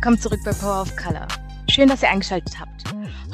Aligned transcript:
Willkommen 0.00 0.18
zurück 0.18 0.40
bei 0.46 0.54
Power 0.54 0.80
of 0.80 0.96
Color. 0.96 1.28
Schön, 1.68 1.86
dass 1.86 2.02
ihr 2.02 2.08
eingeschaltet 2.08 2.58
habt. 2.58 2.84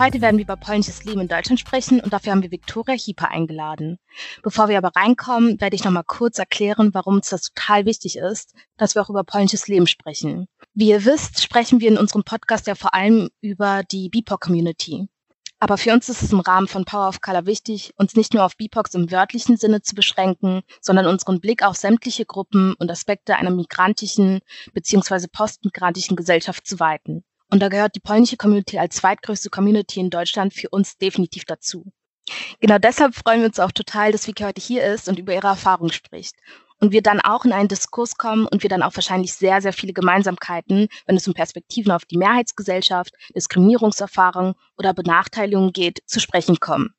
Heute 0.01 0.21
werden 0.21 0.37
wir 0.37 0.43
über 0.43 0.57
polnisches 0.57 1.05
Leben 1.05 1.21
in 1.21 1.29
Deutschland 1.29 1.61
sprechen 1.61 2.01
und 2.01 2.13
dafür 2.13 2.33
haben 2.33 2.43
wir 2.43 2.51
Viktoria 2.51 2.93
Hieper 2.93 3.31
eingeladen. 3.31 4.01
Bevor 4.43 4.69
wir 4.69 4.77
aber 4.77 4.91
reinkommen, 4.97 5.61
werde 5.61 5.77
ich 5.77 5.85
noch 5.85 5.93
mal 5.93 6.03
kurz 6.03 6.41
erklären, 6.41 6.93
warum 6.93 7.15
uns 7.15 7.29
das 7.29 7.53
total 7.53 7.87
wichtig 7.87 8.17
ist, 8.17 8.53
dass 8.79 8.97
wir 8.97 9.03
auch 9.03 9.11
über 9.11 9.23
polnisches 9.23 9.69
Leben 9.69 9.87
sprechen. 9.87 10.49
Wie 10.75 10.89
ihr 10.89 11.05
wisst, 11.05 11.41
sprechen 11.41 11.79
wir 11.79 11.87
in 11.87 11.99
unserem 11.99 12.25
Podcast 12.25 12.67
ja 12.67 12.75
vor 12.75 12.95
allem 12.95 13.29
über 13.41 13.85
die 13.85 14.09
BIPOC-Community. 14.09 15.07
Aber 15.59 15.79
für 15.79 15.93
uns 15.93 16.09
ist 16.09 16.23
es 16.23 16.33
im 16.33 16.41
Rahmen 16.41 16.69
von 16.69 16.85
Power 16.85 17.09
of 17.09 17.21
Color 17.23 17.47
wichtig, 17.47 17.95
uns 17.97 18.15
nicht 18.15 18.35
nur 18.35 18.45
auf 18.45 18.57
BIPOCs 18.57 18.95
im 18.95 19.11
wörtlichen 19.11 19.57
Sinne 19.57 19.81
zu 19.81 19.95
beschränken, 19.95 20.63
sondern 20.83 21.07
unseren 21.07 21.41
Blick 21.41 21.63
auf 21.63 21.77
sämtliche 21.77 22.27
Gruppen 22.27 22.75
und 22.75 22.91
Aspekte 22.91 23.37
einer 23.37 23.51
migrantischen 23.51 24.41
bzw. 24.75 25.29
postmigrantischen 25.33 26.17
Gesellschaft 26.17 26.67
zu 26.67 26.79
weiten. 26.79 27.25
Und 27.51 27.61
da 27.61 27.69
gehört 27.69 27.95
die 27.95 28.01
polnische 28.01 28.37
Community 28.37 28.79
als 28.79 28.97
zweitgrößte 28.97 29.49
Community 29.49 30.01
in 30.01 30.11
Deutschland 30.11 30.53
für 30.53 30.69
uns 30.69 30.99
definitiv 30.99 31.45
dazu. 31.45 31.87
Genau 32.61 32.79
deshalb 32.79 33.15
freuen 33.15 33.41
wir 33.41 33.47
uns 33.47 33.61
auch 33.61 33.73
total, 33.73 34.13
dass 34.13 34.27
Vicky 34.27 34.43
heute 34.43 34.61
hier 34.61 34.85
ist 34.85 35.09
und 35.09 35.19
über 35.19 35.33
ihre 35.33 35.47
Erfahrung 35.47 35.93
spricht 35.93 36.35
und 36.81 36.93
wir 36.93 37.03
dann 37.03 37.21
auch 37.21 37.45
in 37.45 37.53
einen 37.53 37.69
Diskurs 37.69 38.17
kommen 38.17 38.47
und 38.47 38.63
wir 38.63 38.71
dann 38.71 38.83
auch 38.83 38.95
wahrscheinlich 38.95 39.35
sehr, 39.35 39.61
sehr 39.61 39.73
viele 39.73 39.93
Gemeinsamkeiten, 39.93 40.89
wenn 41.07 41.17
es 41.17 41.27
um 41.27 41.35
Perspektiven 41.35 41.93
auf 41.93 42.05
die 42.05 42.19
Mehrheitsgesellschaft, 42.19 43.15
Diskriminierungserfahrung 43.35 44.55
oder 44.77 44.95
Benachteiligung 44.95 45.73
geht, 45.73 46.01
zu 46.07 46.21
sprechen 46.21 46.59
kommen. 46.61 46.95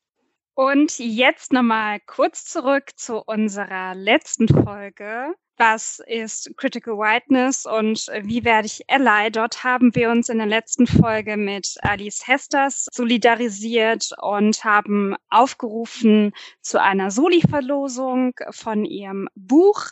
Und 0.56 0.97
jetzt 0.97 1.53
nochmal 1.53 2.00
kurz 2.08 2.45
zurück 2.45 2.89
zu 2.95 3.22
unserer 3.22 3.94
letzten 3.94 4.47
Folge 4.47 5.36
was 5.58 6.00
ist 6.05 6.52
Critical 6.58 6.97
Whiteness 6.97 7.66
und 7.66 8.08
wie 8.22 8.44
werde 8.44 8.67
ich 8.67 8.89
Ally? 8.89 9.31
Dort 9.31 9.63
haben 9.63 9.94
wir 9.95 10.09
uns 10.11 10.30
in 10.30 10.38
der 10.38 10.47
letzten 10.47 10.88
Folge 10.88 11.38
mit 11.38 11.75
Alice 11.81 12.27
Hesters 12.27 12.88
solidarisiert 12.91 14.11
und 14.22 14.63
haben 14.63 15.16
aufgerufen 15.30 16.33
zu 16.61 16.81
einer 16.81 17.11
Soli-Verlosung 17.11 18.33
von 18.52 18.85
ihrem 18.85 19.28
Buch. 19.35 19.85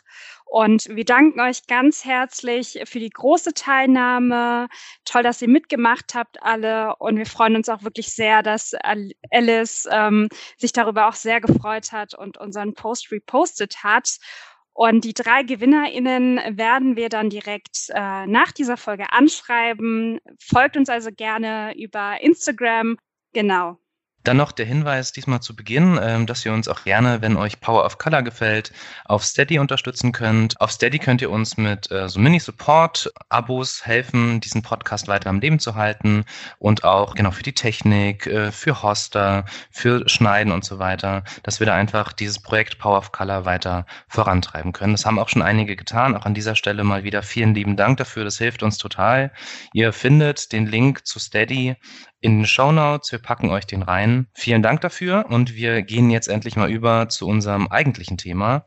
Und 0.45 0.87
wir 0.89 1.05
danken 1.05 1.41
euch 1.41 1.65
ganz 1.67 2.05
herzlich 2.05 2.79
für 2.85 2.99
die 2.99 3.09
große 3.09 3.53
Teilnahme. 3.53 4.67
Toll, 5.03 5.23
dass 5.23 5.41
ihr 5.41 5.49
mitgemacht 5.49 6.13
habt 6.13 6.41
alle. 6.43 6.95
Und 6.97 7.17
wir 7.17 7.25
freuen 7.25 7.55
uns 7.55 7.67
auch 7.67 7.83
wirklich 7.83 8.13
sehr, 8.13 8.43
dass 8.43 8.73
Alice 9.31 9.87
ähm, 9.91 10.29
sich 10.57 10.71
darüber 10.71 11.07
auch 11.07 11.15
sehr 11.15 11.41
gefreut 11.41 11.91
hat 11.91 12.13
und 12.13 12.37
unseren 12.37 12.73
Post 12.73 13.11
repostet 13.11 13.83
hat. 13.83 14.17
Und 14.77 15.05
die 15.05 15.13
drei 15.13 15.43
GewinnerInnen 15.43 16.57
werden 16.57 16.97
wir 16.97 17.07
dann 17.07 17.29
direkt 17.29 17.89
äh, 17.91 18.27
nach 18.27 18.51
dieser 18.51 18.75
Folge 18.75 19.13
anschreiben. 19.13 20.19
Folgt 20.37 20.75
uns 20.75 20.89
also 20.89 21.11
gerne 21.15 21.73
über 21.77 22.19
Instagram. 22.19 22.97
Genau. 23.31 23.79
Dann 24.25 24.37
noch 24.37 24.51
der 24.51 24.65
Hinweis 24.65 25.11
diesmal 25.11 25.39
zu 25.41 25.55
Beginn, 25.55 25.99
ähm, 26.01 26.25
dass 26.25 26.43
ihr 26.43 26.51
uns 26.51 26.67
auch 26.67 26.83
gerne, 26.83 27.21
wenn 27.21 27.37
euch 27.37 27.61
Power 27.61 27.85
of 27.85 27.99
Color 27.99 28.23
gefällt, 28.23 28.73
auf 29.05 29.23
Steady 29.23 29.59
unterstützen 29.59 30.11
könnt. 30.13 30.59
Auf 30.59 30.71
Steady 30.71 30.97
könnt 30.97 31.21
ihr 31.21 31.29
uns 31.29 31.57
mit 31.57 31.91
äh, 31.91 32.09
so 32.09 32.19
Mini-Support-Abos 32.19 33.85
helfen, 33.85 34.41
diesen 34.41 34.63
Podcast 34.63 35.07
weiter 35.07 35.29
am 35.29 35.41
Leben 35.41 35.59
zu 35.59 35.75
halten 35.75 36.25
und 36.57 36.83
auch 36.83 37.13
genau 37.13 37.29
für 37.29 37.43
die 37.43 37.53
Technik, 37.53 38.25
äh, 38.25 38.51
für 38.51 38.81
Hoster, 38.81 39.45
für 39.69 40.09
Schneiden 40.09 40.51
und 40.51 40.65
so 40.65 40.79
weiter, 40.79 41.23
dass 41.43 41.59
wir 41.59 41.67
da 41.67 41.75
einfach 41.75 42.11
dieses 42.11 42.41
Projekt 42.41 42.79
Power 42.79 42.97
of 42.97 43.11
Color 43.11 43.45
weiter 43.45 43.85
vorantreiben 44.07 44.73
können. 44.73 44.93
Das 44.93 45.05
haben 45.05 45.19
auch 45.19 45.29
schon 45.29 45.43
einige 45.43 45.75
getan. 45.75 46.15
Auch 46.15 46.25
an 46.25 46.33
dieser 46.33 46.55
Stelle 46.55 46.83
mal 46.83 47.03
wieder 47.03 47.21
vielen 47.21 47.53
lieben 47.53 47.77
Dank 47.77 47.97
dafür. 47.97 48.23
Das 48.23 48.39
hilft 48.39 48.63
uns 48.63 48.79
total. 48.79 49.31
Ihr 49.73 49.93
findet 49.93 50.51
den 50.51 50.65
Link 50.65 51.05
zu 51.05 51.19
Steady 51.19 51.75
in 52.25 52.39
den 52.39 52.47
Show 52.47 52.71
Notes. 52.71 53.11
Wir 53.11 53.19
packen 53.19 53.51
euch 53.51 53.67
den 53.67 53.83
rein. 53.83 54.25
Vielen 54.33 54.63
Dank 54.63 54.81
dafür 54.81 55.27
und 55.29 55.53
wir 55.53 55.83
gehen 55.83 56.09
jetzt 56.09 56.27
endlich 56.27 56.55
mal 56.55 56.71
über 56.71 57.07
zu 57.07 57.27
unserem 57.27 57.67
eigentlichen 57.67 58.17
Thema 58.17 58.65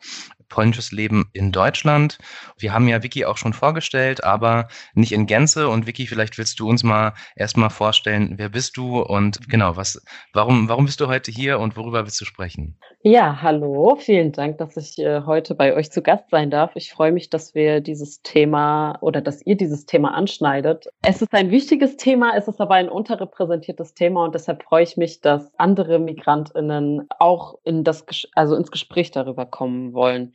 polnisches 0.48 0.92
Leben 0.92 1.30
in 1.32 1.52
Deutschland. 1.52 2.18
Wir 2.58 2.72
haben 2.72 2.88
ja 2.88 3.02
Vicky 3.02 3.24
auch 3.24 3.36
schon 3.36 3.52
vorgestellt, 3.52 4.24
aber 4.24 4.68
nicht 4.94 5.12
in 5.12 5.26
Gänze. 5.26 5.68
Und 5.68 5.86
Vicky, 5.86 6.06
vielleicht 6.06 6.38
willst 6.38 6.58
du 6.60 6.68
uns 6.68 6.82
mal 6.82 7.14
erstmal 7.36 7.70
vorstellen, 7.70 8.34
wer 8.36 8.48
bist 8.48 8.76
du 8.76 9.00
und 9.00 9.48
genau, 9.48 9.76
was, 9.76 10.02
warum, 10.32 10.68
warum 10.68 10.86
bist 10.86 11.00
du 11.00 11.08
heute 11.08 11.30
hier 11.30 11.58
und 11.58 11.76
worüber 11.76 12.04
willst 12.04 12.20
du 12.20 12.24
sprechen? 12.24 12.78
Ja, 13.02 13.42
hallo, 13.42 13.96
vielen 14.00 14.32
Dank, 14.32 14.58
dass 14.58 14.76
ich 14.76 14.98
äh, 14.98 15.22
heute 15.24 15.54
bei 15.54 15.74
euch 15.74 15.90
zu 15.90 16.02
Gast 16.02 16.30
sein 16.30 16.50
darf. 16.50 16.72
Ich 16.74 16.92
freue 16.92 17.12
mich, 17.12 17.30
dass 17.30 17.54
wir 17.54 17.80
dieses 17.80 18.22
Thema 18.22 18.98
oder 19.00 19.20
dass 19.20 19.44
ihr 19.46 19.56
dieses 19.56 19.86
Thema 19.86 20.14
anschneidet. 20.14 20.88
Es 21.02 21.22
ist 21.22 21.32
ein 21.32 21.50
wichtiges 21.50 21.96
Thema, 21.96 22.32
es 22.36 22.48
ist 22.48 22.60
aber 22.60 22.74
ein 22.74 22.88
unterrepräsentiertes 22.88 23.94
Thema 23.94 24.24
und 24.24 24.34
deshalb 24.34 24.64
freue 24.64 24.82
ich 24.82 24.96
mich, 24.96 25.20
dass 25.20 25.52
andere 25.58 25.98
MigrantInnen 25.98 27.06
auch 27.18 27.58
in 27.64 27.84
das, 27.84 28.04
also 28.34 28.56
ins 28.56 28.70
Gespräch 28.70 29.10
darüber 29.10 29.46
kommen 29.46 29.92
wollen. 29.92 30.34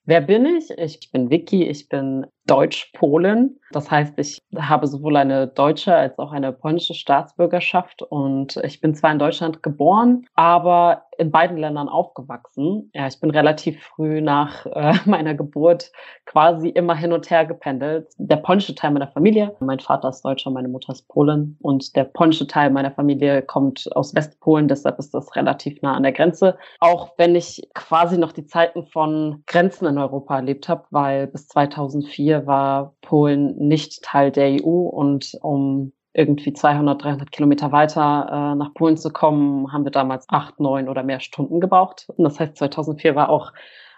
Wer 0.05 0.21
bin 0.21 0.45
ich? 0.45 0.69
Ich 0.77 1.11
bin 1.11 1.29
Vicky, 1.29 1.67
ich 1.67 1.87
bin 1.87 2.25
Deutsch-Polin. 2.47 3.59
Das 3.71 3.89
heißt, 3.89 4.17
ich 4.17 4.41
habe 4.57 4.87
sowohl 4.87 5.15
eine 5.15 5.47
deutsche 5.47 5.95
als 5.95 6.17
auch 6.19 6.31
eine 6.31 6.51
polnische 6.51 6.93
Staatsbürgerschaft 6.93 8.01
und 8.01 8.57
ich 8.63 8.81
bin 8.81 8.95
zwar 8.95 9.11
in 9.11 9.19
Deutschland 9.19 9.63
geboren, 9.63 10.25
aber 10.33 11.03
in 11.17 11.31
beiden 11.31 11.55
Ländern 11.57 11.87
aufgewachsen. 11.87 12.89
Ja, 12.93 13.07
ich 13.07 13.19
bin 13.19 13.29
relativ 13.29 13.81
früh 13.83 14.21
nach 14.21 14.65
äh, 14.65 14.93
meiner 15.05 15.35
Geburt 15.35 15.91
quasi 16.25 16.69
immer 16.69 16.95
hin 16.95 17.13
und 17.13 17.29
her 17.29 17.45
gependelt. 17.45 18.07
Der 18.17 18.37
polnische 18.37 18.73
Teil 18.75 18.91
meiner 18.91 19.07
Familie, 19.07 19.55
mein 19.59 19.79
Vater 19.79 20.09
ist 20.09 20.25
Deutscher, 20.25 20.49
meine 20.49 20.67
Mutter 20.67 20.91
ist 20.91 21.07
Polin 21.07 21.57
und 21.61 21.95
der 21.95 22.05
polnische 22.05 22.47
Teil 22.47 22.71
meiner 22.71 22.91
Familie 22.91 23.43
kommt 23.43 23.87
aus 23.95 24.15
Westpolen, 24.15 24.67
deshalb 24.67 24.97
ist 24.99 25.13
das 25.13 25.35
relativ 25.35 25.81
nah 25.81 25.93
an 25.93 26.03
der 26.03 26.11
Grenze. 26.11 26.57
Auch 26.79 27.13
wenn 27.17 27.35
ich 27.35 27.69
quasi 27.75 28.17
noch 28.17 28.31
die 28.31 28.47
Zeiten 28.47 28.87
von 28.87 29.43
Grenzen 29.45 29.85
in 29.91 29.97
Europa 29.99 30.35
erlebt 30.35 30.67
habe, 30.67 30.85
weil 30.89 31.27
bis 31.27 31.47
2004 31.47 32.47
war 32.47 32.95
Polen 33.01 33.55
nicht 33.57 34.03
Teil 34.03 34.31
der 34.31 34.63
EU 34.63 34.87
und 34.87 35.37
um 35.41 35.93
irgendwie 36.13 36.53
200, 36.53 37.01
300 37.01 37.31
Kilometer 37.31 37.71
weiter 37.71 38.27
äh, 38.29 38.55
nach 38.55 38.73
Polen 38.73 38.97
zu 38.97 39.11
kommen, 39.11 39.71
haben 39.71 39.85
wir 39.85 39.91
damals 39.91 40.25
acht, 40.29 40.59
neun 40.59 40.89
oder 40.89 41.03
mehr 41.03 41.19
Stunden 41.19 41.61
gebraucht. 41.61 42.05
Und 42.07 42.23
das 42.23 42.39
heißt, 42.39 42.57
2004 42.57 43.15
war 43.15 43.29
auch 43.29 43.53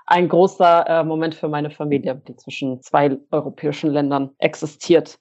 ein 0.06 0.30
großer 0.30 0.88
äh, 0.88 1.04
Moment 1.04 1.34
für 1.34 1.48
meine 1.48 1.72
Familie, 1.72 2.22
die 2.28 2.36
zwischen 2.36 2.82
zwei 2.82 3.18
europäischen 3.32 3.90
Ländern 3.90 4.32
existiert. 4.38 5.18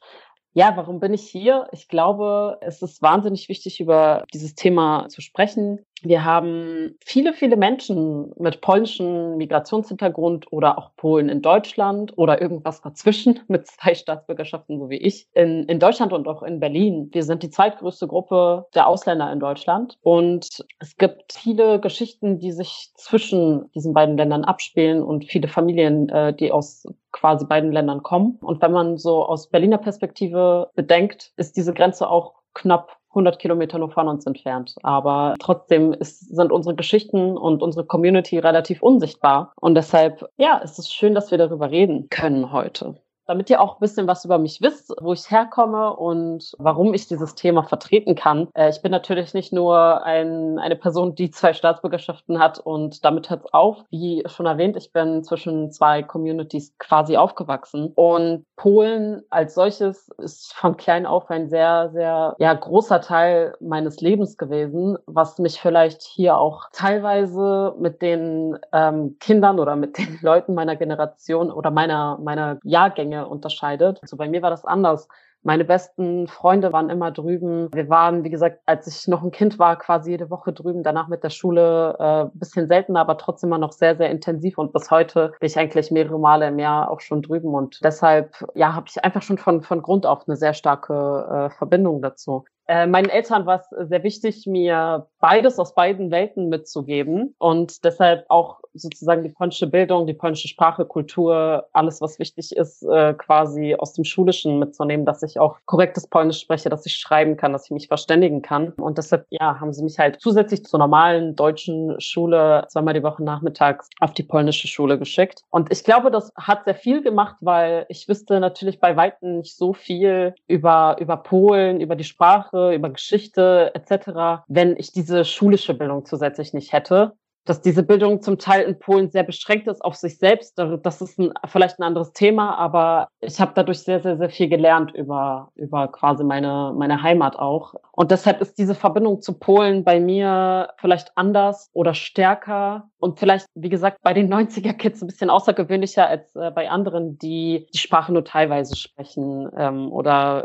Ja, 0.55 0.77
warum 0.77 1.01
bin 1.01 1.15
ich 1.15 1.23
hier? 1.23 1.67
Ich 1.73 1.89
glaube, 1.89 2.59
es 2.61 2.83
ist 2.83 3.01
wahnsinnig 3.01 3.49
wichtig, 3.49 3.81
über 3.81 4.25
dieses 4.35 4.55
Thema 4.55 5.09
zu 5.09 5.23
sprechen. 5.23 5.87
Wir 6.03 6.25
haben 6.25 6.97
viele, 7.05 7.33
viele 7.33 7.57
Menschen 7.57 8.33
mit 8.37 8.61
polnischem 8.61 9.37
Migrationshintergrund 9.37 10.53
oder 10.53 10.77
auch 10.77 10.91
Polen 10.97 11.29
in 11.29 11.43
Deutschland 11.43 12.17
oder 12.19 12.43
irgendwas 12.43 12.83
dazwischen 12.83 13.41
mit 13.49 13.69
zwei 13.69 13.95
Staatsbürgerschaften, 13.95 14.79
so 14.79 14.91
wie 14.91 14.97
ich, 14.97 15.29
in, 15.33 15.65
in 15.65 15.79
Deutschland 15.79 16.13
und 16.13 16.27
auch 16.27 16.43
in 16.43 16.59
Berlin. 16.59 17.09
Wir 17.13 17.23
sind 17.23 17.43
die 17.43 17.51
zweitgrößte 17.51 18.09
Gruppe 18.09 18.67
der 18.75 18.89
Ausländer 18.89 19.33
in 19.33 19.39
Deutschland 19.39 19.97
und 20.03 20.65
es 20.81 20.97
gibt 20.97 21.33
viele 21.33 21.79
Geschichten, 21.79 22.41
die 22.41 22.53
sich 22.53 22.91
zwischen 22.97 23.71
diesen 23.73 23.95
beiden 23.95 24.17
Ländern 24.17 24.45
abspielen 24.45 25.03
und 25.03 25.25
viele 25.25 25.47
Familien, 25.47 26.09
äh, 26.09 26.35
die 26.35 26.51
aus 26.51 26.85
quasi 27.13 27.47
beiden 27.47 27.71
Ländern 27.71 28.03
kommen. 28.03 28.39
Und 28.41 28.61
wenn 28.63 28.73
man 28.73 28.97
so 28.97 29.25
aus 29.25 29.51
Berliner 29.51 29.79
Perspektive 29.79 30.71
bedenkt, 30.75 31.33
ist 31.37 31.57
diese 31.57 31.73
Grenze 31.73 32.09
auch 32.09 32.35
knapp 32.55 32.97
100 33.13 33.39
Kilometer 33.39 33.79
nur 33.79 33.91
von 33.91 34.09
uns 34.09 34.27
entfernt. 34.27 34.75
Aber 34.83 35.35
trotzdem 35.39 35.93
ist, 35.93 36.35
sind 36.35 36.51
unsere 36.53 36.75
Geschichten 36.75 37.37
und 37.37 37.63
unsere 37.63 37.85
Community 37.87 38.39
relativ 38.39 38.83
unsichtbar. 38.83 39.53
Und 39.61 39.75
deshalb, 39.75 40.29
ja, 40.37 40.61
es 40.63 40.79
ist 40.79 40.93
schön, 40.93 41.15
dass 41.15 41.31
wir 41.31 41.39
darüber 41.39 41.71
reden 41.71 42.09
können 42.11 42.53
heute 42.53 42.97
damit 43.27 43.51
ihr 43.51 43.61
auch 43.61 43.75
ein 43.75 43.81
bisschen 43.81 44.07
was 44.07 44.25
über 44.25 44.39
mich 44.39 44.61
wisst, 44.61 44.95
wo 45.01 45.13
ich 45.13 45.31
herkomme 45.31 45.95
und 45.95 46.53
warum 46.59 46.95
ich 46.95 47.09
dieses 47.09 47.35
Thema 47.35 47.63
vertreten 47.63 48.15
kann. 48.15 48.49
Äh, 48.55 48.71
ich 48.71 48.83
bin 48.83 48.91
natürlich 48.91 49.35
nicht 49.35 49.53
nur 49.53 50.05
ein, 50.05 50.59
eine 50.59 50.77
Person, 50.77 51.15
die 51.15 51.31
zwei 51.31 51.53
Staatsbürgerschaften 51.53 52.39
hat 52.39 52.59
und 52.59 53.05
damit 53.05 53.31
hört 53.31 53.45
es 53.45 53.53
auf. 53.53 53.85
Wie 53.91 54.23
schon 54.27 54.47
erwähnt, 54.47 54.77
ich 54.77 54.93
bin 54.93 55.23
zwischen 55.25 55.71
zwei 55.71 56.03
Communities 56.03 56.75
quasi 56.79 57.17
aufgewachsen 57.17 57.93
und 57.95 58.45
Polen 58.57 59.23
als 59.31 59.55
solches 59.55 60.09
ist 60.19 60.55
von 60.55 60.77
klein 60.77 61.07
auf 61.07 61.31
ein 61.31 61.49
sehr, 61.49 61.91
sehr 61.93 62.35
ja, 62.39 62.55
großer 62.55 63.01
Teil 63.01 63.55
meines 63.61 64.01
Lebens 64.01 64.37
gewesen, 64.37 64.99
was 65.07 65.39
mich 65.39 65.61
vielleicht 65.61 66.03
hier 66.03 66.37
auch 66.37 66.69
teilweise 66.73 67.75
mit 67.79 68.03
den 68.03 68.59
ähm, 68.73 69.17
Kindern 69.21 69.59
oder 69.59 69.77
mit 69.77 69.99
den 69.99 70.19
Leuten 70.23 70.55
meiner 70.55 70.77
Generation 70.77 71.51
oder 71.51 71.71
meiner, 71.71 72.19
meiner 72.19 72.59
Jahrgänge 72.63 73.12
unterscheidet. 73.21 73.99
Also 74.03 74.17
bei 74.17 74.29
mir 74.29 74.43
war 74.43 74.51
das 74.51 74.65
anders. 74.65 75.09
Meine 75.45 75.65
besten 75.65 76.29
Freunde 76.29 76.73
waren 76.73 76.89
immer 76.89 77.11
drüben. 77.11 77.69
Wir 77.75 77.89
waren, 77.89 78.23
wie 78.23 78.31
gesagt, 78.31 78.61
als 78.65 78.87
ich 78.87 79.09
noch 79.09 79.25
ein 79.25 79.33
Kind 79.33 79.59
war, 79.59 79.77
quasi 79.77 80.13
jede 80.13 80.31
Woche 80.31 80.53
drüben. 80.53 80.85
Danach 80.85 81.09
mit 81.09 81.25
der 81.25 81.31
Schule 81.31 81.97
äh, 81.99 82.39
bisschen 82.39 82.69
seltener, 82.69 83.01
aber 83.01 83.19
trotzdem 83.19 83.49
immer 83.49 83.59
noch 83.59 83.73
sehr, 83.73 83.97
sehr 83.97 84.11
intensiv. 84.11 84.57
Und 84.57 84.73
bis 84.73 84.91
heute 84.93 85.33
bin 85.41 85.49
ich 85.49 85.59
eigentlich 85.59 85.91
mehrere 85.91 86.21
Male 86.21 86.47
im 86.47 86.61
Jahr 86.61 86.91
auch 86.91 87.01
schon 87.01 87.23
drüben. 87.23 87.55
Und 87.55 87.81
deshalb, 87.83 88.37
ja, 88.55 88.75
habe 88.75 88.87
ich 88.89 89.05
einfach 89.05 89.23
schon 89.23 89.39
von, 89.39 89.63
von 89.63 89.83
Grund 89.83 90.07
auf 90.07 90.29
eine 90.29 90.37
sehr 90.37 90.55
starke 90.55 91.51
äh, 91.51 91.51
Verbindung 91.51 92.03
dazu. 92.03 92.45
Äh, 92.73 92.87
meinen 92.87 93.11
Eltern 93.11 93.45
war 93.45 93.61
es 93.61 93.89
sehr 93.89 94.03
wichtig, 94.03 94.47
mir 94.47 95.07
beides 95.21 95.59
aus 95.59 95.75
beiden 95.75 96.11
Welten 96.11 96.49
mitzugeben 96.49 97.35
und 97.37 97.85
deshalb 97.85 98.25
auch 98.31 98.63
sozusagen 98.73 99.23
die 99.23 99.29
polnische 99.29 99.67
Bildung, 99.67 100.07
die 100.07 100.15
polnische 100.15 100.49
Sprache, 100.49 100.87
Kultur, 100.87 101.67
alles, 101.75 102.01
was 102.01 102.19
wichtig 102.19 102.57
ist, 102.57 102.83
äh, 102.83 103.13
quasi 103.13 103.75
aus 103.79 103.93
dem 103.93 104.05
Schulischen 104.05 104.59
mitzunehmen, 104.59 105.05
dass 105.05 105.23
ich 105.23 105.39
auch 105.39 105.59
korrektes 105.67 106.07
Polnisch 106.07 106.41
spreche, 106.41 106.71
dass 106.71 106.87
ich 106.87 106.95
schreiben 106.95 107.37
kann, 107.37 107.53
dass 107.53 107.67
ich 107.67 107.73
mich 107.73 107.89
verständigen 107.89 108.41
kann. 108.41 108.71
Und 108.71 108.97
deshalb, 108.97 109.27
ja, 109.29 109.61
haben 109.61 109.75
sie 109.75 109.85
mich 109.85 109.99
halt 109.99 110.21
zusätzlich 110.21 110.65
zur 110.65 110.79
normalen 110.79 111.37
deutschen 111.37 112.01
Schule 112.01 112.65
zweimal 112.69 112.95
die 112.95 113.03
Woche 113.03 113.23
nachmittags 113.23 113.91
auf 114.01 114.15
die 114.15 114.23
polnische 114.23 114.67
Schule 114.67 114.99
geschickt. 114.99 115.43
Und 115.51 115.71
ich 115.71 115.85
glaube, 115.85 116.11
das 116.11 116.33
hat 116.37 116.65
sehr 116.65 116.75
viel 116.75 117.03
gemacht, 117.03 117.37
weil 117.41 117.85
ich 117.89 118.09
wüsste 118.09 118.41
natürlich 118.41 118.81
bei 118.81 118.97
Weitem 118.97 119.39
nicht 119.39 119.57
so 119.57 119.75
viel 119.75 120.35
über, 120.47 120.97
über 120.99 121.19
Polen, 121.19 121.81
über 121.81 121.97
die 121.97 122.05
Sprache, 122.05 122.62
über 122.71 122.91
Geschichte 122.91 123.73
etc., 123.75 124.45
wenn 124.49 124.77
ich 124.77 124.93
diese 124.93 125.25
schulische 125.25 125.75
Bildung 125.75 126.05
zusätzlich 126.05 126.55
nicht 126.55 126.73
hätte 126.73 127.15
dass 127.45 127.61
diese 127.61 127.83
Bildung 127.83 128.23
zum 128.23 128.39
Teil 128.39 128.63
in 128.63 128.79
Polen 128.79 129.11
sehr 129.11 129.25
beschränkt 129.25 129.67
ist 129.67 129.85
auf 129.85 129.97
sich 129.97 130.19
selbst. 130.19 130.59
Das 130.83 131.01
ist 131.01 131.19
ein, 131.19 131.33
vielleicht 131.47 131.79
ein 131.79 131.83
anderes 131.83 132.13
Thema, 132.13 132.57
aber 132.57 133.09
ich 133.21 133.41
habe 133.41 133.53
dadurch 133.55 133.81
sehr, 133.81 134.01
sehr, 134.01 134.17
sehr 134.17 134.31
viel 134.31 134.49
gelernt 134.49 134.93
über, 134.95 135.51
über 135.57 135.89
quasi 135.89 136.23
meine, 136.25 136.73
meine 136.77 137.03
Heimat 137.03 137.37
auch. 137.37 137.75
Und 137.93 138.11
deshalb 138.11 138.41
ist 138.41 138.59
diese 138.59 138.75
Verbindung 138.75 139.21
zu 139.21 139.39
Polen 139.39 139.83
bei 139.85 139.99
mir 139.99 140.69
vielleicht 140.79 141.17
anders 141.17 141.69
oder 141.73 141.95
stärker 141.95 142.89
und 142.99 143.19
vielleicht, 143.19 143.47
wie 143.55 143.69
gesagt, 143.69 143.99
bei 144.03 144.15
den 144.15 144.33
90er-Kids 144.33 145.03
ein 145.03 145.09
bisschen 145.09 145.31
außergewöhnlicher 145.31 146.07
als 146.07 146.35
äh, 146.37 146.51
bei 146.53 146.71
anderen, 146.71 147.19
die 147.19 147.67
die 147.75 147.79
Sprache 147.79 148.13
nur 148.13 148.25
teilweise 148.25 148.77
sprechen 148.77 149.51
ähm, 149.57 149.91
oder 149.91 150.45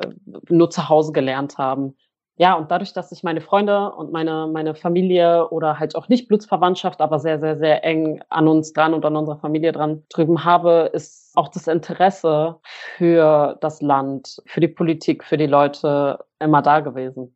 nur 0.50 0.70
zu 0.70 0.90
Hause 0.90 1.12
gelernt 1.12 1.58
haben 1.58 1.96
ja, 2.40 2.54
und 2.54 2.70
dadurch, 2.70 2.94
dass 2.94 3.12
ich 3.12 3.24
meine 3.24 3.42
Freunde 3.42 3.92
und 3.94 4.12
meine, 4.12 4.48
meine 4.48 4.76
Familie 4.76 5.50
oder 5.50 5.80
halt 5.80 5.96
auch 5.96 6.08
nicht 6.08 6.28
Blutsverwandtschaft, 6.28 7.02
aber 7.02 7.20
sehr, 7.20 7.40
sehr, 7.40 7.58
sehr 7.58 7.84
eng 7.84 8.22
an 8.30 8.48
uns 8.48 8.74
dran 8.74 8.94
und 8.94 9.04
an 9.06 9.16
unserer 9.16 9.40
Familie 9.40 9.72
dran 9.72 10.04
drüben 10.10 10.44
habe, 10.44 10.92
ist 10.94 11.32
auch 11.36 11.48
das 11.48 11.68
Interesse 11.68 12.60
für 12.64 13.58
das 13.62 13.82
Land, 13.82 14.42
für 14.46 14.60
die 14.60 14.68
Politik, 14.68 15.24
für 15.24 15.38
die 15.38 15.48
Leute 15.48 16.20
immer 16.40 16.62
da 16.62 16.80
gewesen. 16.82 17.36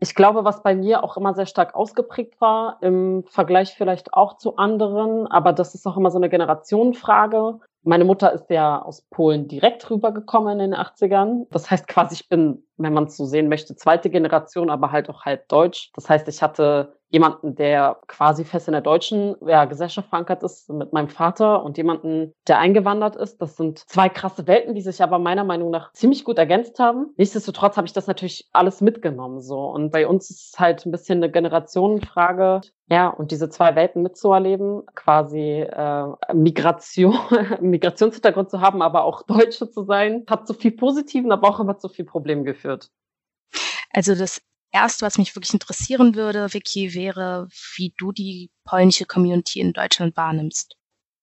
Ich 0.00 0.14
glaube, 0.14 0.44
was 0.44 0.62
bei 0.62 0.74
mir 0.74 1.02
auch 1.02 1.16
immer 1.16 1.32
sehr 1.32 1.46
stark 1.46 1.74
ausgeprägt 1.74 2.40
war, 2.40 2.78
im 2.82 3.24
Vergleich 3.28 3.74
vielleicht 3.74 4.12
auch 4.12 4.36
zu 4.36 4.56
anderen, 4.56 5.28
aber 5.28 5.52
das 5.52 5.74
ist 5.74 5.86
auch 5.86 5.96
immer 5.96 6.10
so 6.10 6.18
eine 6.18 6.28
Generationenfrage. 6.28 7.60
Meine 7.84 8.04
Mutter 8.04 8.32
ist 8.32 8.48
ja 8.48 8.80
aus 8.80 9.02
Polen 9.02 9.48
direkt 9.48 9.90
rübergekommen 9.90 10.60
in 10.60 10.70
den 10.70 10.80
80ern. 10.80 11.46
Das 11.50 11.70
heißt 11.70 11.88
quasi, 11.88 12.14
ich 12.14 12.28
bin, 12.28 12.64
wenn 12.76 12.92
man 12.92 13.04
es 13.04 13.16
so 13.16 13.24
sehen 13.24 13.48
möchte, 13.48 13.74
zweite 13.74 14.08
Generation, 14.08 14.70
aber 14.70 14.92
halt 14.92 15.10
auch 15.10 15.24
halb 15.24 15.48
deutsch. 15.48 15.90
Das 15.94 16.08
heißt, 16.08 16.28
ich 16.28 16.42
hatte 16.42 16.96
jemanden, 17.12 17.54
der 17.54 17.98
quasi 18.08 18.44
fest 18.44 18.68
in 18.68 18.72
der 18.72 18.80
deutschen 18.80 19.36
ja, 19.46 19.66
Gesellschaft 19.66 20.08
verankert 20.08 20.42
ist, 20.42 20.70
mit 20.70 20.94
meinem 20.94 21.08
Vater 21.08 21.62
und 21.62 21.76
jemanden, 21.76 22.32
der 22.48 22.58
eingewandert 22.58 23.16
ist. 23.16 23.40
Das 23.40 23.56
sind 23.56 23.78
zwei 23.78 24.08
krasse 24.08 24.46
Welten, 24.46 24.74
die 24.74 24.80
sich 24.80 25.02
aber 25.02 25.18
meiner 25.18 25.44
Meinung 25.44 25.70
nach 25.70 25.92
ziemlich 25.92 26.24
gut 26.24 26.38
ergänzt 26.38 26.78
haben. 26.78 27.12
Nichtsdestotrotz 27.18 27.76
habe 27.76 27.86
ich 27.86 27.92
das 27.92 28.06
natürlich 28.06 28.48
alles 28.52 28.80
mitgenommen 28.80 29.42
so. 29.42 29.66
Und 29.66 29.90
bei 29.90 30.06
uns 30.06 30.30
ist 30.30 30.54
es 30.54 30.58
halt 30.58 30.86
ein 30.86 30.90
bisschen 30.90 31.22
eine 31.22 31.30
Generationenfrage. 31.30 32.62
Ja, 32.88 33.08
und 33.08 33.30
diese 33.30 33.50
zwei 33.50 33.74
Welten 33.74 34.02
mitzuerleben, 34.02 34.82
quasi 34.94 35.60
äh, 35.60 36.06
Migration, 36.32 37.14
Migrationshintergrund 37.60 38.50
zu 38.50 38.62
haben, 38.62 38.80
aber 38.80 39.04
auch 39.04 39.22
Deutsche 39.22 39.70
zu 39.70 39.84
sein, 39.84 40.24
hat 40.28 40.46
zu 40.46 40.54
viel 40.54 40.72
Positiven, 40.72 41.30
aber 41.30 41.48
auch 41.48 41.60
immer 41.60 41.78
zu 41.78 41.88
viel 41.90 42.06
Problemen 42.06 42.44
geführt. 42.44 42.90
Also 43.92 44.14
das 44.14 44.40
Erste, 44.72 45.04
was 45.04 45.18
mich 45.18 45.36
wirklich 45.36 45.52
interessieren 45.52 46.14
würde, 46.14 46.52
Vicky, 46.52 46.94
wäre, 46.94 47.48
wie 47.76 47.94
du 47.98 48.10
die 48.10 48.50
polnische 48.64 49.04
Community 49.04 49.60
in 49.60 49.72
Deutschland 49.72 50.16
wahrnimmst. 50.16 50.76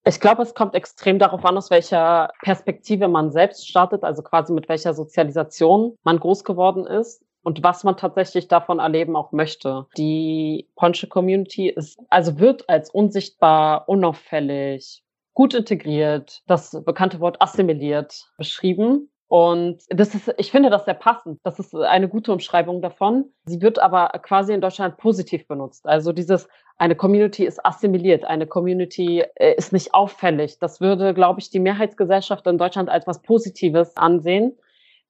Ich 0.05 0.19
glaube, 0.19 0.43
es 0.43 0.53
kommt 0.53 0.75
extrem 0.75 1.19
darauf 1.19 1.43
an, 1.43 1.57
aus 1.57 1.69
welcher 1.69 2.31
Perspektive 2.41 3.07
man 3.07 3.31
selbst 3.31 3.67
startet, 3.67 4.03
also 4.03 4.21
quasi 4.21 4.53
mit 4.53 4.69
welcher 4.69 4.93
Sozialisation 4.93 5.95
man 6.03 6.19
groß 6.19 6.43
geworden 6.43 6.85
ist 6.85 7.23
und 7.43 7.63
was 7.63 7.83
man 7.83 7.97
tatsächlich 7.97 8.47
davon 8.47 8.79
erleben 8.79 9.15
auch 9.15 9.31
möchte. 9.31 9.87
Die 9.97 10.69
polnische 10.75 11.07
Community 11.07 11.69
ist, 11.69 11.99
also 12.09 12.39
wird 12.39 12.69
als 12.69 12.89
unsichtbar, 12.91 13.89
unauffällig, 13.89 15.03
gut 15.33 15.53
integriert, 15.53 16.43
das 16.47 16.71
bekannte 16.85 17.19
Wort 17.19 17.41
assimiliert 17.41 18.31
beschrieben. 18.37 19.09
Und 19.29 19.83
das 19.89 20.15
ist, 20.15 20.33
ich 20.37 20.49
finde 20.51 20.71
das 20.71 20.85
sehr 20.85 20.95
passend. 20.95 21.39
Das 21.43 21.59
ist 21.59 21.75
eine 21.75 22.09
gute 22.09 22.33
Umschreibung 22.33 22.81
davon. 22.81 23.25
Sie 23.45 23.61
wird 23.61 23.77
aber 23.77 24.09
quasi 24.23 24.53
in 24.53 24.59
Deutschland 24.59 24.97
positiv 24.97 25.47
benutzt. 25.47 25.85
Also 25.85 26.11
dieses, 26.11 26.47
eine 26.79 26.95
Community 26.95 27.45
ist 27.45 27.63
assimiliert, 27.63 28.23
eine 28.23 28.47
Community 28.47 29.23
äh, 29.35 29.53
ist 29.53 29.71
nicht 29.71 29.93
auffällig. 29.93 30.57
Das 30.57 30.81
würde, 30.81 31.13
glaube 31.13 31.41
ich, 31.41 31.51
die 31.51 31.59
Mehrheitsgesellschaft 31.59 32.47
in 32.47 32.57
Deutschland 32.57 32.89
als 32.89 33.05
was 33.05 33.21
Positives 33.21 33.95
ansehen. 33.97 34.57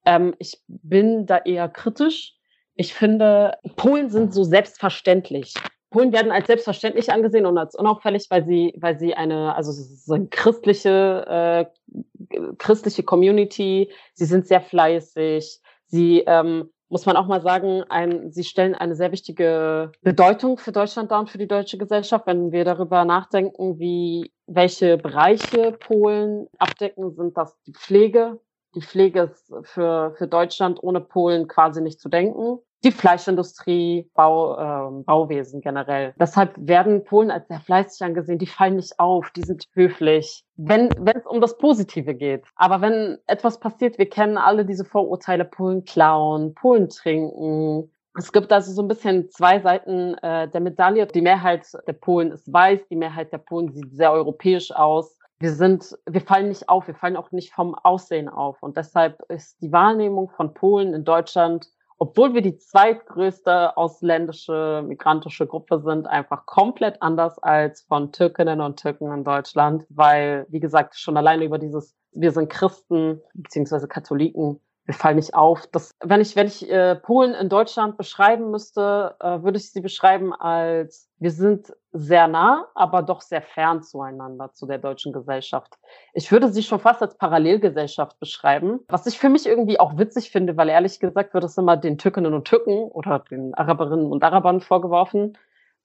Ähm, 0.06 0.36
ich 0.38 0.62
bin 0.68 1.26
da 1.26 1.38
eher 1.38 1.70
kritisch. 1.70 2.36
Ich 2.76 2.94
finde, 2.94 3.58
Polen 3.78 4.10
sind 4.10 4.34
so 4.34 4.44
selbstverständlich. 4.44 5.54
Polen 5.90 6.14
werden 6.14 6.32
als 6.32 6.48
selbstverständlich 6.48 7.12
angesehen 7.12 7.46
und 7.46 7.58
als 7.58 7.76
unauffällig, 7.76 8.28
weil 8.30 8.46
sie, 8.46 8.74
weil 8.78 9.00
sie 9.00 9.16
eine, 9.16 9.56
also 9.56 9.72
so 9.72 10.14
eine 10.14 10.28
christliche, 10.28 11.26
äh, 11.28 12.46
christliche 12.58 13.04
Community, 13.04 13.92
sie 14.14 14.26
sind 14.26 14.48
sehr 14.48 14.62
fleißig, 14.62 15.60
sie, 15.88 16.24
ähm, 16.28 16.70
muss 16.90 17.06
man 17.06 17.18
auch 17.18 17.28
mal 17.28 17.42
sagen, 17.42 17.84
ein, 17.90 18.32
sie 18.32 18.44
stellen 18.44 18.76
eine 18.76 18.96
sehr 18.96 19.12
wichtige 19.12 19.92
Bedeutung 20.02 20.58
für 20.58 20.72
Deutschland 20.72 21.12
dar 21.12 21.20
und 21.20 21.30
für 21.30 21.38
die 21.38 21.48
deutsche 21.48 21.78
Gesellschaft. 21.78 22.26
Wenn 22.26 22.52
wir 22.52 22.66
darüber 22.66 23.06
nachdenken, 23.06 23.80
wie, 23.80 24.32
welche 24.48 24.98
Bereiche 24.98 25.72
Polen 25.74 26.48
abdecken, 26.58 27.12
sind 27.12 27.38
das 27.38 27.60
die 27.68 27.74
Pflege. 27.74 28.40
Die 28.76 28.82
Pflege 28.82 29.22
ist 29.22 29.54
für, 29.64 30.16
für 30.18 30.28
Deutschland 30.28 30.82
ohne 30.82 31.00
Polen 31.00 31.48
quasi 31.48 31.82
nicht 31.82 32.00
zu 32.00 32.10
denken 32.10 32.60
die 32.84 32.92
Fleischindustrie, 32.92 34.10
Bau, 34.14 34.58
äh, 34.58 35.04
Bauwesen 35.04 35.62
generell. 35.62 36.14
Deshalb 36.20 36.54
werden 36.58 37.04
Polen 37.04 37.32
als 37.32 37.48
sehr 37.48 37.60
fleißig 37.60 38.02
angesehen. 38.02 38.40
Die 38.40 38.48
fallen 38.48 38.78
nicht 38.78 39.00
auf, 39.00 39.32
die 39.32 39.44
sind 39.44 39.66
höflich, 39.74 40.44
wenn 40.56 40.90
wenn 40.98 41.18
es 41.18 41.26
um 41.26 41.42
das 41.42 41.58
Positive 41.58 42.16
geht. 42.16 42.46
Aber 42.56 42.82
wenn 42.82 43.18
etwas 43.28 43.60
passiert, 43.60 43.98
wir 43.98 44.10
kennen 44.10 44.38
alle 44.38 44.66
diese 44.66 44.86
Vorurteile, 44.86 45.46
Polen 45.46 45.84
klauen, 45.84 46.54
Polen 46.54 46.90
trinken. 46.90 47.92
Es 48.18 48.32
gibt 48.32 48.52
also 48.52 48.72
so 48.72 48.82
ein 48.82 48.88
bisschen 48.88 49.30
zwei 49.30 49.60
Seiten 49.60 50.16
äh, 50.16 50.50
der 50.50 50.62
Medaille. 50.62 51.06
Die 51.08 51.22
Mehrheit 51.22 51.68
der 51.88 51.94
Polen 51.94 52.32
ist 52.32 52.52
weiß, 52.52 52.88
die 52.90 52.96
Mehrheit 52.96 53.32
der 53.32 53.38
Polen 53.38 53.72
sieht 53.72 53.96
sehr 53.96 54.12
europäisch 54.12 54.72
aus 54.72 55.20
wir 55.40 55.54
sind, 55.54 55.98
wir 56.06 56.22
fallen 56.22 56.50
nicht 56.50 56.68
auf, 56.68 56.88
wir 56.88 56.96
fallen 56.96 57.16
auch 57.16 57.32
nicht 57.32 57.54
vom 57.54 57.74
Aussehen 57.74 58.28
auf. 58.28 58.62
Und 58.62 58.76
deshalb 58.76 59.22
ist 59.30 59.62
die 59.62 59.72
Wahrnehmung 59.72 60.30
von 60.30 60.54
Polen 60.54 60.94
in 60.94 61.06
Deutschland 61.06 61.70
obwohl 62.00 62.34
wir 62.34 62.42
die 62.42 62.58
zweitgrößte 62.58 63.76
ausländische 63.76 64.84
migrantische 64.88 65.46
Gruppe 65.46 65.82
sind, 65.82 66.08
einfach 66.08 66.46
komplett 66.46 67.02
anders 67.02 67.38
als 67.40 67.82
von 67.82 68.14
Türkinnen 68.14 68.62
und 68.62 68.80
Türken 68.80 69.12
in 69.12 69.26
Deutschland, 69.26 69.86
weil, 69.90 70.48
wie 70.50 70.62
gesagt, 70.62 70.98
schon 70.98 71.18
alleine 71.18 71.44
über 71.44 71.60
dieses, 71.60 71.96
wir 72.14 72.32
sind 72.32 72.50
Christen 72.50 73.22
beziehungsweise 73.34 73.90
Katholiken, 73.90 74.62
wir 74.90 74.96
fallen 74.96 75.18
nicht 75.18 75.36
auf. 75.36 75.68
Das, 75.68 75.92
wenn 76.04 76.20
ich, 76.20 76.36
wenn 76.36 76.48
ich 76.48 76.68
äh, 76.68 76.96
Polen 76.96 77.36
in 77.36 77.48
Deutschland 77.48 77.96
beschreiben 77.96 78.50
müsste, 78.50 79.16
äh, 79.20 79.44
würde 79.44 79.60
ich 79.60 79.72
sie 79.72 79.82
beschreiben 79.82 80.34
als 80.34 81.08
wir 81.20 81.30
sind 81.30 81.72
sehr 81.92 82.28
nah, 82.28 82.66
aber 82.74 83.04
doch 83.04 83.22
sehr 83.22 83.44
fern 83.44 83.84
zueinander, 83.84 84.52
zu 84.54 84.66
der 84.66 84.80
deutschen 84.80 85.14
Gesellschaft. 85.14 85.78
Ich 86.14 86.32
würde 86.32 86.52
sie 86.52 86.64
schon 86.64 86.80
fast 86.80 87.04
als 87.04 87.16
Parallelgesellschaft 87.18 88.20
beschreiben, 88.20 88.80
was 88.88 89.06
ich 89.06 89.20
für 89.20 89.30
mich 89.30 89.46
irgendwie 89.46 89.80
auch 89.80 89.96
witzig 90.00 90.32
finde, 90.32 90.58
weil 90.58 90.70
ehrlich 90.70 91.00
gesagt 91.00 91.36
wird 91.36 91.44
es 91.44 91.56
immer 91.56 91.78
den 91.78 92.00
Türkinnen 92.00 92.34
und 92.34 92.48
Türken 92.48 92.90
oder 92.90 93.20
den 93.20 93.54
Araberinnen 93.54 94.12
und 94.12 94.24
Arabern 94.24 94.60
vorgeworfen. 94.60 95.38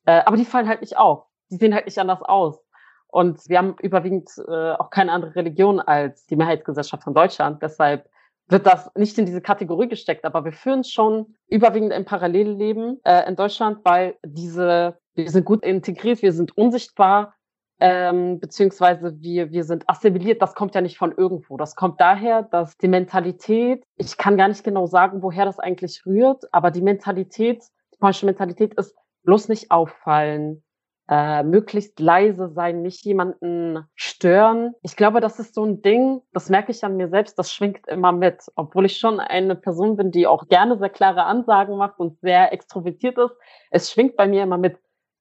Äh, 0.07 0.23
aber 0.25 0.39
die 0.39 0.47
fallen 0.47 0.67
halt 0.67 0.81
nicht 0.81 0.97
auf. 0.97 1.27
Die 1.51 1.57
sehen 1.57 1.75
halt 1.75 1.85
nicht 1.85 1.99
anders 1.99 2.23
aus. 2.23 2.59
Und 3.09 3.51
wir 3.51 3.59
haben 3.59 3.77
überwiegend 3.83 4.31
äh, 4.49 4.73
auch 4.73 4.89
keine 4.89 5.13
andere 5.13 5.35
Religion 5.35 5.79
als 5.79 6.25
die 6.25 6.37
Mehrheitsgesellschaft 6.37 7.05
von 7.05 7.13
Deutschland. 7.13 7.63
Deshalb 7.63 8.09
wird 8.49 8.67
das 8.67 8.91
nicht 8.95 9.19
in 9.19 9.27
diese 9.27 9.41
Kategorie 9.41 9.89
gesteckt, 9.89 10.25
aber 10.25 10.45
wir 10.45 10.53
führen 10.53 10.85
schon 10.85 11.35
überwiegend 11.49 11.93
ein 11.93 12.05
Parallelleben 12.05 13.01
äh, 13.05 13.27
in 13.29 13.37
Deutschland, 13.37 13.79
weil 13.85 14.17
diese, 14.25 14.99
wir 15.15 15.31
sind 15.31 15.45
gut 15.45 15.65
integriert, 15.65 16.23
wir 16.23 16.33
sind 16.33 16.57
unsichtbar, 16.57 17.35
ähm, 17.81 18.39
beziehungsweise 18.41 19.21
wir, 19.21 19.51
wir 19.51 19.65
sind 19.65 19.89
assimiliert, 19.89 20.43
das 20.43 20.55
kommt 20.55 20.75
ja 20.75 20.81
nicht 20.81 20.99
von 20.99 21.13
irgendwo. 21.13 21.57
Das 21.57 21.75
kommt 21.75 22.01
daher, 22.01 22.43
dass 22.43 22.77
die 22.77 22.89
Mentalität, 22.89 23.85
ich 23.97 24.17
kann 24.17 24.37
gar 24.37 24.49
nicht 24.49 24.63
genau 24.63 24.87
sagen, 24.87 25.23
woher 25.23 25.45
das 25.45 25.59
eigentlich 25.59 26.05
rührt, 26.07 26.45
aber 26.53 26.71
die 26.71 26.83
Mentalität, 26.83 27.63
die 27.93 27.99
polnische 27.99 28.27
Mentalität 28.27 28.75
ist 28.75 28.95
bloß 29.25 29.49
nicht 29.49 29.71
auffallen, 29.71 30.63
äh, 31.09 31.43
möglichst 31.43 32.01
leise 32.01 32.49
sein, 32.49 32.83
nicht 32.83 33.05
jemanden 33.05 33.87
stören. 33.95 34.75
Ich 34.83 34.97
glaube, 34.97 35.21
das 35.21 35.39
ist 35.39 35.55
so 35.55 35.65
ein 35.65 35.83
Ding, 35.83 36.23
das 36.33 36.49
merke 36.49 36.73
ich 36.73 36.83
an 36.85 36.97
mir 36.97 37.09
selbst, 37.09 37.39
das 37.39 37.53
schwingt 37.53 37.87
immer 37.89 38.13
mit. 38.13 38.43
Obwohl 38.57 38.87
ich 38.87 38.97
schon 38.97 39.21
eine 39.21 39.55
Person 39.55 39.97
bin, 39.97 40.11
die 40.11 40.27
auch 40.27 40.49
gerne 40.49 40.79
sehr 40.79 40.91
klare 40.91 41.25
Ansagen 41.25 41.77
macht 41.77 41.99
und 41.99 42.19
sehr 42.21 42.53
extrovertiert 42.53 43.19
ist, 43.19 43.35
es 43.71 43.93
schwingt 43.93 44.17
bei 44.17 44.27
mir 44.27 44.43
immer 44.43 44.59
mit, 44.59 44.79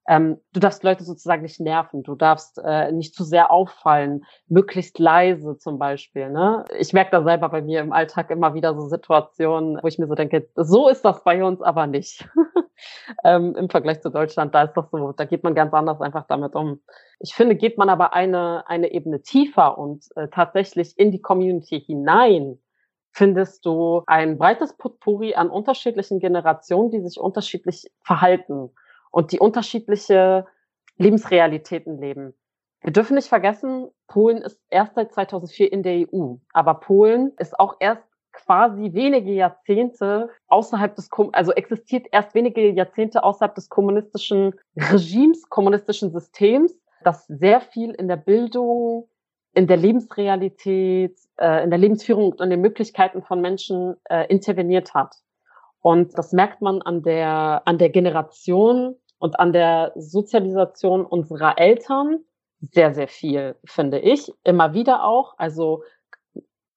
ähm, 0.07 0.39
du 0.53 0.59
darfst 0.59 0.83
Leute 0.83 1.03
sozusagen 1.03 1.43
nicht 1.43 1.59
nerven, 1.59 2.03
du 2.03 2.15
darfst 2.15 2.59
äh, 2.63 2.91
nicht 2.91 3.15
zu 3.15 3.23
sehr 3.23 3.51
auffallen, 3.51 4.25
möglichst 4.47 4.99
leise 4.99 5.57
zum 5.57 5.79
Beispiel. 5.79 6.29
Ne? 6.29 6.65
Ich 6.77 6.93
merke 6.93 7.11
da 7.11 7.23
selber 7.23 7.49
bei 7.49 7.61
mir 7.61 7.81
im 7.81 7.93
Alltag 7.93 8.29
immer 8.29 8.53
wieder 8.53 8.73
so 8.75 8.87
Situationen, 8.87 9.79
wo 9.81 9.87
ich 9.87 9.99
mir 9.99 10.07
so 10.07 10.15
denke, 10.15 10.49
so 10.55 10.89
ist 10.89 11.03
das 11.03 11.23
bei 11.23 11.43
uns 11.43 11.61
aber 11.61 11.87
nicht. 11.87 12.27
ähm, 13.23 13.55
Im 13.55 13.69
Vergleich 13.69 14.01
zu 14.01 14.09
Deutschland, 14.09 14.53
da 14.53 14.63
ist 14.63 14.73
das 14.73 14.89
so, 14.91 15.11
da 15.11 15.25
geht 15.25 15.43
man 15.43 15.55
ganz 15.55 15.73
anders 15.73 16.01
einfach 16.01 16.25
damit 16.27 16.55
um. 16.55 16.81
Ich 17.19 17.33
finde, 17.33 17.55
geht 17.55 17.77
man 17.77 17.89
aber 17.89 18.13
eine, 18.13 18.67
eine 18.67 18.91
Ebene 18.91 19.21
tiefer 19.21 19.77
und 19.77 20.05
äh, 20.15 20.27
tatsächlich 20.29 20.97
in 20.97 21.11
die 21.11 21.21
Community 21.21 21.81
hinein, 21.81 22.59
findest 23.11 23.65
du 23.65 24.03
ein 24.07 24.37
breites 24.37 24.75
Potpourri 24.75 25.35
an 25.35 25.49
unterschiedlichen 25.49 26.19
Generationen, 26.19 26.91
die 26.91 27.01
sich 27.01 27.19
unterschiedlich 27.19 27.85
verhalten 28.03 28.71
und 29.11 29.31
die 29.31 29.39
unterschiedliche 29.39 30.47
Lebensrealitäten 30.97 31.99
leben. 31.99 32.33
Wir 32.81 32.91
dürfen 32.91 33.15
nicht 33.15 33.29
vergessen, 33.29 33.89
Polen 34.07 34.39
ist 34.39 34.59
erst 34.69 34.95
seit 34.95 35.13
2004 35.13 35.71
in 35.71 35.83
der 35.83 36.07
EU, 36.11 36.35
aber 36.51 36.75
Polen 36.75 37.31
ist 37.37 37.57
auch 37.59 37.77
erst 37.79 38.03
quasi 38.33 38.93
wenige 38.93 39.31
Jahrzehnte 39.31 40.29
außerhalb 40.47 40.95
des, 40.95 41.09
also 41.31 41.51
existiert 41.53 42.07
erst 42.11 42.33
wenige 42.35 42.69
Jahrzehnte 42.71 43.23
außerhalb 43.23 43.55
des 43.55 43.69
kommunistischen 43.69 44.53
Regimes, 44.75 45.47
kommunistischen 45.49 46.11
Systems, 46.11 46.77
das 47.03 47.25
sehr 47.27 47.61
viel 47.61 47.91
in 47.91 48.07
der 48.07 48.17
Bildung, 48.17 49.07
in 49.53 49.67
der 49.67 49.77
Lebensrealität, 49.77 51.17
äh, 51.37 51.63
in 51.63 51.69
der 51.69 51.79
Lebensführung 51.79 52.31
und 52.31 52.41
in 52.41 52.49
den 52.49 52.61
Möglichkeiten 52.61 53.21
von 53.21 53.39
Menschen 53.39 53.95
äh, 54.09 54.25
interveniert 54.27 54.93
hat. 54.93 55.15
Und 55.81 56.17
das 56.17 56.31
merkt 56.31 56.61
man 56.61 56.81
an 56.81 57.03
der, 57.03 57.61
an 57.65 57.77
der 57.77 57.89
Generation 57.89 58.95
und 59.19 59.39
an 59.39 59.53
der 59.53 59.91
Sozialisation 59.95 61.05
unserer 61.05 61.59
Eltern 61.59 62.19
sehr, 62.71 62.93
sehr 62.93 63.07
viel, 63.07 63.55
finde 63.65 63.99
ich. 63.99 64.31
Immer 64.43 64.73
wieder 64.73 65.03
auch. 65.03 65.35
Also 65.37 65.83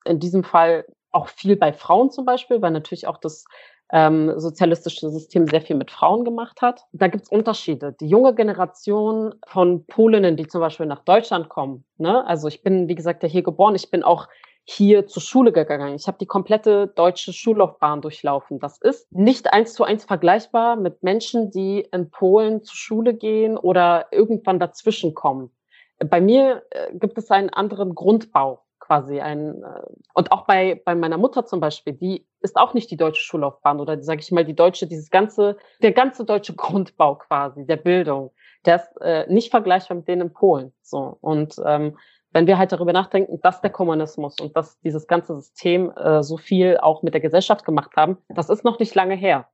in 0.04 0.18
diesem 0.18 0.44
Fall 0.44 0.84
auch 1.16 1.28
viel 1.28 1.56
bei 1.56 1.73
Frauen 1.73 2.11
zum 2.11 2.25
Beispiel, 2.25 2.62
weil 2.62 2.70
natürlich 2.70 3.06
auch 3.06 3.18
das 3.18 3.44
ähm, 3.92 4.38
sozialistische 4.38 5.08
System 5.11 5.46
sehr 5.46 5.61
viel 5.61 5.76
mit 5.76 5.90
Frauen 5.90 6.25
gemacht 6.25 6.61
hat. 6.61 6.82
Da 6.92 7.08
gibt 7.08 7.25
es 7.25 7.30
Unterschiede. 7.30 7.94
Die 8.00 8.08
junge 8.08 8.35
Generation 8.35 9.35
von 9.46 9.87
Polinnen, 9.87 10.37
die 10.37 10.46
zum 10.46 10.61
Beispiel 10.61 10.87
nach 10.87 11.04
Deutschland 11.04 11.49
kommen, 11.49 11.85
ne? 11.99 12.26
also 12.26 12.49
ich 12.49 12.62
bin, 12.62 12.88
wie 12.88 12.94
gesagt, 12.94 13.23
ja 13.23 13.28
hier 13.28 13.42
geboren, 13.42 13.75
ich 13.75 13.90
bin 13.90 14.02
auch 14.02 14.28
hier 14.68 15.06
zur 15.06 15.23
Schule 15.23 15.52
gegangen. 15.52 15.94
Ich 15.94 16.08
habe 16.08 16.18
die 16.18 16.26
komplette 16.26 16.88
deutsche 16.88 17.32
Schullaufbahn 17.32 18.02
durchlaufen. 18.02 18.58
Das 18.58 18.78
ist 18.78 19.11
nicht 19.12 19.52
eins 19.52 19.75
zu 19.75 19.85
eins 19.85 20.04
vergleichbar 20.04 20.75
mit 20.75 21.04
Menschen, 21.04 21.52
die 21.52 21.87
in 21.92 22.11
Polen 22.11 22.64
zur 22.64 22.75
Schule 22.75 23.14
gehen 23.14 23.56
oder 23.56 24.06
irgendwann 24.11 24.58
dazwischen 24.58 25.14
kommen. 25.14 25.52
Bei 25.99 26.20
mir 26.20 26.64
äh, 26.70 26.92
gibt 26.94 27.16
es 27.16 27.30
einen 27.30 27.50
anderen 27.50 27.94
Grundbau 27.94 28.65
quasi 28.87 29.21
ein 29.21 29.62
äh, 29.62 29.83
und 30.14 30.33
auch 30.33 30.47
bei 30.47 30.81
bei 30.85 30.95
meiner 30.95 31.19
Mutter 31.19 31.45
zum 31.45 31.61
Beispiel, 31.61 31.93
die 31.95 32.26
ist 32.40 32.57
auch 32.57 32.75
nicht 32.75 32.90
die 32.90 32.97
deutsche 32.97 33.23
Schullaufbahn 33.23 33.81
oder 33.81 34.00
sage 34.02 34.21
ich 34.21 34.31
mal 34.33 34.45
die 34.45 34.55
deutsche, 34.55 34.87
dieses 34.87 35.11
ganze 35.11 35.57
der 35.83 35.93
ganze 35.93 36.25
deutsche 36.25 36.55
Grundbau 36.57 37.16
quasi 37.16 37.66
der 37.66 37.76
Bildung, 37.76 38.33
der 38.64 38.76
ist 38.76 39.00
äh, 39.00 39.26
nicht 39.33 39.50
vergleichbar 39.50 39.97
mit 39.97 40.09
denen 40.09 40.23
in 40.23 40.33
Polen. 40.33 40.73
So 40.83 41.19
und 41.21 41.57
ähm, 41.64 41.97
wenn 42.33 42.47
wir 42.47 42.59
halt 42.59 42.73
darüber 42.73 42.93
nachdenken, 42.93 43.40
dass 43.40 43.61
der 43.62 43.71
Kommunismus 43.71 44.38
und 44.40 44.57
dass 44.57 44.78
dieses 44.81 45.07
ganze 45.07 45.37
System 45.37 45.90
äh, 45.97 46.23
so 46.23 46.37
viel 46.37 46.76
auch 46.78 47.02
mit 47.02 47.14
der 47.14 47.21
Gesellschaft 47.21 47.64
gemacht 47.64 47.93
haben, 47.97 48.19
das 48.28 48.50
ist 48.50 48.62
noch 48.62 48.78
nicht 48.78 48.95
lange 48.95 49.14
her. 49.14 49.49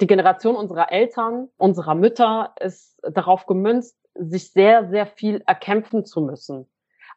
Die 0.00 0.06
Generation 0.06 0.56
unserer 0.56 0.92
Eltern, 0.92 1.48
unserer 1.56 1.94
Mütter 1.94 2.54
ist 2.60 2.98
darauf 3.02 3.46
gemünzt, 3.46 3.98
sich 4.14 4.50
sehr, 4.50 4.88
sehr 4.88 5.06
viel 5.06 5.42
erkämpfen 5.46 6.04
zu 6.04 6.20
müssen. 6.20 6.66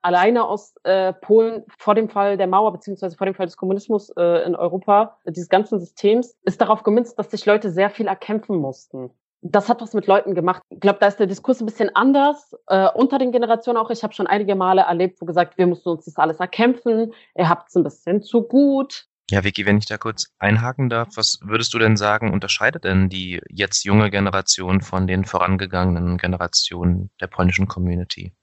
Alleine 0.01 0.45
aus 0.45 0.75
äh, 0.83 1.13
Polen 1.13 1.63
vor 1.77 1.95
dem 1.95 2.09
Fall 2.09 2.37
der 2.37 2.47
Mauer 2.47 2.71
beziehungsweise 2.71 3.17
vor 3.17 3.25
dem 3.25 3.35
Fall 3.35 3.45
des 3.45 3.57
Kommunismus 3.57 4.09
äh, 4.17 4.45
in 4.45 4.55
Europa, 4.55 5.17
dieses 5.25 5.49
ganzen 5.49 5.79
Systems, 5.79 6.37
ist 6.43 6.61
darauf 6.61 6.83
gemünzt, 6.83 7.19
dass 7.19 7.31
sich 7.31 7.45
Leute 7.45 7.71
sehr 7.71 7.89
viel 7.89 8.07
erkämpfen 8.07 8.57
mussten 8.57 9.11
das 9.41 9.69
hat 9.69 9.81
was 9.81 9.93
mit 9.93 10.07
Leuten 10.07 10.35
gemacht. 10.35 10.61
Ich 10.69 10.79
glaube, 10.79 10.99
da 10.99 11.07
ist 11.07 11.17
der 11.17 11.27
Diskurs 11.27 11.61
ein 11.61 11.65
bisschen 11.65 11.95
anders 11.95 12.55
äh, 12.67 12.87
unter 12.93 13.17
den 13.17 13.31
Generationen 13.31 13.77
auch. 13.77 13.89
Ich 13.89 14.03
habe 14.03 14.13
schon 14.13 14.27
einige 14.27 14.55
Male 14.55 14.81
erlebt, 14.81 15.21
wo 15.21 15.25
gesagt, 15.25 15.57
wir 15.57 15.67
müssen 15.67 15.89
uns 15.89 16.05
das 16.05 16.17
alles 16.17 16.39
erkämpfen. 16.39 17.13
Ihr 17.37 17.49
habt 17.49 17.69
es 17.69 17.75
ein 17.75 17.83
bisschen 17.83 18.21
zu 18.21 18.43
gut. 18.43 19.05
Ja, 19.31 19.43
Vicky, 19.43 19.65
wenn 19.65 19.77
ich 19.77 19.85
da 19.85 19.97
kurz 19.97 20.33
einhaken 20.39 20.89
darf, 20.89 21.09
was 21.15 21.39
würdest 21.43 21.73
du 21.73 21.79
denn 21.79 21.97
sagen, 21.97 22.33
unterscheidet 22.33 22.83
denn 22.83 23.09
die 23.09 23.39
jetzt 23.49 23.85
junge 23.85 24.09
Generation 24.09 24.81
von 24.81 25.05
den 25.05 25.23
vorangegangenen 25.23 26.17
Generationen 26.17 27.11
der 27.21 27.27
polnischen 27.27 27.67
Community? 27.67 28.33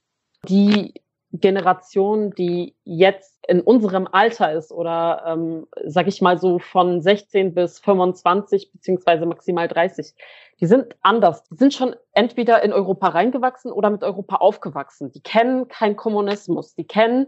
Die 0.48 0.94
Generation, 1.40 2.30
die 2.32 2.74
jetzt 2.84 3.36
in 3.48 3.60
unserem 3.60 4.08
Alter 4.10 4.52
ist 4.52 4.72
oder 4.72 5.24
ähm, 5.26 5.66
sag 5.84 6.08
ich 6.08 6.20
mal 6.20 6.38
so 6.38 6.58
von 6.58 7.00
16 7.00 7.54
bis 7.54 7.78
25 7.78 8.72
beziehungsweise 8.72 9.26
maximal 9.26 9.68
30, 9.68 10.14
die 10.60 10.66
sind 10.66 10.96
anders. 11.02 11.44
Die 11.44 11.56
sind 11.56 11.74
schon 11.74 11.94
entweder 12.12 12.62
in 12.62 12.72
Europa 12.72 13.08
reingewachsen 13.08 13.70
oder 13.70 13.90
mit 13.90 14.02
Europa 14.02 14.36
aufgewachsen. 14.36 15.12
Die 15.12 15.22
kennen 15.22 15.68
keinen 15.68 15.96
Kommunismus. 15.96 16.74
Die 16.74 16.86
kennen 16.86 17.26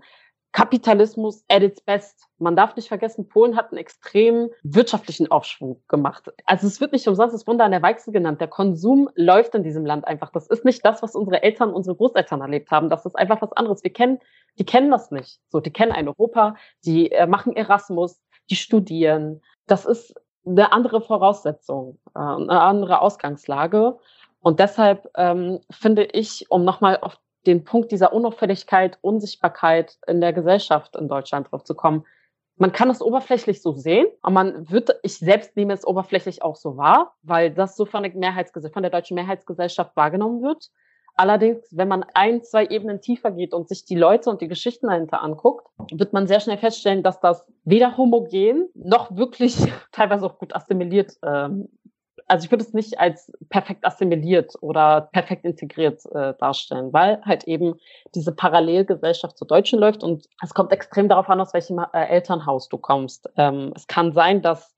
Kapitalismus 0.52 1.44
at 1.48 1.62
its 1.62 1.80
best. 1.80 2.26
Man 2.38 2.56
darf 2.56 2.74
nicht 2.74 2.88
vergessen, 2.88 3.28
Polen 3.28 3.56
hat 3.56 3.70
einen 3.70 3.78
extremen 3.78 4.50
wirtschaftlichen 4.62 5.30
Aufschwung 5.30 5.82
gemacht. 5.88 6.32
Also 6.46 6.66
es 6.66 6.80
wird 6.80 6.92
nicht 6.92 7.06
umsonst 7.06 7.34
das 7.34 7.46
Wunder 7.46 7.64
an 7.64 7.70
der 7.70 7.82
Weichsel 7.82 8.12
genannt. 8.12 8.40
Der 8.40 8.48
Konsum 8.48 9.10
läuft 9.14 9.54
in 9.54 9.62
diesem 9.62 9.84
Land 9.84 10.06
einfach. 10.06 10.30
Das 10.30 10.46
ist 10.48 10.64
nicht 10.64 10.84
das, 10.84 11.02
was 11.02 11.14
unsere 11.14 11.42
Eltern, 11.42 11.72
unsere 11.72 11.96
Großeltern 11.96 12.40
erlebt 12.40 12.70
haben. 12.70 12.88
Das 12.88 13.04
ist 13.04 13.16
einfach 13.16 13.42
was 13.42 13.52
anderes. 13.52 13.84
Wir 13.84 13.92
kennen, 13.92 14.18
die 14.58 14.64
kennen 14.64 14.90
das 14.90 15.10
nicht. 15.10 15.40
So, 15.48 15.60
die 15.60 15.72
kennen 15.72 15.92
ein 15.92 16.08
Europa, 16.08 16.56
die 16.84 17.12
äh, 17.12 17.26
machen 17.26 17.54
Erasmus, 17.54 18.20
die 18.50 18.56
studieren. 18.56 19.42
Das 19.66 19.84
ist 19.84 20.14
eine 20.46 20.72
andere 20.72 21.02
Voraussetzung, 21.02 21.98
äh, 22.14 22.20
eine 22.20 22.60
andere 22.60 23.02
Ausgangslage. 23.02 23.98
Und 24.40 24.60
deshalb 24.60 25.10
ähm, 25.16 25.60
finde 25.70 26.04
ich, 26.04 26.50
um 26.50 26.64
nochmal 26.64 26.98
auf 27.00 27.18
den 27.46 27.64
Punkt 27.64 27.92
dieser 27.92 28.12
Unauffälligkeit, 28.12 28.98
Unsichtbarkeit 29.00 29.96
in 30.06 30.20
der 30.20 30.32
Gesellschaft 30.32 30.96
in 30.96 31.08
Deutschland 31.08 31.50
drauf 31.50 31.64
zu 31.64 31.74
kommen, 31.74 32.04
man 32.58 32.72
kann 32.72 32.90
es 32.90 33.00
oberflächlich 33.00 33.62
so 33.62 33.72
sehen, 33.72 34.06
aber 34.20 34.34
man 34.34 34.70
wird, 34.70 34.90
ich 35.02 35.18
selbst 35.18 35.56
nehme 35.56 35.72
es 35.72 35.86
oberflächlich 35.86 36.42
auch 36.42 36.56
so 36.56 36.76
wahr, 36.76 37.14
weil 37.22 37.52
das 37.52 37.76
so 37.76 37.86
von 37.86 38.02
der, 38.02 38.12
Mehrheitsgesellschaft, 38.14 38.74
von 38.74 38.82
der 38.82 38.90
deutschen 38.90 39.14
Mehrheitsgesellschaft 39.14 39.94
wahrgenommen 39.96 40.42
wird. 40.42 40.70
Allerdings, 41.14 41.66
wenn 41.70 41.88
man 41.88 42.04
ein, 42.14 42.42
zwei 42.42 42.66
Ebenen 42.66 43.00
tiefer 43.00 43.30
geht 43.30 43.54
und 43.54 43.68
sich 43.68 43.84
die 43.84 43.96
Leute 43.96 44.30
und 44.30 44.40
die 44.40 44.48
Geschichten 44.48 44.88
dahinter 44.88 45.22
anguckt, 45.22 45.66
wird 45.92 46.12
man 46.12 46.26
sehr 46.26 46.40
schnell 46.40 46.58
feststellen, 46.58 47.02
dass 47.02 47.20
das 47.20 47.44
weder 47.64 47.96
homogen 47.96 48.68
noch 48.74 49.16
wirklich 49.16 49.56
teilweise 49.92 50.26
auch 50.26 50.38
gut 50.38 50.54
assimiliert 50.54 51.12
ähm, 51.24 51.68
also 52.28 52.44
ich 52.44 52.50
würde 52.50 52.62
es 52.62 52.74
nicht 52.74 53.00
als 53.00 53.32
perfekt 53.48 53.86
assimiliert 53.86 54.54
oder 54.60 55.08
perfekt 55.12 55.44
integriert 55.44 56.04
äh, 56.14 56.34
darstellen, 56.38 56.92
weil 56.92 57.20
halt 57.24 57.44
eben 57.44 57.74
diese 58.14 58.32
Parallelgesellschaft 58.32 59.38
zur 59.38 59.46
Deutschen 59.46 59.78
läuft 59.78 60.04
und 60.04 60.28
es 60.42 60.52
kommt 60.52 60.72
extrem 60.72 61.08
darauf 61.08 61.28
an, 61.28 61.40
aus 61.40 61.54
welchem 61.54 61.78
äh, 61.78 62.06
Elternhaus 62.06 62.68
du 62.68 62.76
kommst. 62.76 63.28
Ähm, 63.36 63.72
es 63.74 63.86
kann 63.86 64.12
sein, 64.12 64.42
dass 64.42 64.76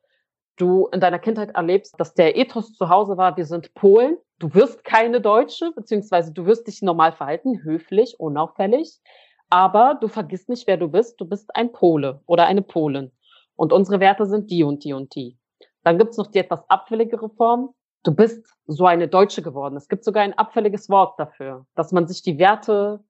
du 0.56 0.86
in 0.92 1.00
deiner 1.00 1.18
Kindheit 1.18 1.50
erlebst, 1.50 1.98
dass 1.98 2.14
der 2.14 2.36
Ethos 2.36 2.72
zu 2.72 2.88
Hause 2.88 3.16
war, 3.16 3.36
wir 3.36 3.46
sind 3.46 3.74
Polen, 3.74 4.16
du 4.38 4.54
wirst 4.54 4.84
keine 4.84 5.20
Deutsche, 5.20 5.72
beziehungsweise 5.74 6.32
du 6.32 6.46
wirst 6.46 6.68
dich 6.68 6.82
normal 6.82 7.12
verhalten, 7.12 7.62
höflich, 7.64 8.20
unauffällig, 8.20 9.00
aber 9.48 9.98
du 10.00 10.06
vergisst 10.06 10.48
nicht, 10.48 10.68
wer 10.68 10.76
du 10.76 10.88
bist, 10.88 11.20
du 11.20 11.24
bist 11.24 11.54
ein 11.56 11.72
Pole 11.72 12.20
oder 12.26 12.46
eine 12.46 12.62
Polin. 12.62 13.10
Und 13.56 13.72
unsere 13.72 14.00
Werte 14.00 14.26
sind 14.26 14.50
die 14.50 14.62
und 14.62 14.84
die 14.84 14.92
und 14.92 15.14
die. 15.14 15.39
Dann 15.82 15.98
gibt's 15.98 16.16
noch 16.16 16.26
die 16.28 16.38
etwas 16.38 16.68
abfälligere 16.68 17.30
Form. 17.30 17.74
Du 18.02 18.14
bist 18.14 18.46
so 18.66 18.86
eine 18.86 19.08
Deutsche 19.08 19.42
geworden. 19.42 19.76
Es 19.76 19.88
gibt 19.88 20.04
sogar 20.04 20.22
ein 20.22 20.36
abfälliges 20.36 20.88
Wort 20.88 21.18
dafür, 21.18 21.66
dass 21.74 21.92
man 21.92 22.06
sich 22.06 22.22
die 22.22 22.38
Werte, 22.38 23.04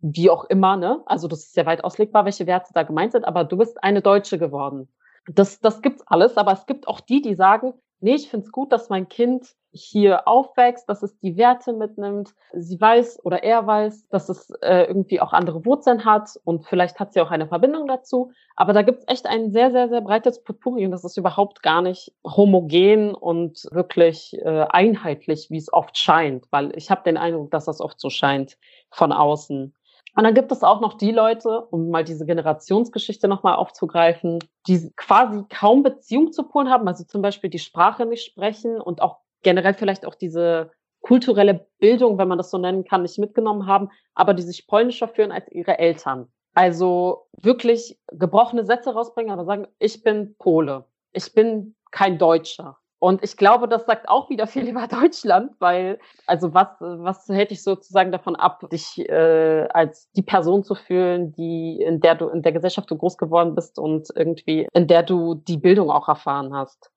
wie 0.00 0.28
auch 0.28 0.44
immer, 0.44 0.76
ne, 0.76 1.02
also 1.06 1.28
das 1.28 1.40
ist 1.40 1.54
sehr 1.54 1.66
weit 1.66 1.82
auslegbar, 1.82 2.24
welche 2.24 2.46
Werte 2.46 2.72
da 2.74 2.82
gemeint 2.82 3.12
sind, 3.12 3.24
aber 3.24 3.44
du 3.44 3.56
bist 3.56 3.82
eine 3.82 4.02
Deutsche 4.02 4.38
geworden. 4.38 4.88
Das, 5.26 5.60
das 5.60 5.80
gibt's 5.80 6.06
alles, 6.06 6.36
aber 6.36 6.52
es 6.52 6.66
gibt 6.66 6.86
auch 6.86 7.00
die, 7.00 7.22
die 7.22 7.34
sagen, 7.34 7.72
nee, 8.04 8.14
ich 8.14 8.28
finde 8.28 8.44
es 8.44 8.52
gut, 8.52 8.70
dass 8.70 8.90
mein 8.90 9.08
Kind 9.08 9.54
hier 9.72 10.28
aufwächst, 10.28 10.88
dass 10.88 11.02
es 11.02 11.18
die 11.18 11.36
Werte 11.36 11.72
mitnimmt. 11.72 12.34
Sie 12.52 12.78
weiß 12.78 13.24
oder 13.24 13.42
er 13.42 13.66
weiß, 13.66 14.08
dass 14.08 14.28
es 14.28 14.50
äh, 14.60 14.84
irgendwie 14.84 15.20
auch 15.20 15.32
andere 15.32 15.64
Wurzeln 15.64 16.04
hat 16.04 16.38
und 16.44 16.66
vielleicht 16.66 17.00
hat 17.00 17.14
sie 17.14 17.20
auch 17.22 17.30
eine 17.30 17.48
Verbindung 17.48 17.88
dazu. 17.88 18.30
Aber 18.56 18.74
da 18.74 18.82
gibt 18.82 18.98
es 19.00 19.04
echt 19.08 19.26
ein 19.26 19.50
sehr, 19.50 19.72
sehr, 19.72 19.88
sehr 19.88 20.02
breites 20.02 20.44
Potpourri 20.44 20.84
und 20.84 20.92
das 20.92 21.02
ist 21.02 21.16
überhaupt 21.16 21.62
gar 21.62 21.80
nicht 21.80 22.12
homogen 22.24 23.14
und 23.14 23.66
wirklich 23.72 24.36
äh, 24.42 24.66
einheitlich, 24.68 25.48
wie 25.50 25.56
es 25.56 25.72
oft 25.72 25.96
scheint, 25.96 26.44
weil 26.50 26.76
ich 26.76 26.90
habe 26.90 27.02
den 27.04 27.16
Eindruck, 27.16 27.50
dass 27.50 27.64
das 27.64 27.80
oft 27.80 27.98
so 27.98 28.10
scheint 28.10 28.58
von 28.90 29.12
außen. 29.12 29.74
Und 30.16 30.22
dann 30.24 30.34
gibt 30.34 30.52
es 30.52 30.62
auch 30.62 30.80
noch 30.80 30.94
die 30.94 31.10
Leute, 31.10 31.62
um 31.70 31.90
mal 31.90 32.04
diese 32.04 32.24
Generationsgeschichte 32.24 33.26
nochmal 33.26 33.56
aufzugreifen, 33.56 34.38
die 34.68 34.92
quasi 34.96 35.44
kaum 35.48 35.82
Beziehung 35.82 36.32
zu 36.32 36.44
Polen 36.44 36.70
haben, 36.70 36.86
also 36.86 37.04
zum 37.04 37.20
Beispiel 37.20 37.50
die 37.50 37.58
Sprache 37.58 38.06
nicht 38.06 38.24
sprechen 38.24 38.80
und 38.80 39.02
auch 39.02 39.18
generell 39.42 39.74
vielleicht 39.74 40.06
auch 40.06 40.14
diese 40.14 40.70
kulturelle 41.00 41.66
Bildung, 41.80 42.16
wenn 42.16 42.28
man 42.28 42.38
das 42.38 42.50
so 42.50 42.58
nennen 42.58 42.84
kann, 42.84 43.02
nicht 43.02 43.18
mitgenommen 43.18 43.66
haben, 43.66 43.90
aber 44.14 44.34
die 44.34 44.42
sich 44.42 44.66
polnischer 44.66 45.08
führen 45.08 45.32
als 45.32 45.50
ihre 45.50 45.78
Eltern. 45.78 46.28
Also 46.54 47.26
wirklich 47.32 47.98
gebrochene 48.12 48.64
Sätze 48.64 48.94
rausbringen, 48.94 49.32
aber 49.32 49.44
sagen, 49.44 49.66
ich 49.80 50.02
bin 50.02 50.36
Pole, 50.38 50.84
ich 51.12 51.32
bin 51.34 51.74
kein 51.90 52.18
Deutscher. 52.18 52.78
Und 53.04 53.22
ich 53.22 53.36
glaube, 53.36 53.68
das 53.68 53.84
sagt 53.84 54.08
auch 54.08 54.30
wieder 54.30 54.46
viel 54.46 54.66
über 54.70 54.86
Deutschland, 54.86 55.52
weil, 55.58 55.98
also 56.26 56.54
was, 56.54 56.68
was 56.80 57.28
hält 57.28 57.50
dich 57.50 57.62
sozusagen 57.62 58.10
davon 58.10 58.34
ab, 58.34 58.66
dich 58.72 58.98
äh, 58.98 59.68
als 59.74 60.10
die 60.12 60.22
Person 60.22 60.64
zu 60.64 60.74
fühlen, 60.74 61.30
die, 61.32 61.82
in 61.82 62.00
der 62.00 62.14
du, 62.14 62.30
in 62.30 62.40
der 62.40 62.52
Gesellschaft 62.52 62.90
du 62.90 62.96
groß 62.96 63.18
geworden 63.18 63.54
bist 63.54 63.78
und 63.78 64.08
irgendwie, 64.16 64.66
in 64.72 64.86
der 64.86 65.02
du 65.02 65.34
die 65.34 65.58
Bildung 65.58 65.90
auch 65.90 66.08
erfahren 66.08 66.54
hast. 66.54 66.90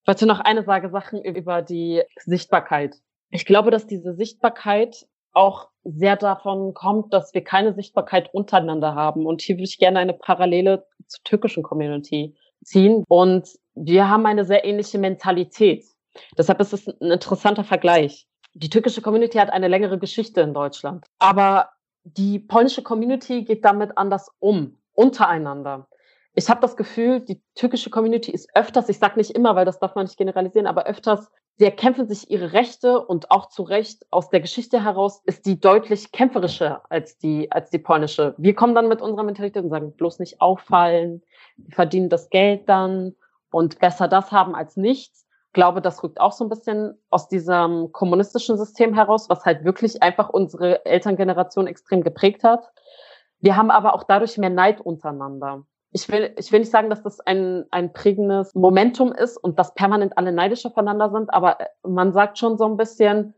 Ich 0.00 0.08
wollte 0.08 0.24
noch 0.24 0.40
eine 0.40 0.64
Sage 0.64 0.88
Sachen 0.88 1.22
über 1.22 1.60
die 1.60 2.04
Sichtbarkeit. 2.24 2.96
Ich 3.28 3.44
glaube, 3.44 3.70
dass 3.70 3.86
diese 3.86 4.14
Sichtbarkeit 4.14 5.06
auch 5.32 5.68
sehr 5.84 6.16
davon 6.16 6.72
kommt, 6.72 7.12
dass 7.12 7.34
wir 7.34 7.44
keine 7.44 7.74
Sichtbarkeit 7.74 8.32
untereinander 8.32 8.94
haben. 8.94 9.26
Und 9.26 9.42
hier 9.42 9.56
würde 9.56 9.64
ich 9.64 9.76
gerne 9.76 9.98
eine 9.98 10.14
Parallele 10.14 10.86
zur 11.06 11.22
türkischen 11.22 11.62
Community 11.62 12.34
ziehen. 12.64 13.04
Und 13.08 13.46
wir 13.80 14.08
haben 14.08 14.26
eine 14.26 14.44
sehr 14.44 14.64
ähnliche 14.64 14.98
Mentalität. 14.98 15.84
Deshalb 16.36 16.60
ist 16.60 16.72
es 16.72 16.86
ein 16.86 17.10
interessanter 17.10 17.64
Vergleich. 17.64 18.26
Die 18.54 18.68
türkische 18.68 19.00
Community 19.02 19.38
hat 19.38 19.50
eine 19.50 19.68
längere 19.68 19.98
Geschichte 19.98 20.40
in 20.40 20.54
Deutschland. 20.54 21.06
Aber 21.18 21.70
die 22.04 22.38
polnische 22.38 22.82
Community 22.82 23.44
geht 23.44 23.64
damit 23.64 23.96
anders 23.96 24.30
um, 24.38 24.76
untereinander 24.92 25.88
ich 26.34 26.48
habe 26.48 26.60
das 26.60 26.76
Gefühl, 26.76 27.20
die 27.20 27.42
türkische 27.54 27.90
Community 27.90 28.30
ist 28.30 28.48
öfters, 28.54 28.88
ich 28.88 28.98
sage 28.98 29.18
nicht 29.18 29.32
immer, 29.32 29.56
weil 29.56 29.64
das 29.64 29.78
darf 29.78 29.94
man 29.94 30.04
nicht 30.04 30.16
generalisieren, 30.16 30.66
aber 30.66 30.86
öfters, 30.86 31.30
sie 31.56 31.64
erkämpfen 31.64 32.08
sich 32.08 32.30
ihre 32.30 32.52
Rechte 32.52 33.04
und 33.04 33.30
auch 33.30 33.48
zu 33.48 33.62
Recht 33.62 34.06
aus 34.10 34.30
der 34.30 34.40
Geschichte 34.40 34.84
heraus 34.84 35.22
ist 35.26 35.44
die 35.46 35.60
deutlich 35.60 36.12
kämpferischer 36.12 36.82
als 36.88 37.18
die, 37.18 37.50
als 37.50 37.70
die 37.70 37.78
polnische. 37.78 38.34
Wir 38.38 38.54
kommen 38.54 38.74
dann 38.74 38.88
mit 38.88 39.02
unserer 39.02 39.24
Mentalität 39.24 39.62
und 39.62 39.70
sagen, 39.70 39.92
bloß 39.92 40.20
nicht 40.20 40.40
auffallen, 40.40 41.22
wir 41.56 41.74
verdienen 41.74 42.08
das 42.08 42.30
Geld 42.30 42.68
dann 42.68 43.16
und 43.50 43.78
besser 43.78 44.08
das 44.08 44.32
haben 44.32 44.54
als 44.54 44.76
nichts. 44.76 45.26
Ich 45.48 45.52
glaube, 45.52 45.82
das 45.82 46.02
rückt 46.02 46.20
auch 46.20 46.32
so 46.32 46.44
ein 46.44 46.48
bisschen 46.50 46.96
aus 47.10 47.28
diesem 47.28 47.90
kommunistischen 47.92 48.56
System 48.56 48.94
heraus, 48.94 49.28
was 49.28 49.44
halt 49.44 49.64
wirklich 49.64 50.02
einfach 50.02 50.28
unsere 50.28 50.84
Elterngeneration 50.86 51.66
extrem 51.66 52.02
geprägt 52.02 52.44
hat. 52.44 52.70
Wir 53.40 53.56
haben 53.56 53.70
aber 53.70 53.94
auch 53.94 54.04
dadurch 54.04 54.38
mehr 54.38 54.50
Neid 54.50 54.80
untereinander 54.80 55.64
ich 55.92 56.08
will, 56.08 56.32
ich 56.36 56.52
will 56.52 56.60
nicht 56.60 56.70
sagen, 56.70 56.90
dass 56.90 57.02
das 57.02 57.20
ein, 57.20 57.64
ein 57.70 57.92
prägendes 57.92 58.54
Momentum 58.54 59.12
ist 59.12 59.36
und 59.36 59.58
dass 59.58 59.74
permanent 59.74 60.16
alle 60.16 60.32
neidisch 60.32 60.64
aufeinander 60.64 61.10
sind, 61.10 61.32
aber 61.32 61.60
äh, 61.60 61.66
man 61.82 62.12
sagt 62.12 62.38
schon 62.38 62.58
so 62.58 62.66
ein 62.66 62.76
bisschen, 62.76 63.34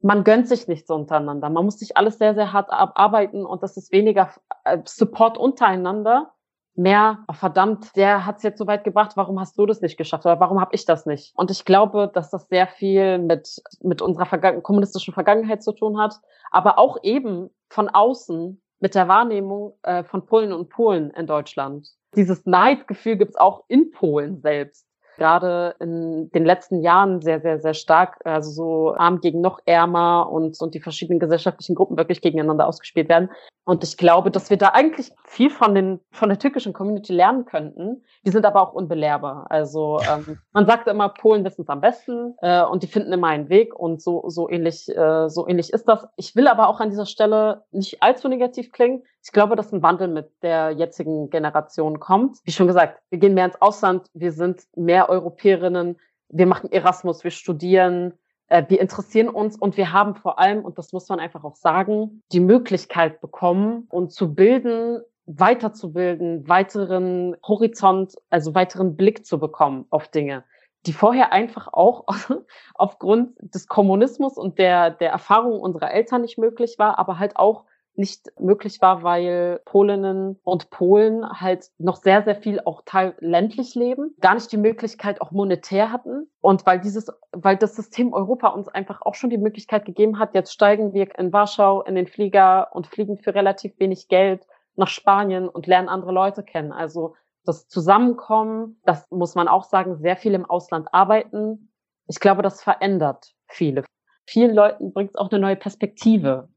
man 0.00 0.24
gönnt 0.24 0.48
sich 0.48 0.66
nicht 0.66 0.88
so 0.88 0.96
untereinander. 0.96 1.48
Man 1.48 1.64
muss 1.64 1.78
sich 1.78 1.96
alles 1.96 2.18
sehr, 2.18 2.34
sehr 2.34 2.52
hart 2.52 2.70
arbeiten 2.70 3.46
und 3.46 3.62
das 3.62 3.76
ist 3.76 3.92
weniger 3.92 4.30
äh, 4.64 4.78
Support 4.84 5.38
untereinander, 5.38 6.32
mehr, 6.74 7.24
oh 7.28 7.32
verdammt, 7.32 7.94
der 7.96 8.24
hat 8.26 8.38
es 8.38 8.42
jetzt 8.42 8.58
so 8.58 8.66
weit 8.66 8.84
gebracht, 8.84 9.12
warum 9.16 9.38
hast 9.38 9.58
du 9.58 9.66
das 9.66 9.80
nicht 9.80 9.96
geschafft 9.96 10.24
oder 10.24 10.40
warum 10.40 10.60
habe 10.60 10.74
ich 10.74 10.84
das 10.84 11.06
nicht? 11.06 11.32
Und 11.36 11.50
ich 11.50 11.64
glaube, 11.64 12.10
dass 12.12 12.30
das 12.30 12.48
sehr 12.48 12.66
viel 12.66 13.18
mit, 13.18 13.62
mit 13.82 14.00
unserer 14.02 14.26
Vergangen 14.26 14.62
kommunistischen 14.62 15.14
Vergangenheit 15.14 15.62
zu 15.62 15.72
tun 15.72 15.98
hat, 15.98 16.14
aber 16.50 16.78
auch 16.78 16.96
eben 17.02 17.50
von 17.68 17.88
außen 17.88 18.60
mit 18.80 18.94
der 18.94 19.08
Wahrnehmung 19.08 19.78
äh, 19.82 20.04
von 20.04 20.26
Polen 20.26 20.52
und 20.52 20.68
Polen 20.68 21.10
in 21.10 21.26
Deutschland. 21.26 21.88
Dieses 22.16 22.44
Neidgefühl 22.46 23.16
gibt 23.16 23.30
es 23.30 23.36
auch 23.36 23.64
in 23.68 23.90
Polen 23.90 24.40
selbst 24.40 24.86
gerade 25.16 25.74
in 25.80 26.30
den 26.30 26.44
letzten 26.44 26.80
Jahren 26.82 27.20
sehr, 27.20 27.40
sehr, 27.40 27.60
sehr 27.60 27.74
stark, 27.74 28.18
also 28.24 28.50
so 28.50 28.94
arm 28.96 29.20
gegen 29.20 29.40
noch 29.40 29.60
ärmer 29.64 30.30
und, 30.30 30.60
und 30.60 30.74
die 30.74 30.80
verschiedenen 30.80 31.20
gesellschaftlichen 31.20 31.74
Gruppen 31.74 31.96
wirklich 31.96 32.20
gegeneinander 32.20 32.66
ausgespielt 32.66 33.08
werden. 33.08 33.30
Und 33.64 33.84
ich 33.84 33.96
glaube, 33.96 34.32
dass 34.32 34.50
wir 34.50 34.56
da 34.56 34.68
eigentlich 34.68 35.12
viel 35.24 35.48
von, 35.48 35.74
den, 35.74 36.00
von 36.10 36.28
der 36.28 36.38
türkischen 36.38 36.72
Community 36.72 37.12
lernen 37.12 37.44
könnten. 37.44 38.02
Die 38.26 38.30
sind 38.30 38.44
aber 38.44 38.60
auch 38.60 38.72
unbelehrbar. 38.72 39.46
Also 39.50 40.00
ähm, 40.00 40.38
man 40.52 40.66
sagt 40.66 40.88
immer, 40.88 41.10
Polen 41.10 41.44
wissen 41.44 41.62
es 41.62 41.68
am 41.68 41.80
besten 41.80 42.34
äh, 42.42 42.64
und 42.64 42.82
die 42.82 42.88
finden 42.88 43.12
immer 43.12 43.28
einen 43.28 43.48
Weg 43.48 43.74
und 43.74 44.02
so, 44.02 44.24
so, 44.28 44.48
ähnlich, 44.50 44.88
äh, 44.88 45.28
so 45.28 45.46
ähnlich 45.46 45.72
ist 45.72 45.86
das. 45.86 46.08
Ich 46.16 46.34
will 46.34 46.48
aber 46.48 46.68
auch 46.68 46.80
an 46.80 46.90
dieser 46.90 47.06
Stelle 47.06 47.62
nicht 47.70 48.02
allzu 48.02 48.28
negativ 48.28 48.72
klingen. 48.72 49.04
Ich 49.24 49.32
glaube, 49.32 49.54
dass 49.54 49.72
ein 49.72 49.82
Wandel 49.82 50.08
mit 50.08 50.30
der 50.42 50.72
jetzigen 50.72 51.30
Generation 51.30 52.00
kommt. 52.00 52.38
Wie 52.44 52.52
schon 52.52 52.66
gesagt, 52.66 53.00
wir 53.10 53.18
gehen 53.18 53.34
mehr 53.34 53.46
ins 53.46 53.60
Ausland, 53.62 54.06
wir 54.14 54.32
sind 54.32 54.62
mehr 54.74 55.08
Europäerinnen, 55.08 55.96
wir 56.28 56.46
machen 56.46 56.72
Erasmus, 56.72 57.22
wir 57.22 57.30
studieren, 57.30 58.14
äh, 58.48 58.64
wir 58.68 58.80
interessieren 58.80 59.28
uns 59.28 59.56
und 59.56 59.76
wir 59.76 59.92
haben 59.92 60.16
vor 60.16 60.38
allem, 60.38 60.64
und 60.64 60.76
das 60.76 60.92
muss 60.92 61.08
man 61.08 61.20
einfach 61.20 61.44
auch 61.44 61.56
sagen, 61.56 62.22
die 62.32 62.40
Möglichkeit 62.40 63.20
bekommen, 63.20 63.86
uns 63.90 64.14
zu 64.14 64.34
bilden, 64.34 65.02
weiterzubilden, 65.26 66.48
weiteren 66.48 67.36
Horizont, 67.46 68.16
also 68.28 68.54
weiteren 68.54 68.96
Blick 68.96 69.24
zu 69.24 69.38
bekommen 69.38 69.86
auf 69.90 70.08
Dinge, 70.08 70.44
die 70.86 70.92
vorher 70.92 71.32
einfach 71.32 71.72
auch 71.72 72.06
aufgrund 72.74 73.36
des 73.38 73.68
Kommunismus 73.68 74.36
und 74.36 74.58
der, 74.58 74.90
der 74.90 75.10
Erfahrung 75.10 75.60
unserer 75.60 75.92
Eltern 75.92 76.22
nicht 76.22 76.38
möglich 76.38 76.76
war, 76.78 76.98
aber 76.98 77.18
halt 77.18 77.36
auch 77.36 77.64
nicht 77.94 78.32
möglich 78.40 78.80
war, 78.80 79.02
weil 79.02 79.60
Polinnen 79.64 80.38
und 80.44 80.70
Polen 80.70 81.28
halt 81.28 81.70
noch 81.78 81.96
sehr, 81.96 82.22
sehr 82.22 82.36
viel 82.36 82.60
auch 82.60 82.82
teil 82.86 83.14
ländlich 83.20 83.74
leben, 83.74 84.14
gar 84.20 84.34
nicht 84.34 84.50
die 84.50 84.56
Möglichkeit 84.56 85.20
auch 85.20 85.30
monetär 85.30 85.92
hatten. 85.92 86.30
Und 86.40 86.64
weil 86.64 86.80
dieses, 86.80 87.08
weil 87.32 87.56
das 87.56 87.76
System 87.76 88.12
Europa 88.12 88.48
uns 88.48 88.68
einfach 88.68 89.02
auch 89.02 89.14
schon 89.14 89.30
die 89.30 89.38
Möglichkeit 89.38 89.84
gegeben 89.84 90.18
hat, 90.18 90.34
jetzt 90.34 90.52
steigen 90.52 90.94
wir 90.94 91.18
in 91.18 91.32
Warschau 91.32 91.82
in 91.82 91.94
den 91.94 92.06
Flieger 92.06 92.68
und 92.72 92.86
fliegen 92.86 93.18
für 93.18 93.34
relativ 93.34 93.78
wenig 93.78 94.08
Geld 94.08 94.46
nach 94.74 94.88
Spanien 94.88 95.48
und 95.48 95.66
lernen 95.66 95.88
andere 95.88 96.12
Leute 96.12 96.42
kennen. 96.42 96.72
Also 96.72 97.14
das 97.44 97.68
Zusammenkommen, 97.68 98.80
das 98.84 99.10
muss 99.10 99.34
man 99.34 99.48
auch 99.48 99.64
sagen, 99.64 99.96
sehr 99.96 100.16
viel 100.16 100.34
im 100.34 100.48
Ausland 100.48 100.88
arbeiten. 100.92 101.72
Ich 102.06 102.20
glaube, 102.20 102.42
das 102.42 102.62
verändert 102.62 103.34
viele. 103.48 103.84
Vielen 104.24 104.54
Leuten 104.54 104.92
bringt 104.92 105.10
es 105.10 105.16
auch 105.16 105.30
eine 105.30 105.40
neue 105.40 105.56
Perspektive 105.56 106.48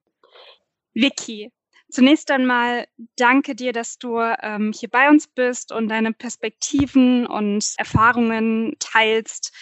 Vicky, 0.96 1.52
zunächst 1.90 2.32
einmal 2.32 2.88
danke 3.18 3.54
dir, 3.54 3.74
dass 3.74 3.98
du 3.98 4.18
ähm, 4.20 4.72
hier 4.74 4.90
bei 4.90 5.10
uns 5.10 5.28
bist 5.28 5.72
und 5.72 5.90
deine 5.90 6.14
Perspektiven 6.14 7.28
und 7.28 7.74
Erfahrungen 7.78 8.76
teilst. 8.80 9.54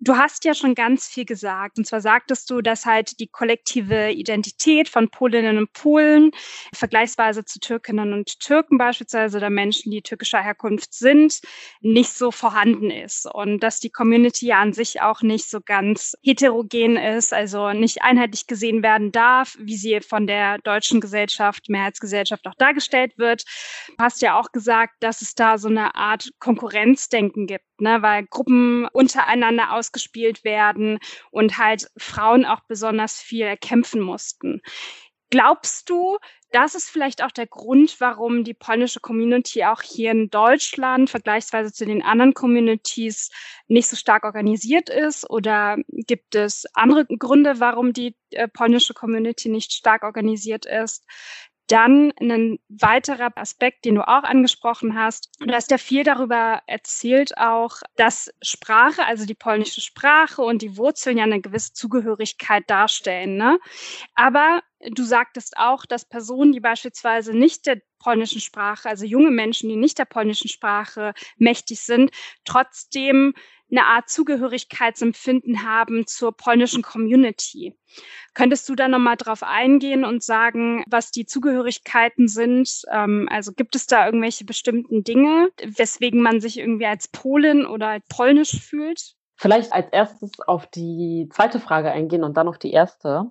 Du 0.00 0.16
hast 0.16 0.44
ja 0.44 0.54
schon 0.54 0.76
ganz 0.76 1.08
viel 1.08 1.24
gesagt. 1.24 1.76
Und 1.76 1.84
zwar 1.84 2.00
sagtest 2.00 2.48
du, 2.50 2.60
dass 2.60 2.86
halt 2.86 3.18
die 3.18 3.26
kollektive 3.26 4.12
Identität 4.12 4.88
von 4.88 5.10
Polinnen 5.10 5.58
und 5.58 5.72
Polen 5.72 6.30
vergleichsweise 6.72 7.44
zu 7.44 7.58
Türkinnen 7.58 8.12
und 8.12 8.38
Türken 8.38 8.78
beispielsweise 8.78 9.38
oder 9.38 9.50
Menschen, 9.50 9.90
die 9.90 10.02
türkischer 10.02 10.40
Herkunft 10.40 10.94
sind, 10.94 11.40
nicht 11.80 12.12
so 12.12 12.30
vorhanden 12.30 12.92
ist. 12.92 13.26
Und 13.26 13.60
dass 13.60 13.80
die 13.80 13.90
Community 13.90 14.46
ja 14.46 14.60
an 14.60 14.72
sich 14.72 15.02
auch 15.02 15.22
nicht 15.22 15.50
so 15.50 15.60
ganz 15.60 16.14
heterogen 16.22 16.96
ist, 16.96 17.34
also 17.34 17.72
nicht 17.72 18.02
einheitlich 18.02 18.46
gesehen 18.46 18.84
werden 18.84 19.10
darf, 19.10 19.56
wie 19.58 19.76
sie 19.76 20.00
von 20.00 20.28
der 20.28 20.58
deutschen 20.58 21.00
Gesellschaft, 21.00 21.68
Mehrheitsgesellschaft 21.68 22.46
auch 22.46 22.54
dargestellt 22.54 23.18
wird. 23.18 23.42
Du 23.88 24.04
hast 24.04 24.22
ja 24.22 24.38
auch 24.38 24.52
gesagt, 24.52 24.94
dass 25.00 25.22
es 25.22 25.34
da 25.34 25.58
so 25.58 25.68
eine 25.68 25.96
Art 25.96 26.30
Konkurrenzdenken 26.38 27.48
gibt, 27.48 27.64
ne? 27.80 28.00
weil 28.02 28.26
Gruppen 28.26 28.86
untereinander 28.92 29.72
aus 29.72 29.88
ausgespielt 29.88 30.44
werden 30.44 30.98
und 31.30 31.58
halt 31.58 31.90
Frauen 31.96 32.44
auch 32.44 32.60
besonders 32.68 33.20
viel 33.20 33.44
erkämpfen 33.44 34.00
mussten. 34.00 34.60
Glaubst 35.30 35.90
du, 35.90 36.16
das 36.52 36.74
ist 36.74 36.88
vielleicht 36.88 37.22
auch 37.22 37.30
der 37.30 37.46
Grund, 37.46 38.00
warum 38.00 38.44
die 38.44 38.54
polnische 38.54 39.00
Community 39.00 39.64
auch 39.64 39.82
hier 39.82 40.10
in 40.10 40.30
Deutschland 40.30 41.10
vergleichsweise 41.10 41.70
zu 41.70 41.84
den 41.84 42.02
anderen 42.02 42.32
Communities 42.32 43.30
nicht 43.66 43.88
so 43.88 43.96
stark 43.96 44.24
organisiert 44.24 44.88
ist? 44.88 45.28
Oder 45.28 45.76
gibt 45.90 46.34
es 46.34 46.64
andere 46.72 47.04
Gründe, 47.04 47.60
warum 47.60 47.92
die 47.92 48.16
äh, 48.30 48.48
polnische 48.48 48.94
Community 48.94 49.50
nicht 49.50 49.72
stark 49.72 50.02
organisiert 50.02 50.64
ist? 50.64 51.04
Dann 51.68 52.12
ein 52.18 52.58
weiterer 52.68 53.30
Aspekt, 53.36 53.84
den 53.84 53.94
du 53.96 54.08
auch 54.08 54.24
angesprochen 54.24 54.98
hast. 54.98 55.30
Du 55.38 55.52
hast 55.52 55.70
ja 55.70 55.78
viel 55.78 56.02
darüber 56.02 56.62
erzählt 56.66 57.36
auch, 57.38 57.76
dass 57.96 58.30
Sprache, 58.42 59.04
also 59.04 59.26
die 59.26 59.34
polnische 59.34 59.80
Sprache 59.80 60.42
und 60.42 60.62
die 60.62 60.76
Wurzeln 60.76 61.18
ja 61.18 61.24
eine 61.24 61.40
gewisse 61.40 61.74
Zugehörigkeit 61.74 62.68
darstellen. 62.68 63.36
Ne? 63.36 63.58
Aber 64.14 64.62
du 64.80 65.04
sagtest 65.04 65.58
auch, 65.58 65.84
dass 65.84 66.04
Personen, 66.04 66.52
die 66.52 66.60
beispielsweise 66.60 67.36
nicht 67.36 67.66
der 67.66 67.80
polnischen 67.98 68.40
Sprache, 68.40 68.88
also 68.88 69.04
junge 69.04 69.30
Menschen, 69.30 69.68
die 69.68 69.76
nicht 69.76 69.98
der 69.98 70.04
polnischen 70.04 70.48
Sprache 70.48 71.14
mächtig 71.36 71.80
sind, 71.80 72.10
trotzdem 72.44 73.34
eine 73.70 73.84
Art 73.84 74.08
Zugehörigkeitsempfinden 74.08 75.62
haben 75.62 76.06
zur 76.06 76.32
polnischen 76.36 76.82
Community. 76.82 77.76
Könntest 78.34 78.68
du 78.68 78.74
da 78.74 78.88
nochmal 78.88 79.16
drauf 79.16 79.42
eingehen 79.42 80.04
und 80.04 80.22
sagen, 80.22 80.84
was 80.88 81.10
die 81.10 81.26
Zugehörigkeiten 81.26 82.28
sind? 82.28 82.82
Ähm, 82.90 83.28
also 83.30 83.52
gibt 83.52 83.74
es 83.76 83.86
da 83.86 84.06
irgendwelche 84.06 84.44
bestimmten 84.44 85.04
Dinge, 85.04 85.50
weswegen 85.62 86.22
man 86.22 86.40
sich 86.40 86.58
irgendwie 86.58 86.86
als 86.86 87.08
Polin 87.08 87.66
oder 87.66 87.98
polnisch 88.08 88.58
fühlt? 88.60 89.14
Vielleicht 89.36 89.72
als 89.72 89.88
erstes 89.92 90.32
auf 90.46 90.66
die 90.66 91.28
zweite 91.32 91.60
Frage 91.60 91.92
eingehen 91.92 92.24
und 92.24 92.36
dann 92.36 92.48
auf 92.48 92.58
die 92.58 92.72
erste. 92.72 93.30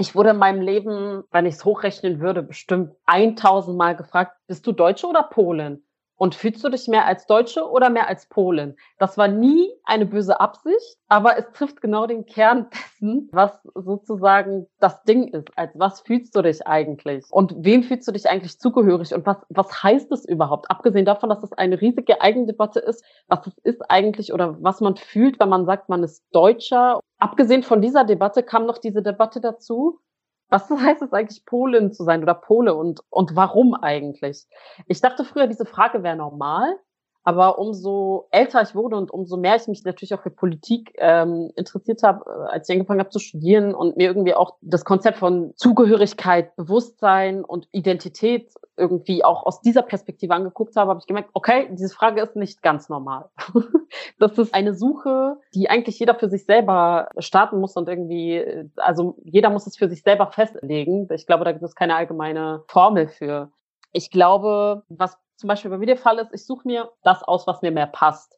Ich 0.00 0.14
wurde 0.14 0.30
in 0.30 0.36
meinem 0.38 0.60
Leben, 0.60 1.24
wenn 1.32 1.44
ich 1.44 1.56
es 1.56 1.64
hochrechnen 1.64 2.20
würde, 2.20 2.42
bestimmt 2.44 2.94
1000 3.06 3.76
Mal 3.76 3.96
gefragt, 3.96 4.36
bist 4.46 4.64
du 4.66 4.72
Deutsche 4.72 5.08
oder 5.08 5.24
Polin? 5.24 5.82
Und 6.18 6.34
fühlst 6.34 6.64
du 6.64 6.68
dich 6.68 6.88
mehr 6.88 7.06
als 7.06 7.26
Deutsche 7.26 7.64
oder 7.64 7.90
mehr 7.90 8.08
als 8.08 8.26
Polin? 8.26 8.76
Das 8.98 9.16
war 9.16 9.28
nie 9.28 9.70
eine 9.84 10.04
böse 10.04 10.40
Absicht, 10.40 10.98
aber 11.08 11.38
es 11.38 11.46
trifft 11.52 11.80
genau 11.80 12.08
den 12.08 12.26
Kern 12.26 12.66
dessen, 12.72 13.28
was 13.32 13.56
sozusagen 13.74 14.66
das 14.80 15.04
Ding 15.04 15.28
ist. 15.28 15.48
Als 15.56 15.70
was 15.76 16.00
fühlst 16.00 16.34
du 16.34 16.42
dich 16.42 16.66
eigentlich? 16.66 17.24
Und 17.30 17.54
wem 17.58 17.84
fühlst 17.84 18.08
du 18.08 18.12
dich 18.12 18.28
eigentlich 18.28 18.58
zugehörig? 18.58 19.14
Und 19.14 19.26
was, 19.26 19.38
was 19.48 19.82
heißt 19.84 20.10
es 20.10 20.24
überhaupt? 20.28 20.68
Abgesehen 20.70 21.04
davon, 21.04 21.28
dass 21.30 21.42
es 21.44 21.52
eine 21.52 21.80
riesige 21.80 22.20
Eigendebatte 22.20 22.80
ist, 22.80 23.04
was 23.28 23.46
es 23.46 23.56
ist 23.62 23.88
eigentlich 23.88 24.32
oder 24.32 24.56
was 24.60 24.80
man 24.80 24.96
fühlt, 24.96 25.38
wenn 25.38 25.48
man 25.48 25.66
sagt, 25.66 25.88
man 25.88 26.02
ist 26.02 26.24
Deutscher. 26.32 26.98
Abgesehen 27.20 27.62
von 27.62 27.80
dieser 27.80 28.02
Debatte 28.02 28.42
kam 28.42 28.66
noch 28.66 28.78
diese 28.78 29.02
Debatte 29.02 29.40
dazu, 29.40 30.00
was 30.48 30.68
heißt 30.70 31.02
es 31.02 31.12
eigentlich, 31.12 31.44
Polin 31.44 31.92
zu 31.92 32.04
sein 32.04 32.22
oder 32.22 32.34
Pole 32.34 32.74
und, 32.74 33.00
und 33.10 33.36
warum 33.36 33.74
eigentlich? 33.74 34.46
Ich 34.86 35.00
dachte 35.00 35.24
früher, 35.24 35.46
diese 35.46 35.66
Frage 35.66 36.02
wäre 36.02 36.16
normal, 36.16 36.76
aber 37.24 37.58
umso 37.58 38.28
älter 38.30 38.62
ich 38.62 38.74
wurde 38.74 38.96
und 38.96 39.10
umso 39.10 39.36
mehr 39.36 39.56
ich 39.56 39.68
mich 39.68 39.84
natürlich 39.84 40.14
auch 40.14 40.22
für 40.22 40.30
Politik 40.30 40.94
ähm, 40.96 41.50
interessiert 41.56 42.02
habe, 42.02 42.24
äh, 42.26 42.52
als 42.52 42.68
ich 42.68 42.74
angefangen 42.74 43.00
habe 43.00 43.10
zu 43.10 43.18
studieren 43.18 43.74
und 43.74 43.96
mir 43.98 44.06
irgendwie 44.06 44.34
auch 44.34 44.56
das 44.62 44.84
Konzept 44.84 45.18
von 45.18 45.52
Zugehörigkeit, 45.56 46.56
Bewusstsein 46.56 47.44
und 47.44 47.68
Identität 47.72 48.54
irgendwie 48.78 49.24
auch 49.24 49.44
aus 49.44 49.60
dieser 49.60 49.82
Perspektive 49.82 50.34
angeguckt 50.34 50.76
habe, 50.76 50.90
habe 50.90 51.00
ich 51.00 51.06
gemerkt, 51.06 51.30
okay, 51.34 51.68
diese 51.72 51.94
Frage 51.94 52.22
ist 52.22 52.36
nicht 52.36 52.62
ganz 52.62 52.88
normal. 52.88 53.30
das 54.18 54.38
ist 54.38 54.54
eine 54.54 54.74
Suche, 54.74 55.36
die 55.54 55.68
eigentlich 55.68 55.98
jeder 55.98 56.14
für 56.14 56.28
sich 56.28 56.44
selber 56.44 57.08
starten 57.18 57.60
muss 57.60 57.76
und 57.76 57.88
irgendwie, 57.88 58.70
also 58.76 59.16
jeder 59.24 59.50
muss 59.50 59.66
es 59.66 59.76
für 59.76 59.88
sich 59.88 60.02
selber 60.02 60.28
festlegen. 60.28 61.08
Ich 61.12 61.26
glaube, 61.26 61.44
da 61.44 61.52
gibt 61.52 61.64
es 61.64 61.74
keine 61.74 61.96
allgemeine 61.96 62.62
Formel 62.68 63.08
für. 63.08 63.50
Ich 63.92 64.10
glaube, 64.10 64.84
was 64.88 65.18
zum 65.36 65.48
Beispiel 65.48 65.70
bei 65.70 65.78
mir 65.78 65.86
der 65.86 65.96
Fall 65.96 66.18
ist, 66.18 66.34
ich 66.34 66.44
suche 66.44 66.66
mir 66.66 66.90
das 67.02 67.22
aus, 67.22 67.46
was 67.46 67.62
mir 67.62 67.70
mehr 67.70 67.86
passt. 67.86 68.37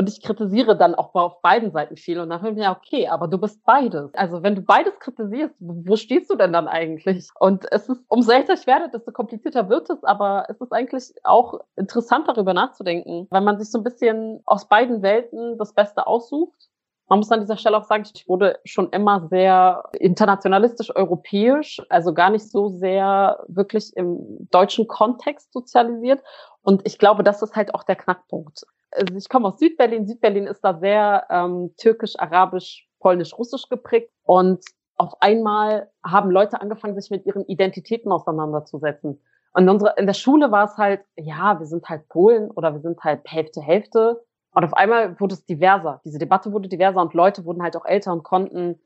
Und 0.00 0.08
ich 0.08 0.22
kritisiere 0.22 0.78
dann 0.78 0.94
auch 0.94 1.14
auf 1.14 1.42
beiden 1.42 1.72
Seiten 1.72 1.98
viel. 1.98 2.20
Und 2.20 2.30
dann 2.30 2.40
hören 2.40 2.56
wir 2.56 2.62
ja, 2.62 2.72
okay, 2.74 3.08
aber 3.08 3.28
du 3.28 3.36
bist 3.36 3.62
beides. 3.66 4.14
Also 4.14 4.42
wenn 4.42 4.54
du 4.54 4.62
beides 4.62 4.98
kritisierst, 4.98 5.54
wo 5.58 5.94
stehst 5.96 6.30
du 6.30 6.36
denn 6.36 6.54
dann 6.54 6.68
eigentlich? 6.68 7.28
Und 7.38 7.70
es 7.70 7.86
ist, 7.86 8.02
umso 8.08 8.32
älter 8.32 8.54
ich 8.54 8.66
werde, 8.66 8.88
desto 8.88 9.12
komplizierter 9.12 9.68
wird 9.68 9.90
es. 9.90 10.02
Aber 10.02 10.46
es 10.48 10.58
ist 10.58 10.72
eigentlich 10.72 11.12
auch 11.22 11.60
interessant, 11.76 12.28
darüber 12.28 12.54
nachzudenken, 12.54 13.26
weil 13.28 13.42
man 13.42 13.58
sich 13.58 13.70
so 13.70 13.76
ein 13.76 13.84
bisschen 13.84 14.40
aus 14.46 14.68
beiden 14.68 15.02
Welten 15.02 15.58
das 15.58 15.74
Beste 15.74 16.06
aussucht. 16.06 16.69
Man 17.10 17.18
muss 17.18 17.30
an 17.30 17.40
dieser 17.40 17.58
Stelle 17.58 17.76
auch 17.76 17.84
sagen, 17.84 18.04
ich 18.14 18.26
wurde 18.26 18.58
schon 18.64 18.88
immer 18.90 19.28
sehr 19.28 19.84
internationalistisch 19.98 20.94
europäisch, 20.96 21.82
also 21.90 22.14
gar 22.14 22.30
nicht 22.30 22.50
so 22.50 22.68
sehr 22.68 23.44
wirklich 23.48 23.94
im 23.96 24.48
deutschen 24.50 24.86
Kontext 24.86 25.52
sozialisiert. 25.52 26.22
Und 26.62 26.86
ich 26.86 26.98
glaube, 26.98 27.22
das 27.22 27.42
ist 27.42 27.54
halt 27.54 27.74
auch 27.74 27.82
der 27.82 27.96
Knackpunkt 27.96 28.64
also 28.92 29.16
ich 29.16 29.28
komme 29.28 29.48
aus 29.48 29.58
Südberlin. 29.58 30.06
Südberlin 30.06 30.46
ist 30.46 30.62
da 30.62 30.78
sehr 30.78 31.26
ähm, 31.30 31.74
türkisch, 31.76 32.18
arabisch, 32.18 32.88
polnisch, 32.98 33.36
russisch 33.36 33.68
geprägt. 33.68 34.10
Und 34.24 34.64
auf 34.96 35.20
einmal 35.20 35.90
haben 36.04 36.30
Leute 36.30 36.60
angefangen, 36.60 37.00
sich 37.00 37.10
mit 37.10 37.26
ihren 37.26 37.44
Identitäten 37.46 38.12
auseinanderzusetzen. 38.12 39.20
Und 39.52 39.62
in, 39.62 39.68
unserer, 39.68 39.98
in 39.98 40.06
der 40.06 40.14
Schule 40.14 40.50
war 40.50 40.64
es 40.64 40.76
halt, 40.76 41.02
ja, 41.16 41.58
wir 41.58 41.66
sind 41.66 41.88
halt 41.88 42.08
Polen 42.08 42.50
oder 42.50 42.72
wir 42.72 42.80
sind 42.80 43.02
halt 43.02 43.22
Hälfte, 43.24 43.60
Hälfte. 43.60 44.22
Und 44.52 44.64
auf 44.64 44.74
einmal 44.74 45.18
wurde 45.20 45.34
es 45.34 45.44
diverser. 45.44 46.00
Diese 46.04 46.18
Debatte 46.18 46.52
wurde 46.52 46.68
diverser 46.68 47.00
und 47.00 47.14
Leute 47.14 47.44
wurden 47.44 47.62
halt 47.62 47.76
auch 47.76 47.84
älter 47.84 48.12
und 48.12 48.22
konnten 48.22 48.80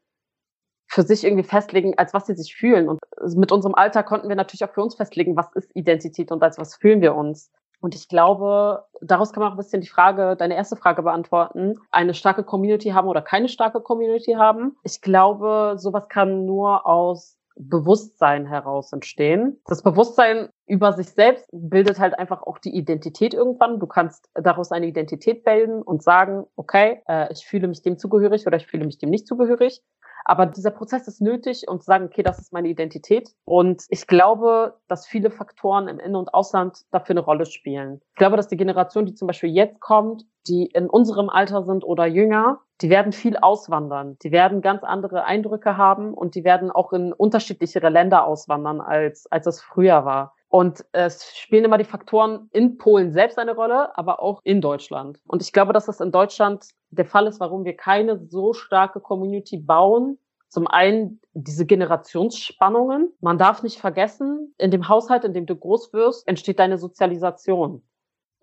für 0.86 1.02
sich 1.02 1.24
irgendwie 1.24 1.44
festlegen, 1.44 1.96
als 1.96 2.12
was 2.14 2.26
sie 2.26 2.34
sich 2.34 2.54
fühlen. 2.54 2.88
Und 2.88 3.00
mit 3.34 3.50
unserem 3.50 3.74
Alter 3.74 4.02
konnten 4.02 4.28
wir 4.28 4.36
natürlich 4.36 4.64
auch 4.64 4.74
für 4.74 4.82
uns 4.82 4.94
festlegen, 4.94 5.36
was 5.36 5.50
ist 5.54 5.70
Identität 5.74 6.30
und 6.30 6.42
als 6.42 6.58
was 6.58 6.76
fühlen 6.76 7.00
wir 7.00 7.14
uns. 7.14 7.50
Und 7.80 7.94
ich 7.94 8.08
glaube, 8.08 8.84
daraus 9.02 9.32
kann 9.32 9.42
man 9.42 9.50
auch 9.50 9.54
ein 9.56 9.58
bisschen 9.58 9.82
die 9.82 9.88
Frage, 9.88 10.36
deine 10.36 10.56
erste 10.56 10.76
Frage 10.76 11.02
beantworten. 11.02 11.80
Eine 11.90 12.14
starke 12.14 12.42
Community 12.42 12.90
haben 12.90 13.08
oder 13.08 13.20
keine 13.20 13.48
starke 13.48 13.80
Community 13.80 14.32
haben. 14.32 14.76
Ich 14.84 15.00
glaube, 15.02 15.74
sowas 15.76 16.08
kann 16.08 16.46
nur 16.46 16.86
aus 16.86 17.36
Bewusstsein 17.56 18.46
heraus 18.46 18.92
entstehen. 18.92 19.60
Das 19.66 19.82
Bewusstsein 19.82 20.48
über 20.66 20.92
sich 20.92 21.10
selbst 21.10 21.48
bildet 21.52 21.98
halt 21.98 22.18
einfach 22.18 22.42
auch 22.42 22.58
die 22.58 22.74
Identität 22.74 23.34
irgendwann. 23.34 23.78
Du 23.78 23.86
kannst 23.86 24.28
daraus 24.34 24.72
eine 24.72 24.86
Identität 24.86 25.44
bilden 25.44 25.82
und 25.82 26.02
sagen, 26.02 26.44
okay, 26.56 27.02
äh, 27.06 27.32
ich 27.32 27.46
fühle 27.46 27.68
mich 27.68 27.82
dem 27.82 27.98
zugehörig 27.98 28.46
oder 28.46 28.56
ich 28.56 28.66
fühle 28.66 28.84
mich 28.84 28.98
dem 28.98 29.10
nicht 29.10 29.26
zugehörig. 29.26 29.82
Aber 30.24 30.46
dieser 30.46 30.70
Prozess 30.70 31.06
ist 31.06 31.20
nötig, 31.20 31.68
um 31.68 31.80
zu 31.80 31.84
sagen, 31.84 32.06
okay, 32.06 32.22
das 32.22 32.38
ist 32.38 32.52
meine 32.52 32.68
Identität. 32.68 33.30
Und 33.44 33.84
ich 33.90 34.06
glaube, 34.06 34.74
dass 34.88 35.06
viele 35.06 35.30
Faktoren 35.30 35.86
im 35.86 35.98
In- 36.00 36.16
und 36.16 36.32
Ausland 36.32 36.78
dafür 36.90 37.12
eine 37.12 37.20
Rolle 37.20 37.44
spielen. 37.44 38.00
Ich 38.12 38.16
glaube, 38.16 38.36
dass 38.36 38.48
die 38.48 38.56
Generation, 38.56 39.04
die 39.04 39.14
zum 39.14 39.26
Beispiel 39.26 39.50
jetzt 39.50 39.80
kommt, 39.80 40.24
die 40.46 40.66
in 40.66 40.88
unserem 40.88 41.28
Alter 41.28 41.62
sind 41.62 41.84
oder 41.84 42.06
jünger, 42.06 42.60
die 42.80 42.90
werden 42.90 43.12
viel 43.12 43.36
auswandern. 43.36 44.18
Die 44.22 44.32
werden 44.32 44.60
ganz 44.60 44.82
andere 44.82 45.24
Eindrücke 45.24 45.76
haben 45.76 46.12
und 46.12 46.34
die 46.34 46.44
werden 46.44 46.70
auch 46.70 46.92
in 46.92 47.12
unterschiedlichere 47.12 47.88
Länder 47.88 48.26
auswandern, 48.26 48.80
als, 48.80 49.30
als 49.30 49.46
es 49.46 49.60
früher 49.60 50.04
war. 50.04 50.34
Und 50.48 50.84
es 50.92 51.36
spielen 51.36 51.64
immer 51.64 51.78
die 51.78 51.84
Faktoren 51.84 52.48
in 52.52 52.78
Polen 52.78 53.10
selbst 53.10 53.38
eine 53.38 53.56
Rolle, 53.56 53.96
aber 53.98 54.22
auch 54.22 54.40
in 54.44 54.60
Deutschland. 54.60 55.18
Und 55.26 55.42
ich 55.42 55.52
glaube, 55.52 55.72
dass 55.72 55.86
das 55.86 56.00
in 56.00 56.12
Deutschland 56.12 56.66
der 56.90 57.06
Fall 57.06 57.26
ist, 57.26 57.40
warum 57.40 57.64
wir 57.64 57.76
keine 57.76 58.24
so 58.28 58.52
starke 58.52 59.00
Community 59.00 59.56
bauen. 59.56 60.18
Zum 60.48 60.68
einen 60.68 61.20
diese 61.32 61.66
Generationsspannungen. 61.66 63.12
Man 63.20 63.38
darf 63.38 63.64
nicht 63.64 63.80
vergessen, 63.80 64.54
in 64.56 64.70
dem 64.70 64.88
Haushalt, 64.88 65.24
in 65.24 65.32
dem 65.32 65.46
du 65.46 65.56
groß 65.56 65.92
wirst, 65.92 66.28
entsteht 66.28 66.60
deine 66.60 66.78
Sozialisation. 66.78 67.82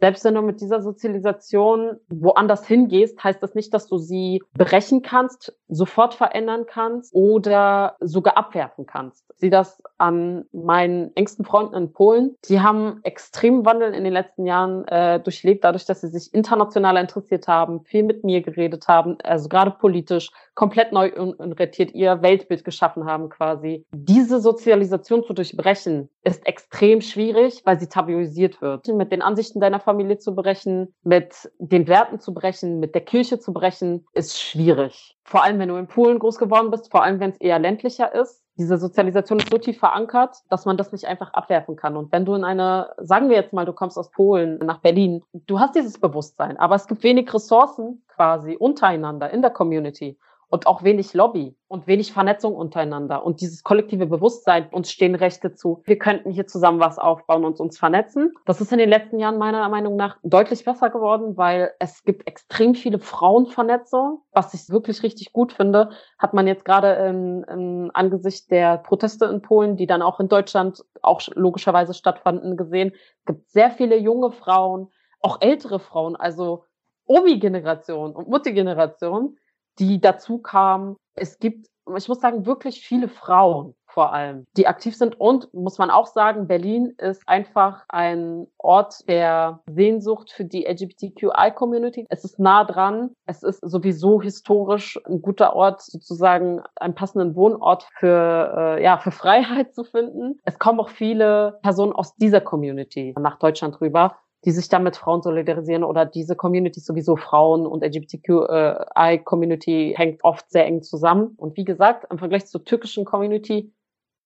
Selbst 0.01 0.25
wenn 0.25 0.33
du 0.33 0.41
mit 0.41 0.61
dieser 0.61 0.81
Sozialisation 0.81 1.97
woanders 2.09 2.65
hingehst, 2.65 3.23
heißt 3.23 3.41
das 3.43 3.53
nicht, 3.53 3.71
dass 3.71 3.87
du 3.87 3.97
sie 3.97 4.41
brechen 4.57 5.03
kannst, 5.03 5.55
sofort 5.67 6.15
verändern 6.15 6.65
kannst 6.65 7.13
oder 7.13 7.97
sogar 7.99 8.35
abwerfen 8.35 8.87
kannst. 8.87 9.23
Sehe 9.37 9.51
das 9.51 9.81
an 9.99 10.45
meinen 10.51 11.15
engsten 11.15 11.45
Freunden 11.45 11.75
in 11.75 11.93
Polen. 11.93 12.35
Die 12.45 12.61
haben 12.61 12.99
extremen 13.03 13.63
Wandel 13.63 13.93
in 13.93 14.03
den 14.03 14.13
letzten 14.13 14.47
Jahren 14.47 14.87
äh, 14.87 15.19
durchlebt, 15.19 15.63
dadurch, 15.63 15.85
dass 15.85 16.01
sie 16.01 16.09
sich 16.09 16.33
international 16.33 16.97
interessiert 16.97 17.47
haben, 17.47 17.83
viel 17.83 18.01
mit 18.03 18.23
mir 18.23 18.41
geredet 18.41 18.87
haben, 18.87 19.17
also 19.23 19.49
gerade 19.49 19.71
politisch, 19.71 20.31
komplett 20.55 20.91
neu 20.91 21.11
orientiert 21.15 21.93
ihr 21.93 22.23
Weltbild 22.23 22.63
geschaffen 22.63 23.05
haben 23.05 23.29
quasi. 23.29 23.85
Diese 23.91 24.41
Sozialisation 24.41 25.23
zu 25.23 25.33
durchbrechen, 25.33 26.09
ist 26.23 26.45
extrem 26.45 27.01
schwierig, 27.01 27.61
weil 27.65 27.79
sie 27.79 27.87
tabuisiert 27.87 28.61
wird. 28.61 28.87
Mit 28.87 29.11
den 29.11 29.21
Ansichten 29.21 29.59
deiner 29.59 29.79
Familie 29.79 29.90
zu 30.19 30.35
brechen, 30.35 30.93
mit 31.03 31.51
den 31.59 31.87
Werten 31.87 32.19
zu 32.19 32.33
brechen, 32.33 32.79
mit 32.79 32.95
der 32.95 33.03
Kirche 33.03 33.39
zu 33.39 33.53
brechen, 33.53 34.05
ist 34.13 34.39
schwierig. 34.39 35.17
Vor 35.23 35.43
allem, 35.43 35.59
wenn 35.59 35.69
du 35.69 35.75
in 35.75 35.87
Polen 35.87 36.19
groß 36.19 36.37
geworden 36.37 36.71
bist, 36.71 36.91
vor 36.91 37.03
allem, 37.03 37.19
wenn 37.19 37.31
es 37.31 37.37
eher 37.39 37.59
ländlicher 37.59 38.13
ist. 38.13 38.43
Diese 38.57 38.77
Sozialisation 38.77 39.39
ist 39.39 39.49
so 39.49 39.57
tief 39.57 39.79
verankert, 39.79 40.37
dass 40.49 40.65
man 40.65 40.77
das 40.77 40.91
nicht 40.91 41.05
einfach 41.05 41.33
abwerfen 41.33 41.75
kann. 41.75 41.95
Und 41.95 42.11
wenn 42.11 42.25
du 42.25 42.35
in 42.35 42.43
eine, 42.43 42.93
sagen 42.97 43.29
wir 43.29 43.37
jetzt 43.37 43.53
mal, 43.53 43.65
du 43.65 43.73
kommst 43.73 43.97
aus 43.97 44.11
Polen 44.11 44.59
nach 44.59 44.79
Berlin, 44.79 45.23
du 45.33 45.59
hast 45.59 45.75
dieses 45.75 45.99
Bewusstsein, 45.99 46.57
aber 46.57 46.75
es 46.75 46.87
gibt 46.87 47.03
wenig 47.03 47.33
Ressourcen 47.33 48.03
quasi 48.07 48.55
untereinander 48.57 49.31
in 49.31 49.41
der 49.41 49.51
Community. 49.51 50.19
Und 50.51 50.67
auch 50.67 50.83
wenig 50.83 51.13
Lobby 51.13 51.55
und 51.69 51.87
wenig 51.87 52.11
Vernetzung 52.11 52.53
untereinander 52.55 53.25
und 53.25 53.39
dieses 53.39 53.63
kollektive 53.63 54.05
Bewusstsein, 54.05 54.67
uns 54.71 54.91
stehen 54.91 55.15
Rechte 55.15 55.53
zu. 55.53 55.81
Wir 55.85 55.97
könnten 55.97 56.29
hier 56.29 56.45
zusammen 56.45 56.81
was 56.81 56.99
aufbauen 56.99 57.45
und 57.45 57.61
uns 57.61 57.79
vernetzen. 57.79 58.33
Das 58.45 58.59
ist 58.59 58.71
in 58.73 58.77
den 58.77 58.89
letzten 58.89 59.17
Jahren 59.17 59.37
meiner 59.37 59.67
Meinung 59.69 59.95
nach 59.95 60.17
deutlich 60.23 60.65
besser 60.65 60.89
geworden, 60.89 61.37
weil 61.37 61.71
es 61.79 62.03
gibt 62.03 62.27
extrem 62.27 62.75
viele 62.75 62.99
Frauenvernetzung, 62.99 64.21
was 64.33 64.53
ich 64.53 64.69
wirklich 64.69 65.03
richtig 65.03 65.31
gut 65.31 65.53
finde, 65.53 65.91
hat 66.19 66.33
man 66.33 66.47
jetzt 66.47 66.65
gerade 66.65 66.95
in, 67.07 67.43
in 67.43 67.91
angesichts 67.93 68.47
der 68.47 68.77
Proteste 68.77 69.25
in 69.25 69.41
Polen, 69.41 69.77
die 69.77 69.87
dann 69.87 70.01
auch 70.01 70.19
in 70.19 70.27
Deutschland 70.27 70.83
auch 71.01 71.21
logischerweise 71.33 71.93
stattfanden, 71.93 72.57
gesehen. 72.57 72.91
Es 73.19 73.25
gibt 73.25 73.49
sehr 73.49 73.71
viele 73.71 73.97
junge 73.97 74.31
Frauen, 74.31 74.89
auch 75.21 75.39
ältere 75.39 75.79
Frauen, 75.79 76.17
also 76.17 76.65
Omi-Generation 77.05 78.13
und 78.13 78.27
Mutti-Generation, 78.27 79.37
die 79.79 79.99
dazu 79.99 80.39
kamen. 80.39 80.95
Es 81.15 81.39
gibt, 81.39 81.67
ich 81.97 82.07
muss 82.07 82.19
sagen, 82.19 82.45
wirklich 82.45 82.81
viele 82.85 83.07
Frauen 83.07 83.75
vor 83.91 84.13
allem, 84.13 84.45
die 84.57 84.67
aktiv 84.67 84.95
sind. 84.95 85.19
Und 85.19 85.53
muss 85.53 85.77
man 85.77 85.89
auch 85.89 86.07
sagen, 86.07 86.47
Berlin 86.47 86.93
ist 86.97 87.27
einfach 87.27 87.83
ein 87.89 88.47
Ort 88.57 89.07
der 89.07 89.61
Sehnsucht 89.69 90.31
für 90.31 90.45
die 90.45 90.65
LGBTQI-Community. 90.65 92.05
Es 92.09 92.23
ist 92.23 92.39
nah 92.39 92.63
dran. 92.63 93.11
Es 93.25 93.43
ist 93.43 93.59
sowieso 93.61 94.21
historisch 94.21 94.99
ein 95.05 95.21
guter 95.21 95.55
Ort, 95.55 95.81
sozusagen 95.81 96.61
einen 96.75 96.95
passenden 96.95 97.35
Wohnort 97.35 97.87
für, 97.97 98.77
äh, 98.77 98.83
ja, 98.83 98.97
für 98.97 99.11
Freiheit 99.21 99.75
zu 99.75 99.83
finden. 99.83 100.39
Es 100.43 100.57
kommen 100.57 100.79
auch 100.79 100.89
viele 100.89 101.59
Personen 101.61 101.93
aus 101.93 102.15
dieser 102.15 102.41
Community 102.41 103.13
nach 103.19 103.37
Deutschland 103.39 103.81
rüber 103.81 104.17
die 104.45 104.51
sich 104.51 104.69
dann 104.69 104.83
mit 104.83 104.95
Frauen 104.97 105.21
solidarisieren 105.21 105.83
oder 105.83 106.05
diese 106.05 106.35
Community 106.35 106.79
sowieso 106.79 107.15
Frauen 107.15 107.67
und 107.67 107.83
LGBTQI-Community 107.83 109.93
hängt 109.95 110.23
oft 110.23 110.49
sehr 110.49 110.65
eng 110.65 110.81
zusammen. 110.81 111.35
Und 111.37 111.57
wie 111.57 111.65
gesagt, 111.65 112.11
im 112.11 112.17
Vergleich 112.17 112.47
zur 112.47 112.63
türkischen 112.63 113.05
Community, 113.05 113.71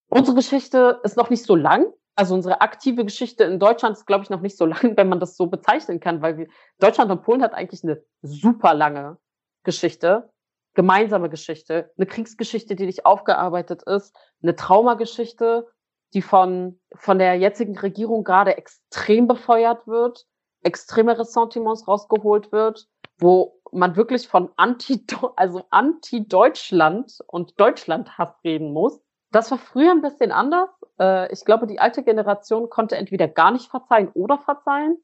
unsere 0.09 0.35
Geschichte 0.35 1.01
ist 1.03 1.17
noch 1.17 1.29
nicht 1.29 1.43
so 1.43 1.55
lang. 1.55 1.87
Also 2.17 2.33
unsere 2.33 2.61
aktive 2.61 3.03
Geschichte 3.03 3.43
in 3.43 3.59
Deutschland 3.59 3.97
ist, 3.97 4.05
glaube 4.05 4.23
ich, 4.23 4.29
noch 4.29 4.39
nicht 4.39 4.57
so 4.57 4.65
lang, 4.65 4.95
wenn 4.95 5.09
man 5.09 5.19
das 5.19 5.35
so 5.35 5.47
bezeichnen 5.47 5.99
kann, 5.99 6.21
weil 6.21 6.37
wir, 6.37 6.47
Deutschland 6.79 7.11
und 7.11 7.23
Polen 7.23 7.41
hat 7.41 7.53
eigentlich 7.53 7.83
eine 7.83 8.01
super 8.21 8.73
lange 8.73 9.17
Geschichte, 9.63 10.29
gemeinsame 10.75 11.29
Geschichte, 11.29 11.91
eine 11.97 12.05
Kriegsgeschichte, 12.05 12.75
die 12.75 12.85
nicht 12.85 13.05
aufgearbeitet 13.05 13.83
ist, 13.83 14.15
eine 14.41 14.55
Traumageschichte, 14.55 15.67
die 16.15 16.21
von, 16.21 16.79
von 16.95 17.19
der 17.19 17.35
jetzigen 17.35 17.77
Regierung 17.77 18.23
gerade 18.23 18.57
extrem 18.57 19.27
befeuert 19.27 19.85
wird, 19.85 20.25
extreme 20.63 21.19
Ressentiments 21.19 21.87
rausgeholt 21.87 22.51
wird, 22.51 22.87
wo 23.19 23.61
man 23.71 23.95
wirklich 23.97 24.27
von 24.27 24.49
Anti, 24.55 25.05
also 25.35 25.63
Anti-Deutschland 25.69 27.19
und 27.27 27.59
Deutschlandhass 27.59 28.33
reden 28.43 28.71
muss. 28.71 28.99
Das 29.31 29.51
war 29.51 29.57
früher 29.57 29.91
ein 29.91 30.01
bisschen 30.01 30.31
anders. 30.31 30.69
Äh, 30.99 31.31
ich 31.33 31.43
glaube, 31.43 31.67
die 31.67 31.79
alte 31.79 32.03
Generation 32.03 32.69
konnte 32.69 32.95
entweder 32.95 33.27
gar 33.27 33.51
nicht 33.51 33.69
verzeihen 33.69 34.09
oder 34.13 34.37
verzeihen. 34.37 34.97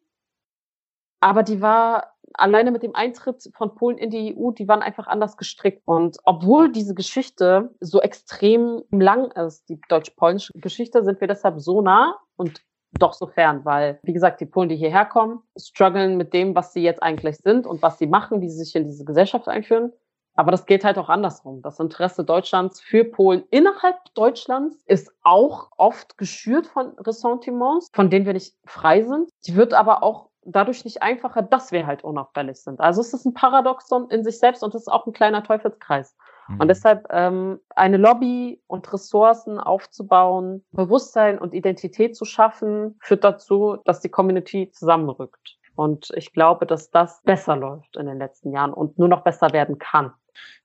Aber 1.21 1.43
die 1.43 1.61
war 1.61 2.13
alleine 2.33 2.71
mit 2.71 2.83
dem 2.83 2.95
Eintritt 2.95 3.49
von 3.55 3.75
Polen 3.75 3.97
in 3.97 4.09
die 4.09 4.35
EU, 4.35 4.51
die 4.51 4.67
waren 4.67 4.81
einfach 4.81 5.07
anders 5.07 5.37
gestrickt. 5.37 5.83
Und 5.85 6.17
obwohl 6.23 6.71
diese 6.71 6.95
Geschichte 6.95 7.73
so 7.79 8.01
extrem 8.01 8.83
lang 8.91 9.31
ist, 9.31 9.69
die 9.69 9.79
deutsch-polnische 9.89 10.51
Geschichte, 10.55 11.03
sind 11.03 11.21
wir 11.21 11.27
deshalb 11.27 11.59
so 11.59 11.81
nah 11.81 12.17
und 12.35 12.61
doch 12.99 13.13
so 13.13 13.27
fern, 13.27 13.63
weil, 13.63 13.99
wie 14.03 14.13
gesagt, 14.13 14.41
die 14.41 14.45
Polen, 14.45 14.67
die 14.67 14.75
hierher 14.75 15.05
kommen, 15.05 15.41
strugglen 15.57 16.17
mit 16.17 16.33
dem, 16.33 16.55
was 16.55 16.73
sie 16.73 16.81
jetzt 16.81 17.01
eigentlich 17.01 17.37
sind 17.37 17.65
und 17.65 17.81
was 17.81 17.97
sie 17.97 18.07
machen, 18.07 18.41
wie 18.41 18.49
sie 18.49 18.63
sich 18.63 18.75
in 18.75 18.85
diese 18.85 19.05
Gesellschaft 19.05 19.47
einführen. 19.47 19.93
Aber 20.33 20.51
das 20.51 20.65
geht 20.65 20.83
halt 20.83 20.97
auch 20.97 21.09
andersrum. 21.09 21.61
Das 21.61 21.79
Interesse 21.79 22.23
Deutschlands 22.23 22.81
für 22.81 23.03
Polen 23.03 23.43
innerhalb 23.51 23.97
Deutschlands 24.13 24.81
ist 24.85 25.11
auch 25.23 25.69
oft 25.77 26.17
geschürt 26.17 26.67
von 26.67 26.97
Ressentiments, 26.99 27.89
von 27.93 28.09
denen 28.09 28.25
wir 28.25 28.33
nicht 28.33 28.55
frei 28.65 29.03
sind. 29.03 29.29
Die 29.45 29.55
wird 29.55 29.73
aber 29.73 30.03
auch 30.03 30.30
dadurch 30.45 30.85
nicht 30.85 31.01
einfacher, 31.01 31.41
dass 31.41 31.71
wir 31.71 31.85
halt 31.85 32.03
unauffällig 32.03 32.61
sind. 32.61 32.79
Also 32.79 33.01
es 33.01 33.13
ist 33.13 33.25
ein 33.25 33.33
Paradoxon 33.33 34.09
in 34.09 34.23
sich 34.23 34.39
selbst 34.39 34.63
und 34.63 34.73
es 34.75 34.83
ist 34.83 34.87
auch 34.87 35.05
ein 35.05 35.13
kleiner 35.13 35.43
Teufelskreis. 35.43 36.15
Mhm. 36.47 36.59
Und 36.59 36.67
deshalb 36.67 37.07
ähm, 37.11 37.59
eine 37.75 37.97
Lobby 37.97 38.61
und 38.67 38.91
Ressourcen 38.91 39.59
aufzubauen, 39.59 40.63
Bewusstsein 40.71 41.39
und 41.39 41.53
Identität 41.53 42.15
zu 42.15 42.25
schaffen, 42.25 42.97
führt 43.01 43.23
dazu, 43.23 43.77
dass 43.85 44.01
die 44.01 44.09
Community 44.09 44.71
zusammenrückt. 44.71 45.57
Und 45.75 46.11
ich 46.15 46.33
glaube, 46.33 46.65
dass 46.65 46.91
das 46.91 47.21
besser 47.23 47.55
läuft 47.55 47.95
in 47.95 48.05
den 48.05 48.17
letzten 48.17 48.51
Jahren 48.51 48.73
und 48.73 48.99
nur 48.99 49.07
noch 49.07 49.23
besser 49.23 49.53
werden 49.53 49.79
kann. 49.79 50.11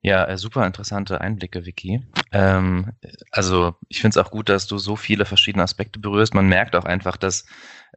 Ja, 0.02 0.24
äh, 0.26 0.36
super 0.36 0.66
interessante 0.66 1.20
Einblicke, 1.20 1.66
Vicky. 1.66 2.02
Ähm, 2.32 2.92
also 3.30 3.74
ich 3.88 4.00
finde 4.00 4.18
es 4.18 4.24
auch 4.24 4.30
gut, 4.30 4.48
dass 4.48 4.66
du 4.66 4.78
so 4.78 4.96
viele 4.96 5.24
verschiedene 5.24 5.64
Aspekte 5.64 5.98
berührst. 5.98 6.34
Man 6.34 6.48
merkt 6.48 6.76
auch 6.76 6.84
einfach, 6.84 7.16
dass 7.16 7.46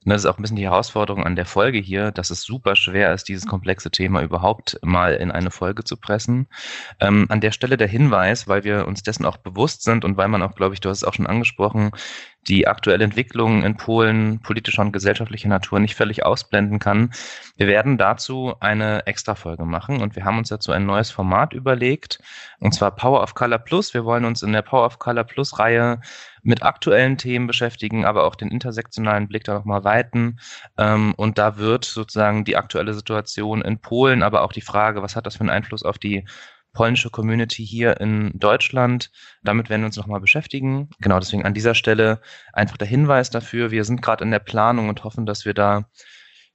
Ne, 0.06 0.14
das 0.14 0.24
ist 0.24 0.30
auch 0.30 0.38
ein 0.38 0.42
bisschen 0.42 0.56
die 0.56 0.64
Herausforderung 0.64 1.26
an 1.26 1.36
der 1.36 1.46
Folge 1.46 1.78
hier, 1.78 2.12
dass 2.12 2.30
es 2.30 2.44
super 2.44 2.78
schwer 2.78 3.14
ist, 3.14 3.28
dieses 3.28 3.46
komplexe 3.46 3.92
Thema 3.92 4.22
überhaupt 4.22 4.80
mal 4.82 5.14
in 5.16 5.30
eine 5.30 5.52
Folge 5.52 5.84
zu 5.84 5.98
pressen. 5.98 6.48
Ähm, 7.02 7.26
an 7.28 7.42
der 7.42 7.52
Stelle 7.52 7.76
der 7.76 7.90
Hinweis, 7.90 8.48
weil 8.48 8.64
wir 8.64 8.88
uns 8.88 9.04
dessen 9.04 9.26
auch 9.26 9.38
bewusst 9.38 9.84
sind 9.84 10.06
und 10.06 10.16
weil 10.16 10.30
man 10.30 10.42
auch, 10.42 10.56
glaube 10.56 10.74
ich, 10.74 10.80
du 10.80 10.90
hast 10.90 11.00
es 11.00 11.04
auch 11.04 11.14
schon 11.14 11.28
angesprochen, 11.28 11.92
die 12.48 12.68
aktuelle 12.68 13.04
Entwicklung 13.04 13.64
in 13.64 13.76
Polen 13.76 14.42
politischer 14.42 14.82
und 14.82 14.94
gesellschaftlicher 14.94 15.50
Natur 15.50 15.80
nicht 15.80 15.96
völlig 15.96 16.26
ausblenden 16.26 16.80
kann. 16.80 17.12
Wir 17.58 17.68
werden 17.68 17.98
dazu 17.98 18.56
eine 18.62 19.06
Extra-Folge 19.06 19.66
machen 19.66 20.02
und 20.02 20.16
wir 20.16 20.24
haben 20.24 20.38
uns 20.38 20.50
dazu 20.50 20.72
ein 20.72 20.86
neues 20.86 21.12
Format 21.12 21.54
überlegt, 21.54 22.20
und 22.60 22.74
zwar 22.74 22.96
Power 22.96 23.22
of 23.22 23.36
Color 23.36 23.60
Plus. 23.60 23.94
Wir 23.94 24.06
wollen 24.06 24.26
uns 24.26 24.42
in 24.44 24.54
der 24.54 24.62
Power 24.62 24.86
of 24.86 25.00
Color 25.00 25.26
Plus 25.26 25.60
Reihe 25.60 26.00
mit 26.44 26.64
aktuellen 26.64 27.18
Themen 27.18 27.48
beschäftigen, 27.48 28.06
aber 28.06 28.26
auch 28.26 28.36
den 28.36 28.50
intersektionalen 28.50 29.28
Blick 29.28 29.44
da 29.44 29.54
nochmal 29.54 29.84
weiten. 29.84 30.40
Ähm, 30.78 31.14
und 31.16 31.38
da 31.38 31.58
wird 31.58 31.86
sozusagen 31.86 32.46
die 32.46 32.58
aktuelle 32.58 32.94
Situation 32.94 33.62
in 33.62 33.80
Polen, 33.80 34.24
aber 34.24 34.42
auch 34.44 34.54
die 34.54 34.62
Frage, 34.62 35.02
was 35.02 35.16
hat 35.16 35.26
das 35.26 35.36
für 35.36 35.42
einen 35.42 35.50
Einfluss 35.50 35.84
auf 35.84 35.98
die 35.98 36.26
polnische 36.74 37.10
Community 37.10 37.66
hier 37.66 38.00
in 38.00 38.32
Deutschland. 38.36 39.12
Damit 39.44 39.70
werden 39.70 39.82
wir 39.82 39.88
uns 39.88 39.98
nochmal 39.98 40.20
beschäftigen. 40.20 40.90
Genau, 41.00 41.20
deswegen 41.20 41.46
an 41.46 41.54
dieser 41.54 41.76
Stelle 41.76 42.22
einfach 42.54 42.78
der 42.78 42.88
Hinweis 42.88 43.30
dafür. 43.30 43.72
Wir 43.72 43.84
sind 43.84 44.02
gerade 44.02 44.24
in 44.24 44.32
der 44.32 44.40
Planung 44.40 44.90
und 44.90 45.04
hoffen, 45.04 45.26
dass 45.26 45.46
wir 45.46 45.54
da 45.54 45.90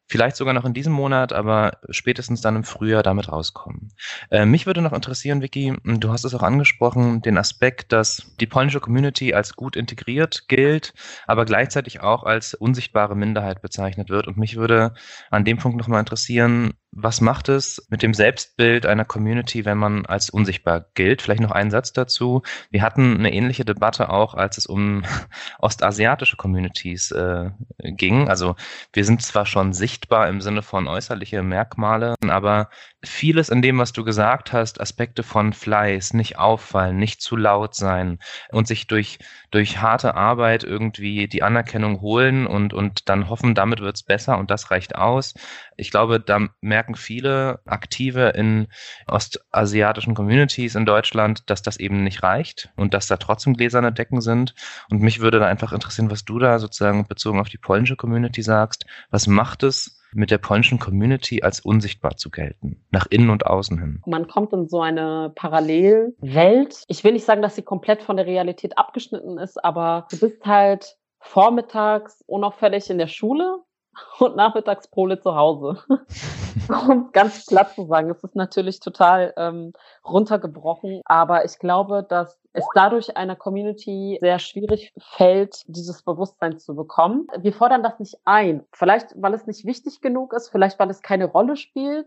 vielleicht 0.06 0.36
sogar 0.36 0.54
noch 0.54 0.64
in 0.64 0.74
diesem 0.74 0.92
Monat, 0.92 1.32
aber 1.32 1.78
spätestens 1.90 2.40
dann 2.40 2.56
im 2.56 2.64
Frühjahr 2.64 3.02
damit 3.02 3.30
rauskommen. 3.30 3.92
Äh, 4.30 4.46
mich 4.46 4.66
würde 4.66 4.82
noch 4.82 4.92
interessieren, 4.92 5.42
Vicky, 5.42 5.74
du 5.82 6.12
hast 6.12 6.24
es 6.24 6.34
auch 6.34 6.42
angesprochen, 6.42 7.22
den 7.22 7.38
Aspekt, 7.38 7.92
dass 7.92 8.34
die 8.40 8.46
polnische 8.46 8.80
Community 8.80 9.34
als 9.34 9.54
gut 9.56 9.76
integriert 9.76 10.44
gilt, 10.48 10.94
aber 11.26 11.44
gleichzeitig 11.44 12.00
auch 12.00 12.24
als 12.24 12.54
unsichtbare 12.54 13.16
Minderheit 13.16 13.62
bezeichnet 13.62 14.10
wird. 14.10 14.26
Und 14.26 14.36
mich 14.36 14.56
würde 14.56 14.94
an 15.30 15.44
dem 15.44 15.58
Punkt 15.58 15.78
nochmal 15.78 16.00
interessieren, 16.00 16.74
was 16.96 17.20
macht 17.20 17.48
es 17.48 17.84
mit 17.90 18.02
dem 18.02 18.14
Selbstbild 18.14 18.86
einer 18.86 19.04
Community, 19.04 19.64
wenn 19.64 19.78
man 19.78 20.06
als 20.06 20.30
unsichtbar 20.30 20.86
gilt? 20.94 21.22
Vielleicht 21.22 21.40
noch 21.40 21.50
einen 21.50 21.70
Satz 21.70 21.92
dazu. 21.92 22.42
Wir 22.70 22.82
hatten 22.82 23.18
eine 23.18 23.32
ähnliche 23.32 23.64
Debatte 23.64 24.10
auch, 24.10 24.34
als 24.34 24.58
es 24.58 24.66
um 24.66 25.02
ostasiatische 25.58 26.36
Communities 26.36 27.10
äh, 27.10 27.50
ging. 27.78 28.28
Also 28.28 28.54
wir 28.92 29.04
sind 29.04 29.22
zwar 29.22 29.44
schon 29.44 29.72
sichtbar 29.72 30.28
im 30.28 30.40
Sinne 30.40 30.62
von 30.62 30.86
äußerliche 30.86 31.42
Merkmale, 31.42 32.14
aber 32.28 32.68
vieles 33.02 33.48
in 33.48 33.60
dem, 33.60 33.78
was 33.78 33.92
du 33.92 34.04
gesagt 34.04 34.52
hast, 34.52 34.80
Aspekte 34.80 35.22
von 35.22 35.52
Fleiß, 35.52 36.14
nicht 36.14 36.38
auffallen, 36.38 36.96
nicht 36.96 37.20
zu 37.20 37.36
laut 37.36 37.74
sein 37.74 38.18
und 38.50 38.66
sich 38.68 38.86
durch, 38.86 39.18
durch 39.50 39.78
harte 39.78 40.14
Arbeit 40.14 40.64
irgendwie 40.64 41.28
die 41.28 41.42
Anerkennung 41.42 42.00
holen 42.00 42.46
und, 42.46 42.72
und 42.72 43.08
dann 43.08 43.28
hoffen, 43.28 43.54
damit 43.54 43.80
wird's 43.80 44.04
besser 44.04 44.38
und 44.38 44.50
das 44.50 44.70
reicht 44.70 44.94
aus. 44.94 45.34
Ich 45.76 45.90
glaube, 45.90 46.20
da 46.20 46.48
merken 46.60 46.94
viele 46.94 47.60
Aktive 47.66 48.30
in 48.30 48.68
ostasiatischen 49.06 50.14
Communities 50.14 50.74
in 50.74 50.86
Deutschland, 50.86 51.48
dass 51.50 51.62
das 51.62 51.78
eben 51.78 52.04
nicht 52.04 52.22
reicht 52.22 52.70
und 52.76 52.94
dass 52.94 53.06
da 53.06 53.16
trotzdem 53.16 53.54
gläserne 53.54 53.92
Decken 53.92 54.20
sind. 54.20 54.54
Und 54.90 55.02
mich 55.02 55.20
würde 55.20 55.38
da 55.38 55.46
einfach 55.46 55.72
interessieren, 55.72 56.10
was 56.10 56.24
du 56.24 56.38
da 56.38 56.58
sozusagen 56.58 57.06
bezogen 57.06 57.40
auf 57.40 57.48
die 57.48 57.58
polnische 57.58 57.96
Community 57.96 58.42
sagst. 58.42 58.86
Was 59.10 59.26
macht 59.26 59.62
es 59.62 60.00
mit 60.14 60.30
der 60.30 60.38
polnischen 60.38 60.78
Community 60.78 61.42
als 61.42 61.60
unsichtbar 61.60 62.16
zu 62.16 62.30
gelten, 62.30 62.84
nach 62.90 63.06
innen 63.06 63.30
und 63.30 63.46
außen 63.46 63.78
hin. 63.78 64.00
Man 64.06 64.28
kommt 64.28 64.52
in 64.52 64.68
so 64.68 64.80
eine 64.80 65.32
Parallelwelt. 65.34 66.84
Ich 66.86 67.02
will 67.02 67.12
nicht 67.12 67.24
sagen, 67.24 67.42
dass 67.42 67.56
sie 67.56 67.62
komplett 67.62 68.02
von 68.02 68.16
der 68.16 68.26
Realität 68.26 68.78
abgeschnitten 68.78 69.38
ist, 69.38 69.62
aber 69.62 70.06
du 70.10 70.20
bist 70.20 70.44
halt 70.46 70.96
vormittags 71.18 72.22
unauffällig 72.26 72.90
in 72.90 72.98
der 72.98 73.08
Schule 73.08 73.58
und 74.18 74.36
nachmittags 74.36 74.88
Pole 74.88 75.20
zu 75.20 75.34
Hause. 75.34 75.78
um 76.88 77.10
ganz 77.12 77.46
platt 77.46 77.74
zu 77.74 77.86
sagen, 77.86 78.10
es 78.10 78.22
ist 78.22 78.36
natürlich 78.36 78.80
total 78.80 79.34
ähm, 79.36 79.72
runtergebrochen, 80.04 81.00
aber 81.04 81.44
ich 81.44 81.58
glaube, 81.58 82.04
dass 82.08 82.38
es 82.52 82.64
dadurch 82.74 83.16
einer 83.16 83.34
Community 83.34 84.18
sehr 84.20 84.38
schwierig 84.38 84.94
fällt, 84.98 85.64
dieses 85.66 86.02
Bewusstsein 86.02 86.58
zu 86.58 86.74
bekommen. 86.74 87.26
Wir 87.38 87.52
fordern 87.52 87.82
das 87.82 87.98
nicht 87.98 88.16
ein. 88.24 88.64
Vielleicht, 88.72 89.14
weil 89.16 89.34
es 89.34 89.46
nicht 89.46 89.64
wichtig 89.64 90.00
genug 90.00 90.32
ist, 90.32 90.50
vielleicht, 90.50 90.78
weil 90.78 90.90
es 90.90 91.02
keine 91.02 91.26
Rolle 91.26 91.56
spielt. 91.56 92.06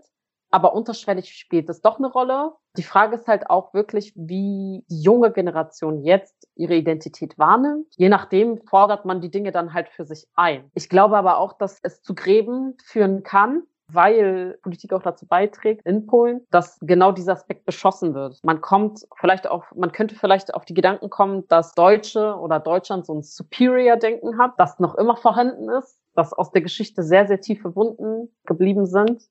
Aber 0.51 0.73
unterschwellig 0.73 1.33
spielt 1.33 1.69
es 1.69 1.81
doch 1.81 1.97
eine 1.97 2.07
Rolle. 2.07 2.53
Die 2.77 2.83
Frage 2.83 3.15
ist 3.15 3.27
halt 3.27 3.49
auch 3.49 3.73
wirklich, 3.73 4.13
wie 4.15 4.83
die 4.89 5.03
junge 5.03 5.31
Generation 5.31 6.03
jetzt 6.03 6.47
ihre 6.55 6.75
Identität 6.75 7.37
wahrnimmt. 7.37 7.87
Je 7.97 8.09
nachdem 8.09 8.61
fordert 8.67 9.05
man 9.05 9.21
die 9.21 9.31
Dinge 9.31 9.51
dann 9.51 9.73
halt 9.73 9.89
für 9.89 10.05
sich 10.05 10.27
ein. 10.35 10.69
Ich 10.73 10.89
glaube 10.89 11.17
aber 11.17 11.37
auch, 11.37 11.53
dass 11.53 11.79
es 11.83 12.01
zu 12.01 12.15
Gräben 12.15 12.75
führen 12.83 13.23
kann, 13.23 13.63
weil 13.91 14.57
Politik 14.63 14.93
auch 14.93 15.01
dazu 15.01 15.25
beiträgt 15.25 15.85
in 15.85 16.07
Polen, 16.07 16.45
dass 16.51 16.77
genau 16.81 17.11
dieser 17.11 17.33
Aspekt 17.33 17.65
beschossen 17.65 18.13
wird. 18.13 18.39
Man 18.43 18.61
kommt 18.61 19.07
vielleicht 19.15 19.47
auf, 19.47 19.73
man 19.75 19.91
könnte 19.91 20.15
vielleicht 20.15 20.53
auf 20.53 20.65
die 20.65 20.73
Gedanken 20.73 21.09
kommen, 21.09 21.47
dass 21.47 21.73
Deutsche 21.73 22.35
oder 22.35 22.59
Deutschland 22.59 23.05
so 23.05 23.13
ein 23.13 23.23
Superior-Denken 23.23 24.37
hat, 24.37 24.53
das 24.57 24.79
noch 24.79 24.95
immer 24.95 25.15
vorhanden 25.15 25.69
ist, 25.69 25.99
dass 26.15 26.33
aus 26.33 26.51
der 26.51 26.61
Geschichte 26.61 27.03
sehr, 27.03 27.27
sehr 27.27 27.39
tiefe 27.39 27.75
Wunden 27.75 28.29
geblieben 28.45 28.85
sind, 28.85 29.23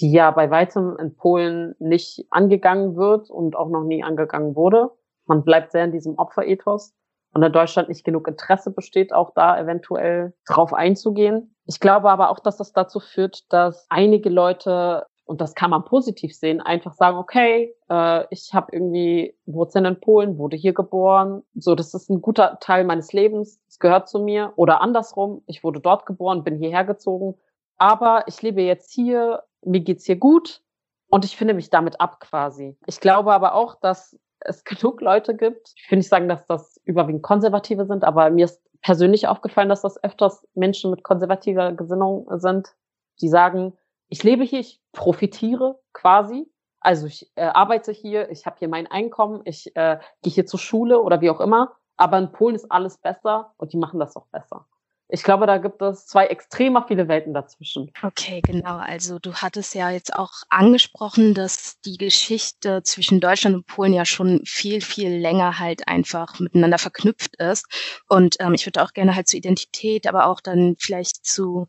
die 0.00 0.12
ja 0.12 0.30
bei 0.30 0.50
weitem 0.50 0.96
in 0.98 1.16
Polen 1.16 1.74
nicht 1.78 2.26
angegangen 2.30 2.96
wird 2.96 3.30
und 3.30 3.56
auch 3.56 3.68
noch 3.68 3.84
nie 3.84 4.02
angegangen 4.02 4.56
wurde. 4.56 4.90
Man 5.26 5.44
bleibt 5.44 5.72
sehr 5.72 5.84
in 5.84 5.92
diesem 5.92 6.18
Opferethos 6.18 6.94
und 7.34 7.42
in 7.42 7.52
Deutschland 7.52 7.88
nicht 7.88 8.04
genug 8.04 8.28
Interesse 8.28 8.70
besteht, 8.70 9.12
auch 9.12 9.32
da 9.34 9.58
eventuell 9.58 10.34
drauf 10.46 10.72
einzugehen. 10.72 11.54
Ich 11.66 11.80
glaube 11.80 12.10
aber 12.10 12.30
auch, 12.30 12.40
dass 12.40 12.56
das 12.56 12.72
dazu 12.72 13.00
führt, 13.00 13.52
dass 13.52 13.86
einige 13.88 14.28
Leute, 14.28 15.06
und 15.24 15.40
das 15.40 15.54
kann 15.54 15.70
man 15.70 15.84
positiv 15.84 16.34
sehen, 16.34 16.60
einfach 16.60 16.92
sagen, 16.94 17.16
okay, 17.16 17.74
äh, 17.88 18.24
ich 18.30 18.52
habe 18.52 18.72
irgendwie 18.72 19.36
Wurzeln 19.46 19.84
in 19.84 20.00
Polen, 20.00 20.38
wurde 20.38 20.56
hier 20.56 20.74
geboren, 20.74 21.42
so, 21.54 21.74
das 21.74 21.94
ist 21.94 22.10
ein 22.10 22.20
guter 22.20 22.58
Teil 22.60 22.84
meines 22.84 23.12
Lebens, 23.12 23.60
es 23.68 23.78
gehört 23.78 24.08
zu 24.08 24.18
mir. 24.18 24.52
Oder 24.56 24.80
andersrum, 24.80 25.42
ich 25.46 25.62
wurde 25.62 25.80
dort 25.80 26.04
geboren, 26.06 26.44
bin 26.44 26.58
hierher 26.58 26.84
gezogen, 26.84 27.36
aber 27.78 28.24
ich 28.26 28.42
lebe 28.42 28.62
jetzt 28.62 28.92
hier, 28.92 29.42
mir 29.64 29.80
geht's 29.80 30.06
hier 30.06 30.16
gut 30.16 30.62
und 31.08 31.24
ich 31.24 31.36
finde 31.36 31.54
mich 31.54 31.70
damit 31.70 32.00
ab 32.00 32.20
quasi. 32.20 32.76
Ich 32.86 33.00
glaube 33.00 33.32
aber 33.32 33.54
auch, 33.54 33.74
dass 33.76 34.18
es 34.40 34.64
genug 34.64 35.00
Leute 35.00 35.36
gibt. 35.36 35.72
Ich 35.76 35.90
will 35.90 35.98
nicht 35.98 36.08
sagen, 36.08 36.28
dass 36.28 36.46
das 36.46 36.80
überwiegend 36.84 37.22
Konservative 37.22 37.86
sind, 37.86 38.04
aber 38.04 38.30
mir 38.30 38.46
ist 38.46 38.62
persönlich 38.82 39.28
aufgefallen, 39.28 39.68
dass 39.68 39.82
das 39.82 40.02
öfters 40.02 40.46
Menschen 40.54 40.90
mit 40.90 41.04
konservativer 41.04 41.72
Gesinnung 41.72 42.26
sind, 42.38 42.74
die 43.20 43.28
sagen, 43.28 43.74
ich 44.08 44.22
lebe 44.24 44.42
hier, 44.44 44.60
ich 44.60 44.80
profitiere 44.92 45.80
quasi. 45.92 46.50
Also 46.80 47.06
ich 47.06 47.30
äh, 47.36 47.44
arbeite 47.44 47.92
hier, 47.92 48.30
ich 48.30 48.44
habe 48.44 48.56
hier 48.58 48.68
mein 48.68 48.88
Einkommen, 48.88 49.42
ich 49.44 49.74
äh, 49.76 49.98
gehe 50.22 50.32
hier 50.32 50.46
zur 50.46 50.58
Schule 50.58 51.00
oder 51.00 51.20
wie 51.20 51.30
auch 51.30 51.40
immer. 51.40 51.76
Aber 51.96 52.18
in 52.18 52.32
Polen 52.32 52.56
ist 52.56 52.70
alles 52.70 52.98
besser 52.98 53.54
und 53.56 53.72
die 53.72 53.76
machen 53.76 54.00
das 54.00 54.16
auch 54.16 54.26
besser. 54.26 54.66
Ich 55.14 55.24
glaube, 55.24 55.46
da 55.46 55.58
gibt 55.58 55.82
es 55.82 56.06
zwei 56.06 56.26
extremer 56.28 56.86
viele 56.88 57.06
Welten 57.06 57.34
dazwischen. 57.34 57.92
Okay, 58.02 58.40
genau. 58.40 58.78
Also 58.78 59.18
du 59.18 59.34
hattest 59.34 59.74
ja 59.74 59.90
jetzt 59.90 60.16
auch 60.16 60.32
angesprochen, 60.48 61.34
dass 61.34 61.78
die 61.82 61.98
Geschichte 61.98 62.82
zwischen 62.82 63.20
Deutschland 63.20 63.54
und 63.54 63.66
Polen 63.66 63.92
ja 63.92 64.06
schon 64.06 64.40
viel, 64.46 64.80
viel 64.80 65.10
länger 65.10 65.58
halt 65.58 65.86
einfach 65.86 66.40
miteinander 66.40 66.78
verknüpft 66.78 67.36
ist. 67.36 67.66
Und 68.08 68.36
ähm, 68.40 68.54
ich 68.54 68.64
würde 68.64 68.82
auch 68.82 68.94
gerne 68.94 69.14
halt 69.14 69.28
zur 69.28 69.36
Identität, 69.36 70.06
aber 70.06 70.28
auch 70.28 70.40
dann 70.40 70.76
vielleicht 70.78 71.26
zu 71.26 71.68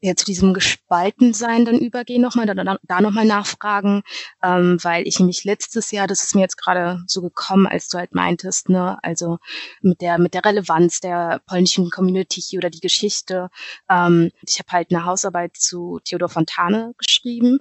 ja, 0.00 0.14
zu 0.14 0.24
diesem 0.24 0.54
Gespaltensein 0.54 1.64
dann 1.64 1.78
übergehen 1.78 2.22
nochmal, 2.22 2.46
da, 2.46 2.54
da, 2.54 3.00
nochmal 3.00 3.24
nachfragen, 3.24 4.02
ähm, 4.42 4.78
weil 4.82 5.08
ich 5.08 5.18
nämlich 5.18 5.44
letztes 5.44 5.90
Jahr, 5.90 6.06
das 6.06 6.22
ist 6.22 6.34
mir 6.34 6.42
jetzt 6.42 6.56
gerade 6.56 7.02
so 7.06 7.20
gekommen, 7.20 7.66
als 7.66 7.88
du 7.88 7.98
halt 7.98 8.14
meintest, 8.14 8.68
ne, 8.68 8.98
also 9.02 9.38
mit 9.80 10.00
der 10.00 10.18
mit 10.18 10.34
der 10.34 10.44
Relevanz 10.44 11.00
der 11.00 11.40
polnischen 11.46 11.90
Community 11.90 12.40
hier 12.40 12.58
oder 12.58 12.70
die 12.70 12.80
Geschichte. 12.80 13.50
Ähm, 13.90 14.30
ich 14.46 14.58
habe 14.60 14.70
halt 14.70 14.92
eine 14.92 15.04
Hausarbeit 15.04 15.56
zu 15.56 15.98
Theodor 16.04 16.28
Fontane 16.28 16.94
geschrieben 16.96 17.58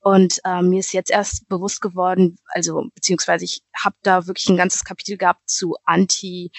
und 0.00 0.40
ähm, 0.44 0.68
mir 0.70 0.80
ist 0.80 0.92
jetzt 0.92 1.10
erst 1.10 1.48
bewusst 1.48 1.80
geworden, 1.80 2.38
also 2.48 2.88
beziehungsweise 2.94 3.44
ich 3.44 3.62
habe 3.76 3.96
da 4.02 4.26
wirklich 4.26 4.48
ein 4.48 4.56
ganzes 4.56 4.84
Kapitel 4.84 5.16
gehabt 5.16 5.48
zu 5.48 5.76
Anti 5.84 6.52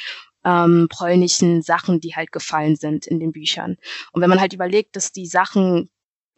ähm, 0.43 0.87
polnischen 0.89 1.61
Sachen, 1.61 1.99
die 1.99 2.15
halt 2.15 2.31
gefallen 2.31 2.75
sind 2.75 3.07
in 3.07 3.19
den 3.19 3.31
Büchern. 3.31 3.77
Und 4.11 4.21
wenn 4.21 4.29
man 4.29 4.41
halt 4.41 4.53
überlegt, 4.53 4.95
dass 4.95 5.11
die 5.11 5.27
Sachen 5.27 5.89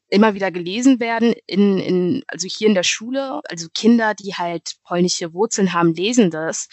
immer 0.10 0.36
wieder 0.36 0.52
gelesen 0.52 1.00
werden, 1.00 1.34
in, 1.48 1.80
in, 1.80 2.24
also 2.28 2.48
hier 2.48 2.68
in 2.68 2.76
der 2.76 2.84
Schule, 2.84 3.42
also 3.50 3.68
Kinder, 3.74 4.14
die 4.14 4.36
halt 4.36 4.76
polnische 4.84 5.34
Wurzeln 5.34 5.74
haben, 5.74 5.94
lesen 5.94 6.30
das. 6.30 6.68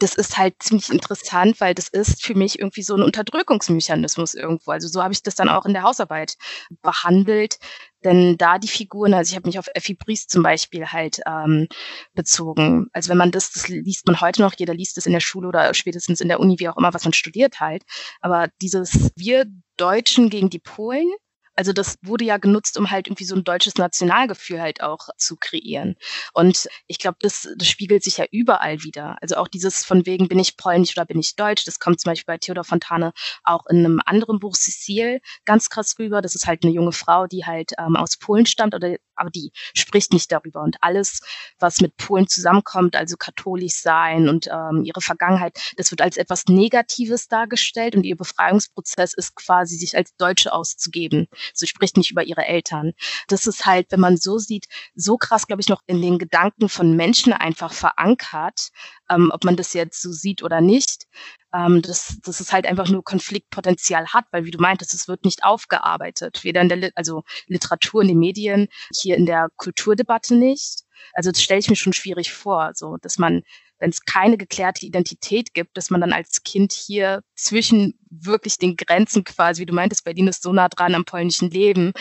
Das 0.00 0.16
ist 0.16 0.36
halt 0.36 0.56
ziemlich 0.60 0.90
interessant, 0.90 1.60
weil 1.60 1.72
das 1.72 1.88
ist 1.88 2.24
für 2.24 2.34
mich 2.34 2.58
irgendwie 2.58 2.82
so 2.82 2.94
ein 2.94 3.02
Unterdrückungsmechanismus 3.02 4.34
irgendwo. 4.34 4.72
Also 4.72 4.88
so 4.88 5.02
habe 5.02 5.14
ich 5.14 5.22
das 5.22 5.36
dann 5.36 5.48
auch 5.48 5.66
in 5.66 5.72
der 5.72 5.84
Hausarbeit 5.84 6.34
behandelt, 6.82 7.58
denn 8.04 8.36
da 8.36 8.58
die 8.58 8.68
Figuren, 8.68 9.14
also 9.14 9.30
ich 9.30 9.36
habe 9.36 9.48
mich 9.48 9.58
auf 9.58 9.68
Effi 9.74 9.94
Briest 9.94 10.30
zum 10.30 10.42
Beispiel 10.42 10.86
halt 10.86 11.20
ähm, 11.26 11.68
bezogen. 12.14 12.88
Also 12.92 13.10
wenn 13.10 13.18
man 13.18 13.30
das, 13.30 13.52
das 13.52 13.68
liest 13.68 14.06
man 14.06 14.20
heute 14.20 14.42
noch, 14.42 14.54
jeder 14.56 14.74
liest 14.74 14.98
es 14.98 15.06
in 15.06 15.12
der 15.12 15.20
Schule 15.20 15.48
oder 15.48 15.72
spätestens 15.74 16.20
in 16.20 16.28
der 16.28 16.40
Uni, 16.40 16.58
wie 16.58 16.68
auch 16.68 16.76
immer, 16.76 16.94
was 16.94 17.04
man 17.04 17.12
studiert 17.12 17.60
halt. 17.60 17.84
Aber 18.20 18.48
dieses 18.60 19.10
Wir 19.16 19.46
Deutschen 19.76 20.30
gegen 20.30 20.50
die 20.50 20.60
Polen, 20.60 21.10
also 21.54 21.72
das 21.72 21.96
wurde 22.02 22.24
ja 22.24 22.38
genutzt, 22.38 22.78
um 22.78 22.90
halt 22.90 23.06
irgendwie 23.06 23.24
so 23.24 23.34
ein 23.34 23.44
deutsches 23.44 23.76
Nationalgefühl 23.76 24.60
halt 24.60 24.82
auch 24.82 25.08
zu 25.16 25.36
kreieren. 25.36 25.96
Und 26.32 26.68
ich 26.86 26.98
glaube, 26.98 27.18
das, 27.20 27.48
das 27.56 27.68
spiegelt 27.68 28.02
sich 28.02 28.18
ja 28.18 28.24
überall 28.30 28.82
wieder. 28.82 29.16
Also 29.20 29.36
auch 29.36 29.48
dieses 29.48 29.84
von 29.84 30.06
wegen, 30.06 30.28
bin 30.28 30.38
ich 30.38 30.56
polnisch 30.56 30.96
oder 30.96 31.06
bin 31.06 31.18
ich 31.18 31.36
deutsch, 31.36 31.64
das 31.64 31.78
kommt 31.78 32.00
zum 32.00 32.10
Beispiel 32.10 32.34
bei 32.34 32.38
Theodor 32.38 32.64
Fontane 32.64 33.12
auch 33.44 33.66
in 33.66 33.78
einem 33.78 34.00
anderen 34.04 34.38
Buch 34.40 34.56
Cecile 34.56 35.20
ganz 35.44 35.70
krass 35.70 35.94
rüber. 35.98 36.22
Das 36.22 36.34
ist 36.34 36.46
halt 36.46 36.64
eine 36.64 36.72
junge 36.72 36.92
Frau, 36.92 37.26
die 37.26 37.44
halt 37.44 37.72
ähm, 37.78 37.96
aus 37.96 38.16
Polen 38.16 38.46
stammt, 38.46 38.74
oder, 38.74 38.96
aber 39.16 39.30
die 39.30 39.52
spricht 39.74 40.12
nicht 40.12 40.30
darüber. 40.32 40.62
Und 40.62 40.76
alles, 40.80 41.20
was 41.58 41.80
mit 41.80 41.96
Polen 41.96 42.28
zusammenkommt, 42.28 42.96
also 42.96 43.16
katholisch 43.16 43.80
sein 43.80 44.28
und 44.28 44.48
ähm, 44.48 44.82
ihre 44.84 45.00
Vergangenheit, 45.00 45.58
das 45.76 45.90
wird 45.90 46.00
als 46.00 46.16
etwas 46.16 46.44
Negatives 46.46 47.28
dargestellt 47.28 47.96
und 47.96 48.04
ihr 48.04 48.16
Befreiungsprozess 48.16 49.14
ist 49.14 49.34
quasi, 49.34 49.76
sich 49.76 49.96
als 49.96 50.14
Deutsche 50.16 50.52
auszugeben. 50.52 51.26
Sie 51.52 51.66
spricht 51.66 51.96
nicht 51.96 52.10
über 52.10 52.24
ihre 52.24 52.46
Eltern. 52.46 52.92
Das 53.28 53.46
ist 53.46 53.66
halt, 53.66 53.86
wenn 53.90 54.00
man 54.00 54.16
so 54.16 54.38
sieht, 54.38 54.66
so 54.94 55.16
krass, 55.16 55.46
glaube 55.46 55.60
ich, 55.60 55.68
noch 55.68 55.82
in 55.86 56.00
den 56.00 56.18
Gedanken 56.18 56.68
von 56.68 56.96
Menschen 56.96 57.32
einfach 57.32 57.72
verankert, 57.72 58.70
ähm, 59.10 59.30
ob 59.32 59.44
man 59.44 59.56
das 59.56 59.72
jetzt 59.74 60.00
so 60.00 60.12
sieht 60.12 60.42
oder 60.42 60.60
nicht, 60.60 61.04
ähm, 61.52 61.82
dass, 61.82 62.18
dass 62.22 62.40
es 62.40 62.52
halt 62.52 62.66
einfach 62.66 62.88
nur 62.88 63.04
Konfliktpotenzial 63.04 64.08
hat, 64.08 64.24
weil 64.30 64.44
wie 64.44 64.50
du 64.50 64.60
meintest, 64.60 64.94
es 64.94 65.08
wird 65.08 65.24
nicht 65.24 65.44
aufgearbeitet, 65.44 66.44
weder 66.44 66.60
in 66.60 66.68
der 66.68 66.90
also 66.94 67.22
Literatur, 67.46 68.02
in 68.02 68.08
den 68.08 68.18
Medien, 68.18 68.68
hier 68.96 69.16
in 69.16 69.26
der 69.26 69.48
Kulturdebatte 69.56 70.34
nicht. 70.34 70.82
Also 71.12 71.30
das 71.30 71.42
stelle 71.42 71.60
ich 71.60 71.68
mir 71.68 71.76
schon 71.76 71.92
schwierig 71.92 72.32
vor, 72.32 72.72
so 72.74 72.96
dass 73.00 73.18
man 73.18 73.42
wenn 73.78 73.90
es 73.90 74.04
keine 74.04 74.38
geklärte 74.38 74.86
Identität 74.86 75.52
gibt, 75.52 75.76
dass 75.76 75.90
man 75.90 76.00
dann 76.00 76.12
als 76.12 76.42
Kind 76.42 76.72
hier 76.72 77.22
zwischen 77.34 77.98
wirklich 78.08 78.56
den 78.56 78.76
Grenzen 78.76 79.24
quasi, 79.24 79.60
wie 79.60 79.66
du 79.66 79.74
meintest, 79.74 80.04
Berlin 80.04 80.28
ist 80.28 80.42
so 80.42 80.52
nah 80.52 80.68
dran 80.68 80.94
am 80.94 81.04
polnischen 81.04 81.50
Leben, 81.50 81.92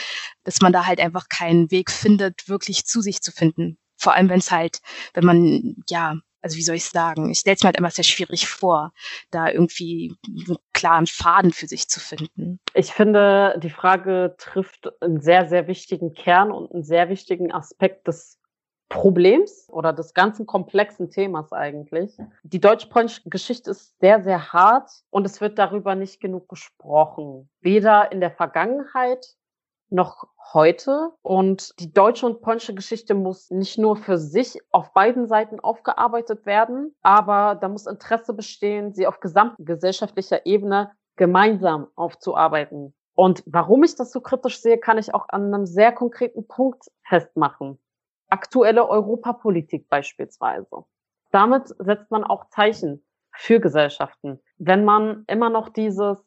dass 0.44 0.62
man 0.62 0.72
da 0.72 0.86
halt 0.86 1.00
einfach 1.00 1.28
keinen 1.30 1.72
Weg 1.72 1.92
findet, 1.92 2.48
wirklich 2.48 2.86
zu 2.86 3.02
sich 3.02 3.22
zu 3.22 3.32
finden. 3.32 3.78
Vor 3.98 4.14
allem, 4.14 4.30
wenn 4.30 4.40
es 4.40 4.52
halt, 4.52 4.80
wenn 5.14 5.26
man, 5.26 5.76
ja, 5.90 6.18
also 6.44 6.58
wie 6.58 6.62
soll 6.62 6.76
ich 6.76 6.86
sagen, 6.86 7.30
ich 7.32 7.40
stelle 7.40 7.56
es 7.56 7.64
mir 7.64 7.68
halt 7.68 7.78
immer 7.78 7.90
sehr 7.90 8.04
schwierig 8.04 8.48
vor, 8.48 8.94
da 9.32 9.50
irgendwie 9.50 10.16
einen 10.28 10.58
klaren 10.74 11.08
Faden 11.08 11.52
für 11.54 11.68
sich 11.68 11.88
zu 11.88 12.00
finden. 12.00 12.60
Ich 12.74 12.92
finde, 12.92 13.58
die 13.64 13.70
Frage 13.70 14.36
trifft 14.38 14.92
einen 15.02 15.22
sehr, 15.22 15.48
sehr 15.48 15.68
wichtigen 15.68 16.14
Kern 16.14 16.52
und 16.52 16.72
einen 16.72 16.84
sehr 16.84 17.10
wichtigen 17.10 17.52
Aspekt 17.52 18.08
des 18.08 18.40
Problems 18.90 19.68
oder 19.70 19.94
des 19.94 20.14
ganzen 20.14 20.46
komplexen 20.46 21.10
Themas 21.10 21.52
eigentlich. 21.54 22.18
Die 22.44 22.60
deutsch-polnische 22.60 23.28
Geschichte 23.30 23.72
ist 23.72 23.98
sehr, 24.00 24.22
sehr 24.22 24.54
hart 24.54 24.92
und 25.10 25.26
es 25.26 25.42
wird 25.42 25.58
darüber 25.58 25.96
nicht 25.96 26.20
genug 26.20 26.50
gesprochen. 26.50 27.50
Weder 27.62 28.12
in 28.12 28.20
der 28.20 28.32
Vergangenheit 28.32 29.26
noch 29.94 30.28
heute. 30.54 31.12
Und 31.22 31.80
die 31.80 31.94
deutsche 31.94 32.26
und 32.26 32.42
polnische 32.42 32.74
Geschichte 32.74 33.14
muss 33.14 33.50
nicht 33.50 33.78
nur 33.78 33.96
für 33.96 34.18
sich 34.18 34.58
auf 34.72 34.94
beiden 34.94 35.28
Seiten 35.28 35.60
aufgearbeitet 35.60 36.46
werden, 36.46 36.96
aber 37.02 37.56
da 37.56 37.70
muss 37.70 37.88
Interesse 37.88 38.34
bestehen, 38.34 38.94
sie 38.94 39.08
auf 39.08 39.20
gesamtgesellschaftlicher 39.20 40.46
Ebene 40.46 40.92
gemeinsam 41.16 41.88
aufzuarbeiten. 41.96 42.94
Und 43.16 43.44
warum 43.46 43.84
ich 43.84 43.96
das 43.96 44.12
so 44.12 44.22
kritisch 44.22 44.60
sehe, 44.60 44.80
kann 44.80 44.98
ich 44.98 45.14
auch 45.14 45.30
an 45.30 45.54
einem 45.54 45.66
sehr 45.66 45.92
konkreten 45.92 46.48
Punkt 46.48 46.86
festmachen 47.08 47.80
aktuelle 48.34 48.90
Europapolitik 48.90 49.88
beispielsweise. 49.90 50.86
Damit 51.32 51.68
setzt 51.68 52.10
man 52.10 52.24
auch 52.24 52.50
Zeichen 52.50 53.06
für 53.32 53.60
Gesellschaften. 53.60 54.40
Wenn 54.58 54.86
man 54.86 55.24
immer 55.28 55.52
noch 55.52 55.70
dieses 55.70 56.18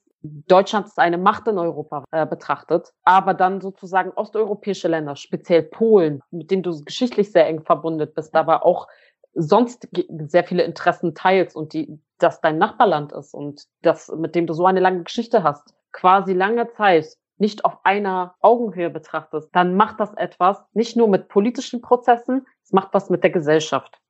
Deutschland 0.48 0.86
ist 0.86 0.98
eine 0.98 1.18
Macht 1.18 1.46
in 1.48 1.58
Europa 1.58 2.04
äh, 2.10 2.26
betrachtet, 2.26 2.92
aber 3.04 3.34
dann 3.34 3.60
sozusagen 3.60 4.10
osteuropäische 4.10 4.88
Länder, 4.88 5.16
speziell 5.16 5.62
Polen, 5.62 6.20
mit 6.30 6.50
denen 6.50 6.62
du 6.62 6.84
geschichtlich 6.84 7.32
sehr 7.32 7.46
eng 7.46 7.62
verbunden 7.62 8.10
bist, 8.14 8.34
aber 8.34 8.64
auch 8.64 8.88
sonst 9.34 9.88
sehr 10.28 10.44
viele 10.44 10.62
Interessen 10.62 11.14
teilst 11.14 11.56
und 11.56 11.72
die, 11.72 12.00
das 12.18 12.40
dein 12.40 12.58
Nachbarland 12.58 13.12
ist 13.12 13.34
und 13.34 13.64
das, 13.82 14.08
mit 14.08 14.34
dem 14.34 14.46
du 14.46 14.54
so 14.54 14.64
eine 14.66 14.80
lange 14.80 15.02
Geschichte 15.02 15.42
hast, 15.42 15.74
quasi 15.92 16.32
lange 16.32 16.68
Zeit 16.72 17.16
nicht 17.38 17.64
auf 17.64 17.78
einer 17.84 18.34
Augenhöhe 18.40 18.90
betrachtest, 18.90 19.50
dann 19.52 19.76
macht 19.76 20.00
das 20.00 20.14
etwas 20.14 20.62
nicht 20.72 20.96
nur 20.96 21.08
mit 21.08 21.28
politischen 21.28 21.82
Prozessen, 21.82 22.46
es 22.64 22.72
macht 22.72 22.88
was 22.92 23.10
mit 23.10 23.22
der 23.22 23.30
Gesellschaft. 23.30 24.00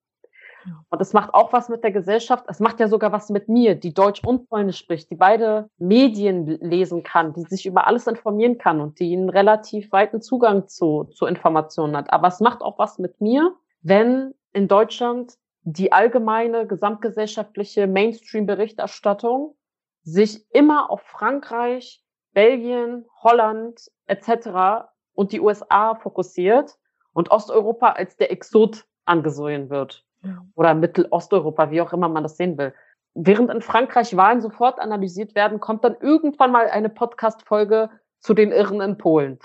Und 0.88 1.00
es 1.00 1.12
macht 1.12 1.34
auch 1.34 1.52
was 1.52 1.68
mit 1.68 1.84
der 1.84 1.92
Gesellschaft. 1.92 2.44
Es 2.48 2.60
macht 2.60 2.80
ja 2.80 2.88
sogar 2.88 3.12
was 3.12 3.30
mit 3.30 3.48
mir, 3.48 3.74
die 3.74 3.94
Deutsch 3.94 4.22
und 4.24 4.48
Polnisch 4.48 4.78
spricht, 4.78 5.10
die 5.10 5.16
beide 5.16 5.68
Medien 5.78 6.46
lesen 6.46 7.02
kann, 7.02 7.32
die 7.32 7.42
sich 7.42 7.66
über 7.66 7.86
alles 7.86 8.06
informieren 8.06 8.58
kann 8.58 8.80
und 8.80 8.98
die 9.00 9.16
einen 9.16 9.28
relativ 9.28 9.92
weiten 9.92 10.20
Zugang 10.20 10.68
zu, 10.68 11.04
zu 11.04 11.26
Informationen 11.26 11.96
hat. 11.96 12.12
Aber 12.12 12.28
es 12.28 12.40
macht 12.40 12.62
auch 12.62 12.78
was 12.78 12.98
mit 12.98 13.20
mir, 13.20 13.54
wenn 13.82 14.34
in 14.52 14.68
Deutschland 14.68 15.34
die 15.62 15.92
allgemeine 15.92 16.66
gesamtgesellschaftliche 16.66 17.86
Mainstream-Berichterstattung 17.86 19.56
sich 20.04 20.46
immer 20.52 20.90
auf 20.90 21.00
Frankreich, 21.02 22.02
Belgien, 22.32 23.04
Holland 23.22 23.90
etc. 24.06 24.86
und 25.14 25.32
die 25.32 25.40
USA 25.40 25.96
fokussiert 25.96 26.76
und 27.12 27.30
Osteuropa 27.30 27.90
als 27.90 28.16
der 28.16 28.30
Exot 28.30 28.84
angesehen 29.06 29.70
wird. 29.70 30.04
Oder 30.54 30.74
Mittelosteuropa, 30.74 31.70
wie 31.70 31.80
auch 31.80 31.92
immer 31.92 32.08
man 32.08 32.22
das 32.22 32.36
sehen 32.36 32.58
will. 32.58 32.74
Während 33.14 33.50
in 33.50 33.62
Frankreich 33.62 34.16
Wahlen 34.16 34.42
sofort 34.42 34.78
analysiert 34.78 35.34
werden, 35.34 35.60
kommt 35.60 35.84
dann 35.84 35.96
irgendwann 36.00 36.52
mal 36.52 36.68
eine 36.68 36.90
Podcast-Folge 36.90 37.90
zu 38.20 38.34
den 38.34 38.52
Irren 38.52 38.80
in 38.80 38.98
Polen. 38.98 39.38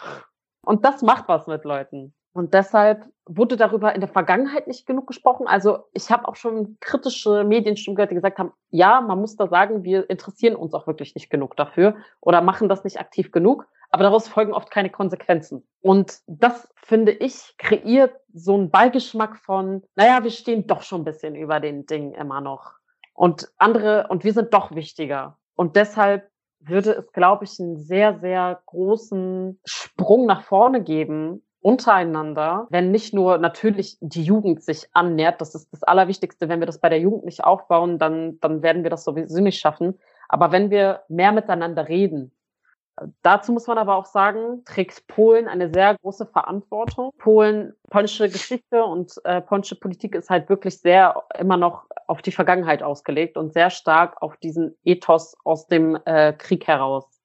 Und 0.65 0.85
das 0.85 1.01
macht 1.01 1.27
was 1.27 1.47
mit 1.47 1.63
Leuten. 1.63 2.13
Und 2.33 2.53
deshalb 2.53 3.05
wurde 3.25 3.57
darüber 3.57 3.93
in 3.93 3.99
der 3.99 4.09
Vergangenheit 4.09 4.67
nicht 4.67 4.85
genug 4.85 5.07
gesprochen. 5.07 5.47
Also 5.47 5.79
ich 5.93 6.11
habe 6.11 6.27
auch 6.27 6.35
schon 6.35 6.77
kritische 6.79 7.43
Medienstimmen 7.43 7.95
gehört, 7.95 8.11
die 8.11 8.15
gesagt 8.15 8.39
haben, 8.39 8.53
ja, 8.69 9.01
man 9.01 9.19
muss 9.19 9.35
da 9.35 9.47
sagen, 9.47 9.83
wir 9.83 10.09
interessieren 10.09 10.55
uns 10.55 10.73
auch 10.73 10.87
wirklich 10.87 11.13
nicht 11.13 11.29
genug 11.29 11.57
dafür 11.57 11.95
oder 12.21 12.41
machen 12.41 12.69
das 12.69 12.83
nicht 12.83 12.99
aktiv 12.99 13.31
genug. 13.31 13.67
Aber 13.91 14.03
daraus 14.03 14.27
folgen 14.27 14.53
oft 14.53 14.71
keine 14.71 14.89
Konsequenzen. 14.89 15.67
Und 15.81 16.19
das, 16.27 16.67
finde 16.75 17.11
ich, 17.11 17.55
kreiert 17.57 18.13
so 18.33 18.55
einen 18.55 18.71
Beigeschmack 18.71 19.37
von, 19.37 19.83
naja, 19.95 20.23
wir 20.23 20.31
stehen 20.31 20.65
doch 20.65 20.81
schon 20.81 21.01
ein 21.01 21.05
bisschen 21.05 21.35
über 21.35 21.59
den 21.59 21.85
Dingen 21.85 22.13
immer 22.13 22.39
noch. 22.39 22.73
Und 23.13 23.49
andere, 23.57 24.07
und 24.09 24.23
wir 24.23 24.33
sind 24.33 24.53
doch 24.53 24.73
wichtiger. 24.73 25.37
Und 25.55 25.75
deshalb 25.75 26.29
würde 26.59 26.91
es, 26.91 27.11
glaube 27.11 27.43
ich, 27.43 27.59
einen 27.59 27.77
sehr, 27.77 28.17
sehr 28.17 28.61
großen 28.65 29.59
Sprung 29.65 30.25
nach 30.25 30.43
vorne 30.43 30.81
geben, 30.83 31.43
untereinander, 31.61 32.67
wenn 32.71 32.91
nicht 32.91 33.13
nur 33.13 33.37
natürlich 33.37 33.97
die 34.01 34.23
Jugend 34.23 34.63
sich 34.63 34.87
annähert, 34.93 35.41
das 35.41 35.53
ist 35.53 35.71
das 35.71 35.83
Allerwichtigste, 35.83 36.49
wenn 36.49 36.59
wir 36.59 36.65
das 36.65 36.79
bei 36.79 36.89
der 36.89 36.99
Jugend 36.99 37.25
nicht 37.25 37.43
aufbauen, 37.43 37.99
dann, 37.99 38.39
dann 38.39 38.63
werden 38.63 38.83
wir 38.83 38.89
das 38.89 39.03
sowieso 39.03 39.41
nicht 39.41 39.59
schaffen. 39.59 39.99
Aber 40.27 40.51
wenn 40.51 40.71
wir 40.71 41.03
mehr 41.07 41.31
miteinander 41.31 41.87
reden, 41.87 42.31
Dazu 43.21 43.51
muss 43.51 43.67
man 43.67 43.77
aber 43.77 43.95
auch 43.95 44.05
sagen, 44.05 44.63
trägt 44.65 45.07
Polen 45.07 45.47
eine 45.47 45.69
sehr 45.69 45.95
große 46.01 46.25
Verantwortung. 46.25 47.11
Polen, 47.17 47.73
polnische 47.89 48.29
Geschichte 48.29 48.83
und 48.83 49.13
äh, 49.23 49.41
polnische 49.41 49.75
Politik 49.75 50.13
ist 50.13 50.29
halt 50.29 50.49
wirklich 50.49 50.79
sehr 50.79 51.23
immer 51.39 51.57
noch 51.57 51.85
auf 52.07 52.21
die 52.21 52.31
Vergangenheit 52.31 52.83
ausgelegt 52.83 53.37
und 53.37 53.53
sehr 53.53 53.69
stark 53.69 54.21
auf 54.21 54.37
diesen 54.37 54.77
Ethos 54.83 55.35
aus 55.43 55.67
dem 55.67 55.97
äh, 56.05 56.33
Krieg 56.33 56.67
heraus 56.67 57.21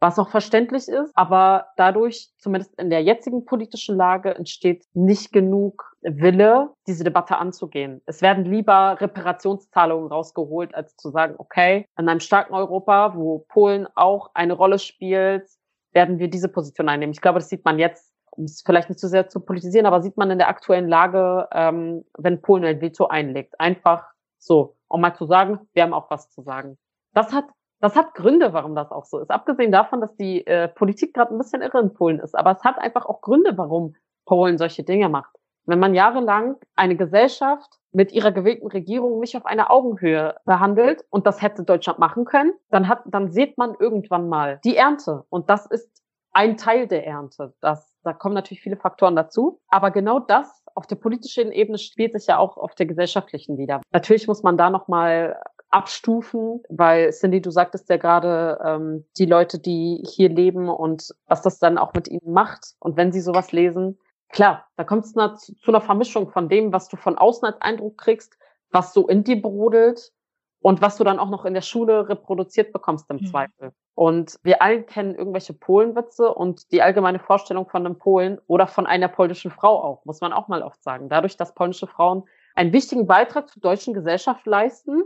was 0.00 0.18
auch 0.18 0.28
verständlich 0.28 0.88
ist, 0.88 1.10
aber 1.14 1.68
dadurch, 1.76 2.30
zumindest 2.38 2.78
in 2.78 2.90
der 2.90 3.02
jetzigen 3.02 3.44
politischen 3.44 3.96
Lage, 3.96 4.34
entsteht 4.34 4.84
nicht 4.94 5.32
genug 5.32 5.87
Wille, 6.02 6.70
diese 6.86 7.04
Debatte 7.04 7.38
anzugehen. 7.38 8.00
Es 8.06 8.22
werden 8.22 8.44
lieber 8.44 8.96
Reparationszahlungen 9.00 10.08
rausgeholt, 10.08 10.74
als 10.74 10.96
zu 10.96 11.10
sagen, 11.10 11.34
okay, 11.38 11.86
in 11.98 12.08
einem 12.08 12.20
starken 12.20 12.54
Europa, 12.54 13.14
wo 13.16 13.40
Polen 13.48 13.88
auch 13.94 14.30
eine 14.34 14.52
Rolle 14.52 14.78
spielt, 14.78 15.48
werden 15.92 16.18
wir 16.18 16.28
diese 16.28 16.48
Position 16.48 16.88
einnehmen. 16.88 17.12
Ich 17.12 17.20
glaube, 17.20 17.40
das 17.40 17.48
sieht 17.48 17.64
man 17.64 17.78
jetzt, 17.78 18.12
um 18.30 18.44
es 18.44 18.62
vielleicht 18.64 18.88
nicht 18.88 19.00
zu 19.00 19.08
sehr 19.08 19.28
zu 19.28 19.40
politisieren, 19.40 19.86
aber 19.86 20.00
sieht 20.00 20.16
man 20.16 20.30
in 20.30 20.38
der 20.38 20.48
aktuellen 20.48 20.88
Lage, 20.88 21.48
ähm, 21.52 22.04
wenn 22.16 22.40
Polen 22.40 22.64
ein 22.64 22.80
Veto 22.80 23.06
einlegt. 23.06 23.58
Einfach 23.58 24.04
so, 24.38 24.76
um 24.86 25.00
mal 25.00 25.14
zu 25.14 25.26
sagen, 25.26 25.58
wir 25.72 25.82
haben 25.82 25.94
auch 25.94 26.10
was 26.10 26.30
zu 26.30 26.42
sagen. 26.42 26.78
Das 27.14 27.32
hat 27.32 27.46
das 27.80 27.94
hat 27.94 28.14
Gründe, 28.14 28.52
warum 28.52 28.74
das 28.74 28.90
auch 28.90 29.04
so 29.04 29.20
ist. 29.20 29.30
Abgesehen 29.30 29.70
davon, 29.70 30.00
dass 30.00 30.14
die 30.16 30.44
äh, 30.46 30.66
Politik 30.66 31.14
gerade 31.14 31.32
ein 31.32 31.38
bisschen 31.38 31.62
irre 31.62 31.78
in 31.78 31.94
Polen 31.94 32.18
ist. 32.18 32.36
Aber 32.36 32.50
es 32.50 32.64
hat 32.64 32.78
einfach 32.78 33.06
auch 33.06 33.20
Gründe, 33.20 33.56
warum 33.56 33.94
Polen 34.24 34.58
solche 34.58 34.82
Dinge 34.82 35.08
macht. 35.08 35.37
Wenn 35.68 35.80
man 35.80 35.94
jahrelang 35.94 36.56
eine 36.76 36.96
Gesellschaft 36.96 37.78
mit 37.92 38.10
ihrer 38.12 38.32
gewählten 38.32 38.68
Regierung 38.68 39.20
nicht 39.20 39.36
auf 39.36 39.44
einer 39.44 39.70
Augenhöhe 39.70 40.34
behandelt 40.46 41.04
und 41.10 41.26
das 41.26 41.42
hätte 41.42 41.62
Deutschland 41.62 41.98
machen 41.98 42.24
können, 42.24 42.54
dann 42.70 42.88
hat, 42.88 43.02
dann 43.04 43.30
sieht 43.30 43.58
man 43.58 43.74
irgendwann 43.78 44.30
mal 44.30 44.60
die 44.64 44.76
Ernte. 44.76 45.24
Und 45.28 45.50
das 45.50 45.66
ist 45.66 45.90
ein 46.32 46.56
Teil 46.56 46.86
der 46.86 47.06
Ernte. 47.06 47.52
Das, 47.60 47.94
da 48.02 48.14
kommen 48.14 48.34
natürlich 48.34 48.62
viele 48.62 48.78
Faktoren 48.78 49.14
dazu. 49.14 49.60
Aber 49.68 49.90
genau 49.90 50.20
das 50.20 50.64
auf 50.74 50.86
der 50.86 50.96
politischen 50.96 51.52
Ebene 51.52 51.76
spielt 51.76 52.14
sich 52.14 52.28
ja 52.28 52.38
auch 52.38 52.56
auf 52.56 52.74
der 52.74 52.86
gesellschaftlichen 52.86 53.58
wieder. 53.58 53.82
Natürlich 53.92 54.26
muss 54.26 54.42
man 54.42 54.56
da 54.56 54.70
nochmal 54.70 55.38
abstufen, 55.68 56.62
weil 56.70 57.10
Cindy, 57.10 57.42
du 57.42 57.50
sagtest 57.50 57.90
ja 57.90 57.98
gerade, 57.98 58.58
ähm, 58.64 59.04
die 59.18 59.26
Leute, 59.26 59.58
die 59.58 60.02
hier 60.08 60.30
leben 60.30 60.70
und 60.70 61.10
was 61.26 61.42
das 61.42 61.58
dann 61.58 61.76
auch 61.76 61.92
mit 61.92 62.08
ihnen 62.08 62.32
macht 62.32 62.74
und 62.80 62.96
wenn 62.96 63.12
sie 63.12 63.20
sowas 63.20 63.52
lesen, 63.52 63.98
klar, 64.28 64.66
da 64.76 64.84
kommt 64.84 65.04
es 65.04 65.12
zu, 65.12 65.54
zu 65.56 65.70
einer 65.70 65.80
Vermischung 65.80 66.30
von 66.30 66.48
dem, 66.48 66.72
was 66.72 66.88
du 66.88 66.96
von 66.96 67.16
außen 67.18 67.46
als 67.46 67.60
Eindruck 67.60 67.98
kriegst, 67.98 68.38
was 68.70 68.92
so 68.92 69.08
in 69.08 69.24
dir 69.24 69.40
brodelt 69.40 70.12
und 70.60 70.82
was 70.82 70.96
du 70.96 71.04
dann 71.04 71.18
auch 71.18 71.30
noch 71.30 71.44
in 71.44 71.54
der 71.54 71.62
Schule 71.62 72.08
reproduziert 72.08 72.72
bekommst 72.72 73.08
im 73.10 73.16
mhm. 73.16 73.26
Zweifel. 73.26 73.72
Und 73.94 74.38
wir 74.42 74.62
alle 74.62 74.82
kennen 74.82 75.14
irgendwelche 75.14 75.54
Polenwitze 75.54 76.32
und 76.32 76.70
die 76.72 76.82
allgemeine 76.82 77.18
Vorstellung 77.18 77.68
von 77.68 77.84
einem 77.84 77.98
Polen 77.98 78.38
oder 78.46 78.66
von 78.66 78.86
einer 78.86 79.08
polnischen 79.08 79.50
Frau 79.50 79.82
auch, 79.82 80.04
muss 80.04 80.20
man 80.20 80.32
auch 80.32 80.48
mal 80.48 80.62
oft 80.62 80.82
sagen. 80.82 81.08
Dadurch, 81.08 81.36
dass 81.36 81.54
polnische 81.54 81.86
Frauen 81.86 82.24
einen 82.54 82.72
wichtigen 82.72 83.06
Beitrag 83.06 83.48
zur 83.48 83.60
deutschen 83.60 83.94
Gesellschaft 83.94 84.46
leisten, 84.46 85.02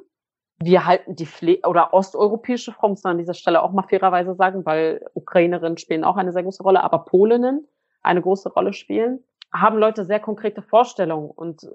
wir 0.59 0.87
halten 0.87 1.17
die 1.17 1.27
Pfle 1.27 1.61
oder 1.67 1.93
osteuropäische 1.93 2.73
Frauen, 2.73 2.93
muss 2.93 3.03
man 3.03 3.13
an 3.13 3.19
dieser 3.19 3.35
Stelle 3.35 3.63
auch 3.63 3.73
mal 3.73 3.83
fairerweise 3.83 4.35
sagen, 4.35 4.65
weil 4.65 5.05
Ukrainerinnen 5.15 5.79
spielen 5.79 6.05
auch 6.05 6.17
eine 6.17 6.33
sehr 6.33 6.43
große 6.43 6.63
Rolle, 6.63 6.85
aber 6.85 7.05
Polinnen 7.05 7.67
eine 8.03 8.23
große 8.23 8.51
Rolle 8.51 8.73
spielen, 8.73 9.25
haben 9.53 9.79
Leute 9.79 10.05
sehr 10.05 10.21
konkrete 10.21 10.63
Vorstellungen. 10.63 11.31
Und 11.31 11.65
äh, 11.65 11.69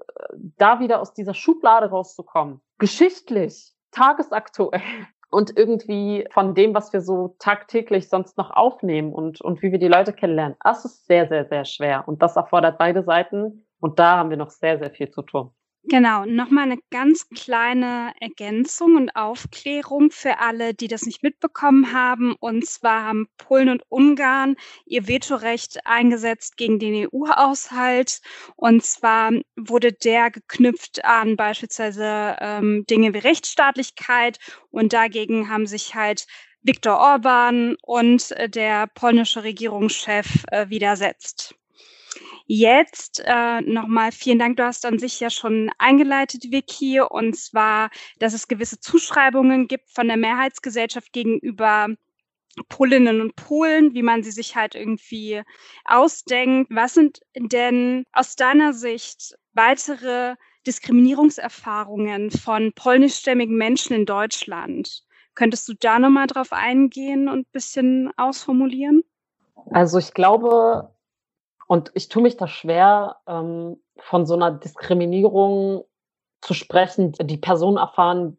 da 0.56 0.80
wieder 0.80 1.00
aus 1.00 1.14
dieser 1.14 1.34
Schublade 1.34 1.90
rauszukommen, 1.90 2.60
geschichtlich, 2.78 3.72
tagesaktuell 3.92 4.82
und 5.30 5.56
irgendwie 5.56 6.26
von 6.32 6.54
dem, 6.54 6.74
was 6.74 6.92
wir 6.92 7.00
so 7.00 7.36
tagtäglich 7.38 8.08
sonst 8.08 8.36
noch 8.38 8.50
aufnehmen 8.50 9.12
und, 9.12 9.40
und 9.40 9.62
wie 9.62 9.72
wir 9.72 9.78
die 9.78 9.88
Leute 9.88 10.12
kennenlernen, 10.12 10.56
das 10.62 10.84
ist 10.84 11.06
sehr, 11.06 11.28
sehr, 11.28 11.46
sehr 11.46 11.64
schwer. 11.64 12.04
Und 12.06 12.22
das 12.22 12.36
erfordert 12.36 12.78
beide 12.78 13.02
Seiten. 13.02 13.64
Und 13.80 13.98
da 13.98 14.16
haben 14.16 14.30
wir 14.30 14.36
noch 14.36 14.50
sehr, 14.50 14.78
sehr 14.78 14.90
viel 14.90 15.10
zu 15.10 15.22
tun. 15.22 15.52
Genau, 15.90 16.26
nochmal 16.26 16.64
eine 16.64 16.78
ganz 16.90 17.30
kleine 17.30 18.12
Ergänzung 18.20 18.96
und 18.96 19.16
Aufklärung 19.16 20.10
für 20.10 20.38
alle, 20.38 20.74
die 20.74 20.86
das 20.86 21.06
nicht 21.06 21.22
mitbekommen 21.22 21.94
haben. 21.94 22.34
Und 22.40 22.66
zwar 22.66 23.04
haben 23.04 23.28
Polen 23.38 23.70
und 23.70 23.82
Ungarn 23.88 24.56
ihr 24.84 25.08
Vetorecht 25.08 25.86
eingesetzt 25.86 26.58
gegen 26.58 26.78
den 26.78 27.08
EU-Haushalt. 27.08 28.20
Und 28.56 28.84
zwar 28.84 29.32
wurde 29.56 29.94
der 29.94 30.30
geknüpft 30.30 31.06
an 31.06 31.36
beispielsweise 31.36 32.36
ähm, 32.38 32.84
Dinge 32.90 33.14
wie 33.14 33.18
Rechtsstaatlichkeit. 33.18 34.38
Und 34.70 34.92
dagegen 34.92 35.48
haben 35.48 35.66
sich 35.66 35.94
halt 35.94 36.26
Viktor 36.60 36.98
Orban 36.98 37.76
und 37.80 38.32
äh, 38.32 38.50
der 38.50 38.88
polnische 38.88 39.42
Regierungschef 39.42 40.44
äh, 40.50 40.68
widersetzt. 40.68 41.54
Jetzt 42.50 43.22
äh, 43.26 43.60
nochmal 43.60 44.10
vielen 44.10 44.38
Dank. 44.38 44.56
Du 44.56 44.64
hast 44.64 44.86
an 44.86 44.98
sich 44.98 45.20
ja 45.20 45.28
schon 45.28 45.70
eingeleitet, 45.76 46.50
Vicky, 46.50 46.98
und 46.98 47.36
zwar, 47.36 47.90
dass 48.20 48.32
es 48.32 48.48
gewisse 48.48 48.80
Zuschreibungen 48.80 49.68
gibt 49.68 49.90
von 49.90 50.08
der 50.08 50.16
Mehrheitsgesellschaft 50.16 51.12
gegenüber 51.12 51.88
Polinnen 52.70 53.20
und 53.20 53.36
Polen, 53.36 53.92
wie 53.92 54.02
man 54.02 54.22
sie 54.22 54.30
sich 54.30 54.56
halt 54.56 54.74
irgendwie 54.74 55.42
ausdenkt. 55.84 56.70
Was 56.74 56.94
sind 56.94 57.20
denn 57.36 58.04
aus 58.12 58.34
deiner 58.34 58.72
Sicht 58.72 59.36
weitere 59.52 60.36
Diskriminierungserfahrungen 60.66 62.30
von 62.30 62.72
polnischstämmigen 62.72 63.58
Menschen 63.58 63.94
in 63.94 64.06
Deutschland? 64.06 65.02
Könntest 65.34 65.68
du 65.68 65.74
da 65.74 65.98
nochmal 65.98 66.26
drauf 66.26 66.54
eingehen 66.54 67.28
und 67.28 67.40
ein 67.40 67.52
bisschen 67.52 68.10
ausformulieren? 68.16 69.02
Also 69.70 69.98
ich 69.98 70.14
glaube, 70.14 70.94
und 71.68 71.90
ich 71.94 72.08
tue 72.08 72.22
mich 72.22 72.36
da 72.36 72.48
schwer, 72.48 73.16
ähm, 73.28 73.76
von 73.98 74.26
so 74.26 74.34
einer 74.34 74.50
Diskriminierung 74.50 75.84
zu 76.40 76.54
sprechen, 76.54 77.12
die 77.12 77.36
Personen 77.36 77.76
erfahren, 77.76 78.38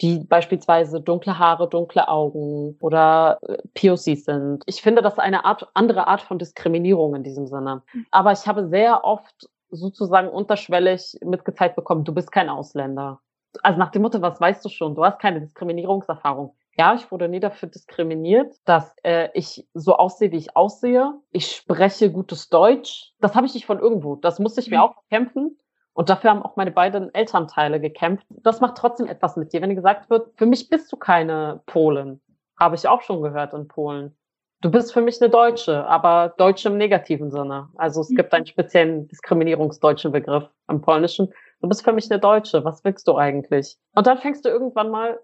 die 0.00 0.20
beispielsweise 0.20 1.00
dunkle 1.00 1.38
Haare, 1.38 1.68
dunkle 1.68 2.08
Augen 2.08 2.76
oder 2.80 3.38
äh, 3.42 3.56
POCs 3.74 4.24
sind. 4.24 4.62
Ich 4.66 4.80
finde 4.80 5.02
das 5.02 5.18
eine 5.18 5.44
Art, 5.44 5.68
andere 5.74 6.06
Art 6.06 6.22
von 6.22 6.38
Diskriminierung 6.38 7.16
in 7.16 7.24
diesem 7.24 7.48
Sinne. 7.48 7.82
Hm. 7.90 8.06
Aber 8.12 8.30
ich 8.30 8.46
habe 8.46 8.68
sehr 8.68 9.04
oft 9.04 9.48
sozusagen 9.70 10.28
unterschwellig 10.28 11.18
mitgezeigt 11.24 11.74
bekommen, 11.74 12.04
du 12.04 12.14
bist 12.14 12.30
kein 12.30 12.48
Ausländer. 12.48 13.20
Also 13.62 13.78
nach 13.78 13.90
dem 13.90 14.02
Motto, 14.02 14.22
was 14.22 14.40
weißt 14.40 14.64
du 14.64 14.68
schon? 14.68 14.94
Du 14.94 15.04
hast 15.04 15.18
keine 15.18 15.40
Diskriminierungserfahrung. 15.40 16.54
Ja, 16.78 16.94
ich 16.94 17.10
wurde 17.10 17.28
nie 17.28 17.40
dafür 17.40 17.68
diskriminiert, 17.68 18.54
dass 18.64 18.94
äh, 19.02 19.30
ich 19.34 19.66
so 19.74 19.96
aussehe, 19.96 20.30
wie 20.30 20.36
ich 20.36 20.56
aussehe. 20.56 21.12
Ich 21.32 21.50
spreche 21.50 22.12
gutes 22.12 22.50
Deutsch. 22.50 23.12
Das 23.20 23.34
habe 23.34 23.46
ich 23.46 23.54
nicht 23.54 23.66
von 23.66 23.80
irgendwo. 23.80 24.14
Das 24.14 24.38
musste 24.38 24.60
ich 24.60 24.70
mir 24.70 24.76
mhm. 24.76 24.82
auch 24.84 24.94
kämpfen. 25.10 25.58
Und 25.92 26.08
dafür 26.08 26.30
haben 26.30 26.42
auch 26.44 26.54
meine 26.54 26.70
beiden 26.70 27.12
Elternteile 27.12 27.80
gekämpft. 27.80 28.24
Das 28.28 28.60
macht 28.60 28.76
trotzdem 28.76 29.08
etwas 29.08 29.36
mit 29.36 29.52
dir, 29.52 29.60
wenn 29.60 29.74
gesagt 29.74 30.08
wird, 30.08 30.30
für 30.36 30.46
mich 30.46 30.70
bist 30.70 30.92
du 30.92 30.96
keine 30.96 31.62
Polin. 31.66 32.20
Habe 32.56 32.76
ich 32.76 32.86
auch 32.86 33.02
schon 33.02 33.22
gehört 33.22 33.52
in 33.54 33.66
Polen. 33.66 34.16
Du 34.60 34.70
bist 34.70 34.92
für 34.92 35.00
mich 35.00 35.20
eine 35.20 35.30
Deutsche, 35.30 35.84
aber 35.86 36.34
Deutsche 36.36 36.68
im 36.68 36.76
negativen 36.76 37.32
Sinne. 37.32 37.68
Also 37.74 38.02
es 38.02 38.08
gibt 38.08 38.32
einen 38.32 38.46
speziellen 38.46 39.08
diskriminierungsdeutschen 39.08 40.12
Begriff 40.12 40.48
im 40.68 40.80
Polnischen. 40.80 41.32
Du 41.60 41.68
bist 41.68 41.82
für 41.82 41.92
mich 41.92 42.08
eine 42.08 42.20
Deutsche. 42.20 42.64
Was 42.64 42.84
willst 42.84 43.08
du 43.08 43.16
eigentlich? 43.16 43.76
Und 43.96 44.06
dann 44.06 44.18
fängst 44.18 44.44
du 44.44 44.48
irgendwann 44.48 44.90
mal, 44.90 45.18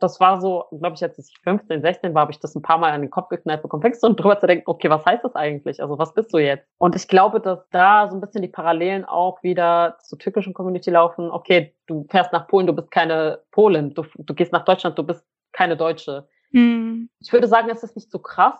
das 0.00 0.18
war 0.18 0.40
so, 0.40 0.64
glaube 0.70 0.96
ich, 0.96 1.02
als 1.02 1.18
ich 1.18 1.32
15, 1.44 1.82
16 1.82 2.14
war, 2.14 2.22
habe 2.22 2.32
ich 2.32 2.40
das 2.40 2.54
ein 2.54 2.62
paar 2.62 2.78
Mal 2.78 2.92
an 2.92 3.02
den 3.02 3.10
Kopf 3.10 3.28
geknallt 3.28 3.62
bekommen, 3.62 3.82
fängst 3.82 4.02
du 4.02 4.08
an 4.08 4.16
drüber 4.16 4.38
zu 4.40 4.46
denken, 4.46 4.64
okay, 4.66 4.90
was 4.90 5.04
heißt 5.04 5.24
das 5.24 5.36
eigentlich? 5.36 5.80
Also 5.82 5.98
was 5.98 6.14
bist 6.14 6.32
du 6.32 6.38
jetzt? 6.38 6.66
Und 6.78 6.96
ich 6.96 7.06
glaube, 7.06 7.40
dass 7.40 7.68
da 7.70 8.08
so 8.08 8.16
ein 8.16 8.20
bisschen 8.20 8.42
die 8.42 8.48
Parallelen 8.48 9.04
auch 9.04 9.42
wieder 9.42 9.98
zur 10.02 10.18
türkischen 10.18 10.54
Community 10.54 10.90
laufen. 10.90 11.30
Okay, 11.30 11.74
du 11.86 12.06
fährst 12.10 12.32
nach 12.32 12.48
Polen, 12.48 12.66
du 12.66 12.72
bist 12.72 12.90
keine 12.90 13.40
Polin. 13.50 13.94
Du, 13.94 14.04
du 14.16 14.34
gehst 14.34 14.52
nach 14.52 14.64
Deutschland, 14.64 14.98
du 14.98 15.02
bist 15.02 15.24
keine 15.52 15.76
Deutsche. 15.76 16.28
Hm. 16.52 17.08
Ich 17.20 17.32
würde 17.32 17.46
sagen, 17.46 17.68
es 17.70 17.82
ist 17.82 17.96
nicht 17.96 18.10
so 18.10 18.18
krass, 18.18 18.58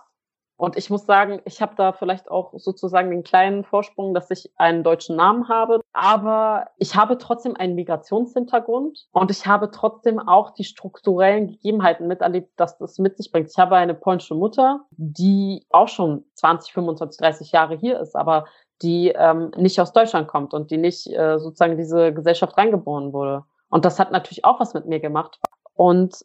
und 0.60 0.76
ich 0.76 0.90
muss 0.90 1.06
sagen, 1.06 1.40
ich 1.46 1.62
habe 1.62 1.74
da 1.74 1.94
vielleicht 1.94 2.30
auch 2.30 2.52
sozusagen 2.58 3.10
den 3.10 3.22
kleinen 3.22 3.64
Vorsprung, 3.64 4.12
dass 4.12 4.30
ich 4.30 4.52
einen 4.56 4.84
deutschen 4.84 5.16
Namen 5.16 5.48
habe. 5.48 5.80
Aber 5.94 6.66
ich 6.76 6.96
habe 6.96 7.16
trotzdem 7.16 7.56
einen 7.56 7.74
Migrationshintergrund 7.76 9.06
und 9.10 9.30
ich 9.30 9.46
habe 9.46 9.70
trotzdem 9.70 10.18
auch 10.18 10.50
die 10.50 10.64
strukturellen 10.64 11.46
Gegebenheiten 11.46 12.06
miterlebt, 12.06 12.50
dass 12.60 12.76
das 12.76 12.98
mit 12.98 13.16
sich 13.16 13.32
bringt. 13.32 13.48
Ich 13.50 13.56
habe 13.56 13.76
eine 13.76 13.94
polnische 13.94 14.34
Mutter, 14.34 14.84
die 14.90 15.64
auch 15.70 15.88
schon 15.88 16.26
20, 16.34 16.74
25, 16.74 17.18
30 17.18 17.52
Jahre 17.52 17.78
hier 17.78 17.98
ist, 17.98 18.14
aber 18.14 18.44
die 18.82 19.14
ähm, 19.16 19.52
nicht 19.56 19.80
aus 19.80 19.94
Deutschland 19.94 20.28
kommt 20.28 20.52
und 20.52 20.70
die 20.70 20.76
nicht 20.76 21.06
äh, 21.06 21.38
sozusagen 21.38 21.78
diese 21.78 22.12
Gesellschaft 22.12 22.58
reingeboren 22.58 23.14
wurde. 23.14 23.44
Und 23.70 23.86
das 23.86 23.98
hat 23.98 24.12
natürlich 24.12 24.44
auch 24.44 24.60
was 24.60 24.74
mit 24.74 24.84
mir 24.84 25.00
gemacht. 25.00 25.38
Und 25.72 26.22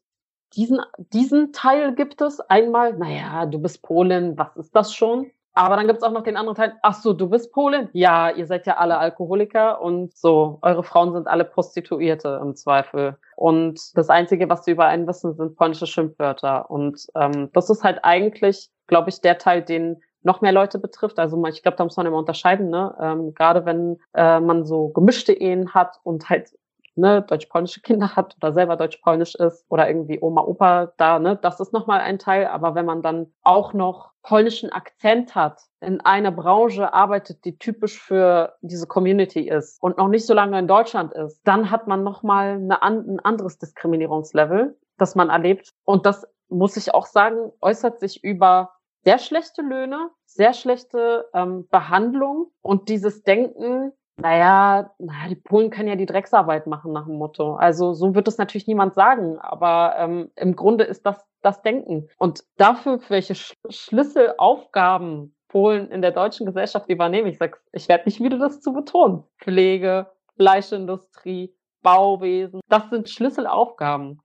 diesen, 0.53 0.79
diesen 0.97 1.51
Teil 1.53 1.95
gibt 1.95 2.21
es 2.21 2.39
einmal, 2.39 2.93
naja, 2.93 3.45
du 3.45 3.59
bist 3.59 3.81
Polin, 3.81 4.37
was 4.37 4.55
ist 4.55 4.75
das 4.75 4.93
schon? 4.93 5.31
Aber 5.57 5.77
dann 5.77 5.87
gibt 5.87 5.99
es 5.99 6.03
auch 6.03 6.11
noch 6.11 6.23
den 6.23 6.35
anderen 6.35 6.57
Teil, 6.57 6.73
ach 6.81 6.95
so, 6.95 7.13
du 7.13 7.29
bist 7.29 7.53
Polin? 7.53 7.87
Ja, 7.93 8.29
ihr 8.29 8.45
seid 8.45 8.67
ja 8.67 8.75
alle 8.75 8.97
Alkoholiker 8.97 9.81
und 9.81 10.13
so, 10.13 10.59
eure 10.61 10.83
Frauen 10.83 11.13
sind 11.13 11.27
alle 11.27 11.45
Prostituierte 11.45 12.39
im 12.41 12.55
Zweifel. 12.55 13.17
Und 13.37 13.97
das 13.97 14.09
Einzige, 14.09 14.49
was 14.49 14.65
sie 14.65 14.71
über 14.71 14.85
einen 14.85 15.07
wissen, 15.07 15.33
sind 15.33 15.55
polnische 15.55 15.87
Schimpfwörter. 15.87 16.69
Und 16.69 17.07
ähm, 17.15 17.49
das 17.53 17.69
ist 17.69 17.85
halt 17.85 17.99
eigentlich, 18.03 18.69
glaube 18.87 19.09
ich, 19.09 19.21
der 19.21 19.37
Teil, 19.37 19.61
den 19.61 20.01
noch 20.23 20.41
mehr 20.41 20.51
Leute 20.51 20.77
betrifft. 20.77 21.19
Also 21.19 21.41
ich 21.45 21.61
glaube, 21.61 21.77
da 21.77 21.85
muss 21.85 21.95
man 21.95 22.05
immer 22.05 22.17
unterscheiden, 22.17 22.69
ne? 22.69 22.93
Ähm, 22.99 23.33
gerade 23.33 23.65
wenn 23.65 23.97
äh, 24.13 24.39
man 24.41 24.65
so 24.65 24.89
gemischte 24.89 25.31
Ehen 25.31 25.73
hat 25.73 25.99
und 26.03 26.29
halt 26.29 26.49
ne, 26.95 27.21
deutsch-polnische 27.21 27.81
Kinder 27.81 28.15
hat 28.15 28.35
oder 28.37 28.53
selber 28.53 28.75
deutsch-polnisch 28.75 29.35
ist 29.35 29.65
oder 29.69 29.87
irgendwie 29.87 30.19
Oma, 30.21 30.41
Opa 30.41 30.93
da, 30.97 31.19
ne, 31.19 31.37
das 31.41 31.59
ist 31.59 31.73
nochmal 31.73 31.99
ein 32.01 32.19
Teil. 32.19 32.47
Aber 32.47 32.75
wenn 32.75 32.85
man 32.85 33.01
dann 33.01 33.33
auch 33.43 33.73
noch 33.73 34.11
polnischen 34.23 34.71
Akzent 34.71 35.35
hat, 35.35 35.61
in 35.81 36.01
einer 36.01 36.31
Branche 36.31 36.93
arbeitet, 36.93 37.45
die 37.45 37.57
typisch 37.57 38.01
für 38.01 38.55
diese 38.61 38.87
Community 38.87 39.47
ist 39.47 39.81
und 39.81 39.97
noch 39.97 40.07
nicht 40.07 40.25
so 40.25 40.33
lange 40.33 40.57
in 40.57 40.67
Deutschland 40.67 41.13
ist, 41.13 41.41
dann 41.43 41.69
hat 41.69 41.87
man 41.87 42.03
nochmal 42.03 42.55
eine, 42.55 42.81
ein 42.81 43.19
anderes 43.19 43.57
Diskriminierungslevel, 43.59 44.77
das 44.97 45.15
man 45.15 45.29
erlebt. 45.29 45.69
Und 45.83 46.05
das 46.05 46.27
muss 46.49 46.77
ich 46.77 46.93
auch 46.93 47.05
sagen, 47.05 47.51
äußert 47.61 47.99
sich 47.99 48.23
über 48.23 48.71
sehr 49.03 49.19
schlechte 49.19 49.61
Löhne, 49.61 50.09
sehr 50.25 50.53
schlechte 50.53 51.29
ähm, 51.33 51.67
Behandlung 51.69 52.51
und 52.61 52.89
dieses 52.89 53.21
Denken, 53.21 53.91
naja, 54.17 54.91
naja, 54.97 55.29
die 55.29 55.35
Polen 55.35 55.69
können 55.69 55.89
ja 55.89 55.95
die 55.95 56.05
Drecksarbeit 56.05 56.67
machen 56.67 56.93
nach 56.93 57.05
dem 57.05 57.15
Motto. 57.15 57.55
Also 57.55 57.93
so 57.93 58.15
wird 58.15 58.27
es 58.27 58.37
natürlich 58.37 58.67
niemand 58.67 58.93
sagen, 58.93 59.39
aber 59.39 59.95
ähm, 59.97 60.31
im 60.35 60.55
Grunde 60.55 60.85
ist 60.85 61.05
das 61.05 61.25
das 61.45 61.61
Denken. 61.61 62.09
Und 62.17 62.43
dafür, 62.57 62.99
welche 63.07 63.35
Sch 63.35 63.53
Schlüsselaufgaben 63.69 65.35
Polen 65.47 65.89
in 65.91 66.01
der 66.01 66.11
deutschen 66.11 66.45
Gesellschaft 66.45 66.89
übernehmen, 66.89 67.27
ich 67.27 67.37
sag, 67.37 67.61
ich 67.71 67.87
werde 67.87 68.05
nicht 68.05 68.21
wieder 68.21 68.39
das 68.39 68.61
zu 68.61 68.73
betonen. 68.73 69.23
Pflege, 69.37 70.11
Fleischindustrie, 70.35 71.55
Bauwesen, 71.81 72.61
das 72.67 72.89
sind 72.89 73.09
Schlüsselaufgaben. 73.09 74.21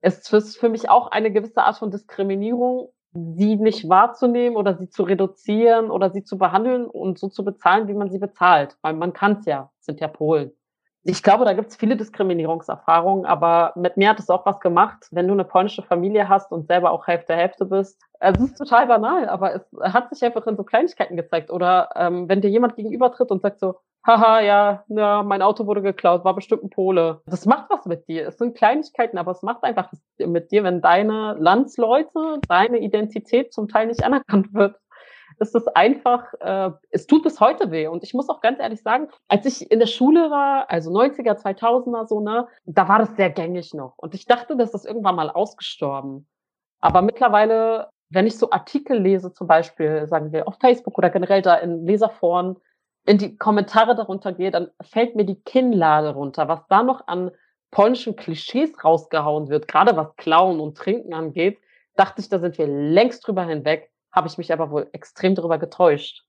Es 0.00 0.32
ist 0.32 0.58
für 0.58 0.68
mich 0.68 0.88
auch 0.88 1.08
eine 1.08 1.32
gewisse 1.32 1.62
Art 1.64 1.78
von 1.78 1.90
Diskriminierung, 1.90 2.92
sie 3.14 3.56
nicht 3.56 3.88
wahrzunehmen 3.88 4.56
oder 4.56 4.76
sie 4.76 4.88
zu 4.88 5.04
reduzieren 5.04 5.90
oder 5.90 6.10
sie 6.10 6.24
zu 6.24 6.36
behandeln 6.36 6.86
und 6.86 7.18
so 7.18 7.28
zu 7.28 7.44
bezahlen, 7.44 7.88
wie 7.88 7.94
man 7.94 8.10
sie 8.10 8.18
bezahlt. 8.18 8.76
Weil 8.82 8.94
man 8.94 9.12
kann 9.12 9.38
es 9.38 9.46
ja, 9.46 9.70
sind 9.80 10.00
ja 10.00 10.08
Polen. 10.08 10.52
Ich 11.06 11.22
glaube, 11.22 11.44
da 11.44 11.52
gibt 11.52 11.68
es 11.68 11.76
viele 11.76 11.96
Diskriminierungserfahrungen, 11.96 13.26
aber 13.26 13.74
mit 13.76 13.98
mir 13.98 14.08
hat 14.08 14.18
es 14.18 14.30
auch 14.30 14.46
was 14.46 14.58
gemacht, 14.58 15.06
wenn 15.10 15.28
du 15.28 15.34
eine 15.34 15.44
polnische 15.44 15.82
Familie 15.82 16.30
hast 16.30 16.50
und 16.50 16.66
selber 16.66 16.92
auch 16.92 17.06
Hälfte 17.06 17.36
Hälfte 17.36 17.66
bist. 17.66 18.00
Es 18.20 18.40
ist 18.40 18.56
total 18.56 18.86
banal, 18.86 19.28
aber 19.28 19.54
es 19.54 19.92
hat 19.92 20.08
sich 20.08 20.24
einfach 20.24 20.46
in 20.46 20.56
so 20.56 20.64
Kleinigkeiten 20.64 21.16
gezeigt. 21.16 21.50
Oder 21.50 21.90
ähm, 21.94 22.28
wenn 22.30 22.40
dir 22.40 22.48
jemand 22.48 22.76
gegenübertritt 22.76 23.30
und 23.30 23.42
sagt 23.42 23.60
so, 23.60 23.76
haha, 24.06 24.40
ja, 24.40 24.84
ja, 24.88 25.22
mein 25.22 25.42
Auto 25.42 25.66
wurde 25.66 25.82
geklaut, 25.82 26.24
war 26.24 26.34
bestimmt 26.34 26.64
ein 26.64 26.70
Pole. 26.70 27.22
Das 27.26 27.46
macht 27.46 27.70
was 27.70 27.86
mit 27.86 28.06
dir. 28.08 28.28
Es 28.28 28.38
sind 28.38 28.56
Kleinigkeiten, 28.56 29.18
aber 29.18 29.32
es 29.32 29.42
macht 29.42 29.64
einfach 29.64 29.90
was 29.92 30.28
mit 30.28 30.50
dir, 30.50 30.64
wenn 30.64 30.80
deine 30.80 31.36
Landsleute, 31.38 32.40
deine 32.48 32.78
Identität 32.78 33.52
zum 33.52 33.68
Teil 33.68 33.86
nicht 33.86 34.04
anerkannt 34.04 34.52
wird. 34.52 34.76
Es 35.38 35.54
ist 35.54 35.74
einfach, 35.76 36.32
äh, 36.40 36.70
es 36.90 37.06
tut 37.06 37.24
bis 37.24 37.40
heute 37.40 37.70
weh. 37.70 37.88
Und 37.88 38.04
ich 38.04 38.14
muss 38.14 38.28
auch 38.28 38.40
ganz 38.40 38.60
ehrlich 38.60 38.82
sagen, 38.82 39.08
als 39.28 39.46
ich 39.46 39.70
in 39.70 39.80
der 39.80 39.86
Schule 39.86 40.30
war, 40.30 40.70
also 40.70 40.90
90er, 40.90 41.36
2000er 41.36 42.06
so, 42.06 42.20
ne, 42.20 42.46
da 42.64 42.88
war 42.88 43.00
das 43.00 43.16
sehr 43.16 43.30
gängig 43.30 43.74
noch. 43.74 43.94
Und 43.96 44.14
ich 44.14 44.26
dachte, 44.26 44.56
das 44.56 44.74
ist 44.74 44.86
irgendwann 44.86 45.16
mal 45.16 45.30
ausgestorben. 45.30 46.28
Aber 46.80 47.02
mittlerweile, 47.02 47.88
wenn 48.10 48.26
ich 48.26 48.38
so 48.38 48.50
Artikel 48.50 48.98
lese, 48.98 49.32
zum 49.32 49.48
Beispiel, 49.48 50.06
sagen 50.06 50.30
wir, 50.32 50.46
auf 50.46 50.56
Facebook 50.60 50.98
oder 50.98 51.10
generell 51.10 51.42
da 51.42 51.56
in 51.56 51.84
Leserforen, 51.84 52.56
in 53.06 53.18
die 53.18 53.36
Kommentare 53.36 53.94
darunter 53.94 54.32
gehe, 54.32 54.50
dann 54.50 54.70
fällt 54.80 55.14
mir 55.16 55.24
die 55.24 55.40
Kinnlade 55.42 56.14
runter, 56.14 56.48
was 56.48 56.60
da 56.68 56.82
noch 56.82 57.06
an 57.06 57.30
polnischen 57.70 58.16
Klischees 58.16 58.72
rausgehauen 58.84 59.48
wird, 59.48 59.68
gerade 59.68 59.96
was 59.96 60.14
Klauen 60.16 60.60
und 60.60 60.78
Trinken 60.78 61.12
angeht, 61.12 61.58
dachte 61.96 62.20
ich, 62.20 62.28
da 62.28 62.38
sind 62.38 62.56
wir 62.56 62.66
längst 62.66 63.26
drüber 63.26 63.44
hinweg, 63.44 63.90
habe 64.12 64.28
ich 64.28 64.38
mich 64.38 64.52
aber 64.52 64.70
wohl 64.70 64.88
extrem 64.92 65.34
darüber 65.34 65.58
getäuscht. 65.58 66.24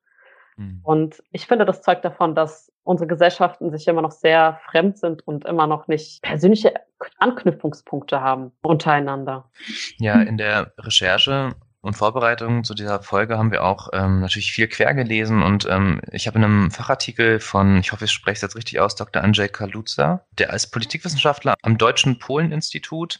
Mhm. 0.57 0.79
Und 0.83 1.23
ich 1.31 1.45
finde, 1.45 1.65
das 1.65 1.81
zeugt 1.81 2.03
davon, 2.03 2.35
dass 2.35 2.71
unsere 2.83 3.07
Gesellschaften 3.07 3.71
sich 3.71 3.87
immer 3.87 4.01
noch 4.01 4.11
sehr 4.11 4.59
fremd 4.69 4.97
sind 4.97 5.27
und 5.27 5.45
immer 5.45 5.67
noch 5.67 5.87
nicht 5.87 6.21
persönliche 6.21 6.73
Anknüpfungspunkte 7.19 8.21
haben 8.21 8.51
untereinander. 8.63 9.49
Ja, 9.97 10.21
in 10.21 10.37
der 10.37 10.73
Recherche 10.79 11.55
und 11.85 11.93
Vorbereitungen 11.93 12.63
zu 12.63 12.73
dieser 12.73 13.01
Folge 13.03 13.37
haben 13.37 13.51
wir 13.51 13.63
auch 13.63 13.89
ähm, 13.93 14.21
natürlich 14.21 14.51
viel 14.51 14.67
quer 14.67 14.95
gelesen 14.95 15.43
und 15.43 15.67
ähm, 15.69 16.01
ich 16.11 16.25
habe 16.25 16.39
in 16.39 16.43
einem 16.43 16.71
Fachartikel 16.71 17.39
von, 17.39 17.77
ich 17.77 17.91
hoffe, 17.91 18.05
ich 18.05 18.11
spreche 18.11 18.37
es 18.37 18.41
jetzt 18.41 18.55
richtig 18.55 18.79
aus, 18.79 18.95
Dr. 18.95 19.23
Andrzej 19.23 19.49
Kaluza, 19.49 20.25
der 20.31 20.51
ist 20.51 20.71
Politikwissenschaftler 20.71 21.53
am 21.61 21.77
Deutschen 21.77 22.17
Polen-Institut 22.17 23.19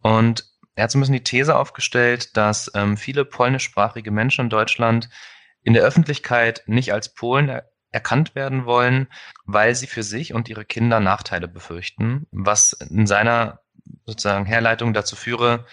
und 0.00 0.44
er 0.76 0.84
hat 0.84 0.90
so 0.90 0.98
ein 0.98 1.00
bisschen 1.02 1.14
die 1.14 1.24
These 1.24 1.56
aufgestellt, 1.56 2.36
dass 2.38 2.70
ähm, 2.74 2.96
viele 2.96 3.26
polnischsprachige 3.26 4.10
Menschen 4.10 4.46
in 4.46 4.50
Deutschland 4.50 5.10
in 5.62 5.74
der 5.74 5.82
Öffentlichkeit 5.82 6.62
nicht 6.66 6.94
als 6.94 7.14
Polen 7.14 7.50
er 7.50 7.70
erkannt 7.90 8.34
werden 8.34 8.64
wollen, 8.64 9.08
weil 9.44 9.74
sie 9.74 9.86
für 9.86 10.02
sich 10.02 10.32
und 10.32 10.48
ihre 10.48 10.64
Kinder 10.64 11.00
Nachteile 11.00 11.48
befürchten, 11.48 12.26
was 12.30 12.72
in 12.72 13.06
seiner 13.06 13.60
sozusagen 14.06 14.46
Herleitung 14.46 14.92
dazu 14.92 15.16
führe, 15.16 15.66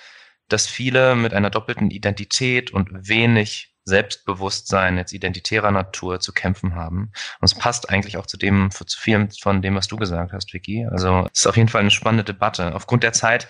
dass 0.53 0.67
viele 0.67 1.15
mit 1.15 1.33
einer 1.33 1.49
doppelten 1.49 1.89
Identität 1.89 2.71
und 2.71 2.89
wenig 3.07 3.73
Selbstbewusstsein 3.85 4.97
jetzt 4.97 5.11
identitärer 5.11 5.71
Natur 5.71 6.19
zu 6.19 6.31
kämpfen 6.31 6.75
haben. 6.75 7.11
Und 7.41 7.45
es 7.45 7.55
passt 7.55 7.89
eigentlich 7.89 8.17
auch 8.17 8.27
zu 8.27 8.37
dem, 8.37 8.69
zu 8.71 8.85
vielem 8.97 9.29
von 9.31 9.61
dem, 9.61 9.75
was 9.75 9.87
du 9.87 9.97
gesagt 9.97 10.31
hast, 10.31 10.53
Vicky. 10.53 10.85
Also 10.89 11.27
es 11.33 11.41
ist 11.41 11.47
auf 11.47 11.57
jeden 11.57 11.69
Fall 11.69 11.81
eine 11.81 11.91
spannende 11.91 12.23
Debatte. 12.23 12.75
Aufgrund 12.75 13.03
der 13.03 13.13
Zeit, 13.13 13.47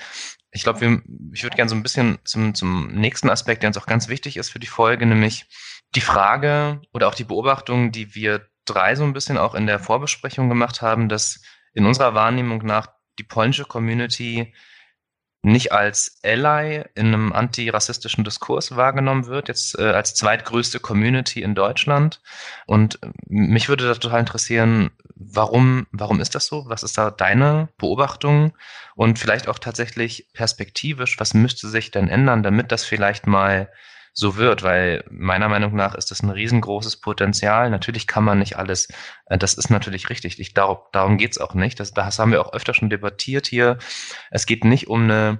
ich 0.51 0.63
glaube, 0.63 1.03
ich 1.33 1.43
würde 1.43 1.55
gerne 1.55 1.69
so 1.69 1.75
ein 1.75 1.83
bisschen 1.83 2.19
zum, 2.23 2.55
zum 2.55 2.87
nächsten 2.87 3.29
Aspekt, 3.29 3.61
der 3.61 3.67
uns 3.67 3.77
auch 3.77 3.85
ganz 3.85 4.07
wichtig 4.07 4.37
ist 4.37 4.49
für 4.49 4.59
die 4.59 4.67
Folge, 4.67 5.05
nämlich 5.05 5.45
die 5.95 6.01
Frage 6.01 6.81
oder 6.93 7.09
auch 7.09 7.15
die 7.15 7.25
Beobachtung, 7.25 7.91
die 7.91 8.15
wir 8.15 8.47
drei 8.65 8.95
so 8.95 9.03
ein 9.03 9.13
bisschen 9.13 9.37
auch 9.37 9.55
in 9.55 9.67
der 9.67 9.77
Vorbesprechung 9.77 10.47
gemacht 10.47 10.81
haben, 10.81 11.09
dass 11.09 11.41
in 11.73 11.85
unserer 11.85 12.15
Wahrnehmung 12.15 12.65
nach 12.65 12.87
die 13.19 13.23
polnische 13.23 13.65
Community 13.65 14.53
nicht 15.43 15.73
als 15.73 16.19
Ally 16.23 16.85
in 16.95 17.07
einem 17.07 17.33
antirassistischen 17.33 18.23
Diskurs 18.23 18.77
wahrgenommen 18.77 19.27
wird, 19.27 19.49
jetzt 19.49 19.77
äh, 19.77 19.83
als 19.83 20.15
zweitgrößte 20.15 20.79
Community 20.79 21.41
in 21.43 21.53
Deutschland. 21.53 22.21
Und 22.65 23.03
äh, 23.03 23.09
mich 23.27 23.67
würde 23.67 23.85
das 23.85 23.99
total 23.99 24.21
interessieren, 24.21 24.91
warum, 25.15 25.85
warum 25.91 26.21
ist 26.21 26.33
das 26.33 26.47
so? 26.47 26.63
Was 26.69 26.81
ist 26.81 26.97
da 26.97 27.11
deine 27.11 27.67
Beobachtung? 27.77 28.53
Und 28.95 29.19
vielleicht 29.19 29.49
auch 29.49 29.59
tatsächlich 29.59 30.29
perspektivisch, 30.33 31.19
was 31.19 31.33
müsste 31.33 31.67
sich 31.67 31.91
denn 31.91 32.07
ändern, 32.07 32.41
damit 32.41 32.71
das 32.71 32.85
vielleicht 32.85 33.27
mal 33.27 33.69
so 34.13 34.37
wird, 34.37 34.61
weil 34.61 35.03
meiner 35.09 35.49
Meinung 35.49 35.75
nach 35.75 35.95
ist 35.95 36.11
das 36.11 36.21
ein 36.21 36.29
riesengroßes 36.29 36.97
Potenzial. 36.97 37.69
Natürlich 37.71 38.05
kann 38.05 38.23
man 38.23 38.39
nicht 38.39 38.57
alles, 38.57 38.87
äh, 39.25 39.37
das 39.37 39.55
ist 39.55 39.69
natürlich 39.69 40.09
richtig. 40.09 40.39
Ich, 40.39 40.53
darum 40.53 40.77
darum 40.91 41.17
geht's 41.17 41.39
auch 41.39 41.55
nicht. 41.55 41.79
Das, 41.79 41.93
das 41.93 42.19
haben 42.19 42.31
wir 42.31 42.45
auch 42.45 42.53
öfter 42.53 42.73
schon 42.73 42.91
debattiert 42.91 43.47
hier. 43.47 43.79
Es 44.29 44.45
geht 44.45 44.65
nicht 44.65 44.87
um 44.87 45.03
eine 45.03 45.39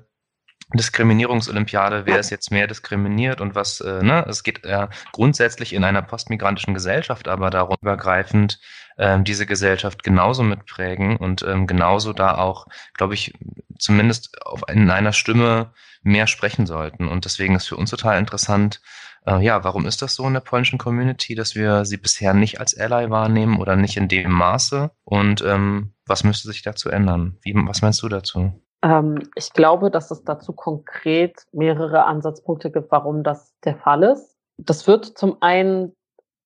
Diskriminierungsolympiade, 0.73 2.05
wer 2.05 2.19
ist 2.19 2.29
jetzt 2.29 2.51
mehr 2.51 2.67
diskriminiert 2.67 3.41
und 3.41 3.55
was, 3.55 3.79
äh, 3.81 4.03
ne? 4.03 4.25
Es 4.27 4.43
geht 4.43 4.65
äh, 4.65 4.87
grundsätzlich 5.11 5.73
in 5.73 5.83
einer 5.83 6.01
postmigrantischen 6.01 6.73
Gesellschaft, 6.73 7.27
aber 7.27 7.49
darum 7.49 7.77
übergreifend 7.81 8.59
ähm, 8.97 9.23
diese 9.23 9.45
Gesellschaft 9.45 10.03
genauso 10.03 10.43
mitprägen 10.43 11.17
und 11.17 11.43
ähm, 11.43 11.67
genauso 11.67 12.13
da 12.13 12.37
auch, 12.37 12.67
glaube 12.93 13.13
ich, 13.13 13.33
zumindest 13.77 14.41
auf, 14.45 14.61
in 14.67 14.89
einer 14.89 15.13
Stimme 15.13 15.73
mehr 16.03 16.27
sprechen 16.27 16.65
sollten. 16.65 17.07
Und 17.07 17.25
deswegen 17.25 17.55
ist 17.55 17.67
für 17.67 17.77
uns 17.77 17.89
total 17.89 18.19
interessant, 18.19 18.81
äh, 19.25 19.43
ja, 19.43 19.63
warum 19.63 19.85
ist 19.85 20.01
das 20.01 20.15
so 20.15 20.27
in 20.27 20.33
der 20.33 20.41
polnischen 20.41 20.77
Community, 20.77 21.35
dass 21.35 21.55
wir 21.55 21.85
sie 21.85 21.97
bisher 21.97 22.33
nicht 22.33 22.59
als 22.59 22.77
Ally 22.77 23.09
wahrnehmen 23.09 23.59
oder 23.59 23.75
nicht 23.75 23.97
in 23.97 24.07
dem 24.07 24.31
Maße? 24.31 24.91
Und 25.03 25.41
ähm, 25.41 25.93
was 26.05 26.23
müsste 26.23 26.49
sich 26.49 26.61
dazu 26.61 26.89
ändern? 26.89 27.37
Wie, 27.41 27.53
was 27.55 27.81
meinst 27.81 28.01
du 28.01 28.09
dazu? 28.09 28.59
Ähm, 28.83 29.29
ich 29.35 29.53
glaube, 29.53 29.89
dass 29.89 30.11
es 30.11 30.23
dazu 30.23 30.53
konkret 30.53 31.47
mehrere 31.51 32.05
Ansatzpunkte 32.05 32.69
gibt, 32.69 32.91
warum 32.91 33.23
das 33.23 33.53
der 33.63 33.77
Fall 33.77 34.03
ist. 34.03 34.37
Das 34.57 34.85
wird 34.85 35.05
zum 35.05 35.37
einen 35.41 35.95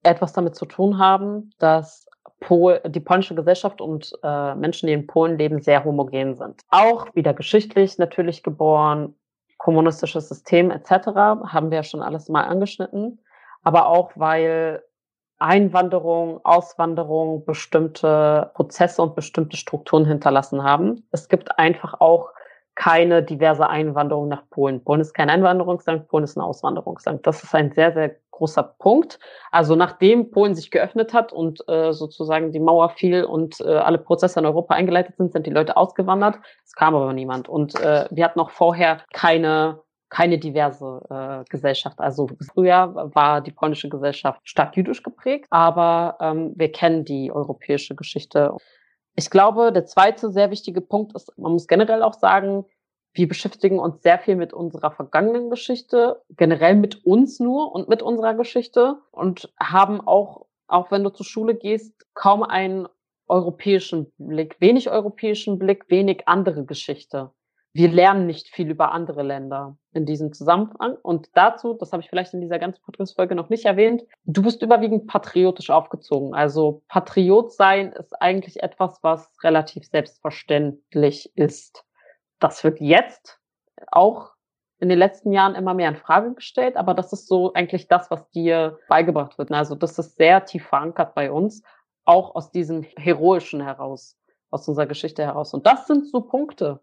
etwas 0.04 0.34
damit 0.34 0.56
zu 0.56 0.66
tun 0.66 1.00
haben, 1.00 1.50
dass 1.60 2.08
Pol 2.40 2.80
die 2.86 3.00
polnische 3.00 3.36
Gesellschaft 3.36 3.82
und 3.82 4.14
äh, 4.24 4.56
Menschen, 4.56 4.88
die 4.88 4.94
in 4.94 5.08
Polen 5.08 5.38
leben, 5.38 5.60
sehr 5.62 5.84
homogen 5.84 6.36
sind. 6.36 6.62
Auch 6.70 7.08
wieder 7.16 7.34
geschichtlich 7.34 7.98
natürlich 7.98 8.44
geboren, 8.44 9.16
kommunistisches 9.58 10.30
System 10.30 10.70
etc. 10.70 11.08
haben 11.08 11.72
wir 11.72 11.78
ja 11.78 11.84
schon 11.84 12.04
alles 12.04 12.30
mal 12.30 12.44
angeschnitten, 12.44 13.20
aber 13.64 13.88
auch 13.88 14.12
weil 14.16 14.84
Einwanderung, 15.40 16.40
Auswanderung 16.44 17.46
bestimmte 17.46 18.52
Prozesse 18.54 19.02
und 19.02 19.16
bestimmte 19.16 19.58
Strukturen 19.58 20.06
hinterlassen 20.06 20.64
haben. 20.64 21.08
Es 21.12 21.30
gibt 21.30 21.58
einfach 21.60 22.00
auch 22.00 22.32
keine 22.78 23.24
diverse 23.24 23.68
Einwanderung 23.68 24.28
nach 24.28 24.44
Polen. 24.52 24.84
Polen 24.84 25.02
ist 25.02 25.14
kein 25.14 25.32
Einwanderungsland, 25.32 26.08
Polen 26.08 26.24
ist 26.24 26.38
ein 26.38 26.42
Auswanderungsland. 26.42 27.26
Das 27.26 27.44
ist 27.44 27.56
ein 27.56 27.72
sehr, 27.72 27.92
sehr 27.92 28.16
großer 28.30 28.62
Punkt. 28.64 29.20
Also 29.52 29.76
nachdem 29.76 30.30
Polen 30.30 30.54
sich 30.54 30.70
geöffnet 30.70 31.12
hat 31.12 31.34
und 31.34 31.68
äh, 31.68 31.92
sozusagen 31.92 32.52
die 32.52 32.60
Mauer 32.60 32.90
fiel 32.90 33.24
und 33.24 33.60
äh, 33.62 33.78
alle 33.78 33.98
Prozesse 33.98 34.40
in 34.40 34.46
Europa 34.46 34.76
eingeleitet 34.76 35.18
sind, 35.18 35.34
sind 35.34 35.48
die 35.48 35.52
Leute 35.52 35.76
ausgewandert. 35.76 36.36
Es 36.64 36.74
kam 36.74 36.94
aber 36.94 37.14
niemand. 37.14 37.50
Und 37.50 37.80
äh, 37.82 38.06
wir 38.12 38.26
hatten 38.26 38.40
auch 38.40 38.52
vorher 38.52 39.02
keine 39.12 39.80
keine 40.10 40.38
diverse 40.38 41.02
äh, 41.10 41.44
Gesellschaft. 41.50 42.00
Also 42.00 42.30
früher 42.54 43.12
war 43.14 43.42
die 43.42 43.52
polnische 43.52 43.90
Gesellschaft 43.90 44.40
stark 44.44 44.76
jüdisch 44.78 45.04
geprägt, 45.04 45.48
aber 45.50 46.18
ähm, 46.22 46.54
wir 46.56 46.72
kennen 46.72 47.06
die 47.06 47.32
europäische 47.32 47.96
Geschichte. 47.96 48.56
Ich 49.16 49.30
glaube, 49.30 49.72
der 49.72 49.86
zweite 49.86 50.32
sehr 50.32 50.52
wichtige 50.52 50.82
Punkt 50.82 51.16
ist, 51.16 51.38
man 51.38 51.52
muss 51.52 51.68
generell 51.68 52.04
auch 52.04 52.14
sagen, 52.14 52.66
wir 53.14 53.28
beschäftigen 53.28 53.80
uns 53.80 54.04
sehr 54.04 54.20
viel 54.20 54.36
mit 54.36 54.54
unserer 54.54 54.92
vergangenen 54.92 55.50
Geschichte, 55.50 56.22
generell 56.30 56.76
mit 56.76 57.04
uns 57.04 57.40
nur 57.40 57.74
und 57.74 57.90
mit 57.90 58.04
unserer 58.04 58.36
Geschichte 58.36 58.98
und 59.12 59.52
haben 59.60 60.00
auch, 60.02 60.46
auch 60.68 60.92
wenn 60.92 61.04
du 61.04 61.10
zur 61.10 61.26
Schule 61.26 61.56
gehst, 61.56 62.06
kaum 62.14 62.44
einen 62.44 62.88
europäischen 63.28 64.12
Blick, 64.18 64.56
wenig 64.60 64.90
europäischen 64.90 65.58
Blick, 65.58 65.90
wenig 65.90 66.28
andere 66.28 66.66
Geschichte. 66.66 67.32
Wir 67.74 67.90
lernen 67.90 68.26
nicht 68.26 68.48
viel 68.48 68.70
über 68.70 68.92
andere 68.92 69.22
Länder 69.22 69.78
in 69.94 70.06
diesem 70.06 70.34
Zusammenhang. 70.34 70.98
Und 71.04 71.30
dazu, 71.34 71.74
das 71.74 71.92
habe 71.92 72.02
ich 72.02 72.10
vielleicht 72.10 72.34
in 72.34 72.42
dieser 72.42 72.60
ganzen 72.60 72.82
Podcast-Folge 72.82 73.36
noch 73.36 73.50
nicht 73.50 73.66
erwähnt, 73.66 74.04
du 74.26 74.42
bist 74.42 74.62
überwiegend 74.62 75.08
patriotisch 75.08 75.70
aufgezogen. 75.70 76.34
Also 76.34 76.82
Patriot 76.88 77.52
sein 77.52 77.92
ist 77.92 78.20
eigentlich 78.22 78.64
etwas, 78.64 79.00
was 79.04 79.32
relativ 79.44 79.86
selbstverständlich 79.86 81.32
ist. 81.36 81.84
Das 82.40 82.64
wird 82.64 82.80
jetzt 82.80 83.40
auch 83.92 84.32
in 84.80 84.90
den 84.90 85.00
letzten 85.00 85.32
Jahren 85.32 85.56
immer 85.56 85.74
mehr 85.74 85.90
in 85.90 85.96
Frage 85.96 86.34
gestellt, 86.34 86.78
aber 86.78 86.94
das 86.94 87.12
ist 87.14 87.28
so 87.28 87.54
eigentlich 87.54 87.88
das, 87.88 88.12
was 88.12 88.30
dir 88.30 88.80
beigebracht 88.88 89.38
wird. 89.38 89.52
Also 89.52 89.76
das 89.76 89.98
ist 89.98 90.18
sehr 90.18 90.46
tief 90.46 90.68
verankert 90.68 91.16
bei 91.16 91.32
uns, 91.32 91.64
auch 92.06 92.36
aus 92.36 92.52
diesem 92.52 92.84
Heroischen 92.96 93.62
heraus, 93.62 94.18
aus 94.52 94.68
unserer 94.68 94.86
Geschichte 94.86 95.24
heraus. 95.24 95.54
Und 95.54 95.66
das 95.66 95.88
sind 95.88 96.08
so 96.08 96.22
Punkte, 96.22 96.80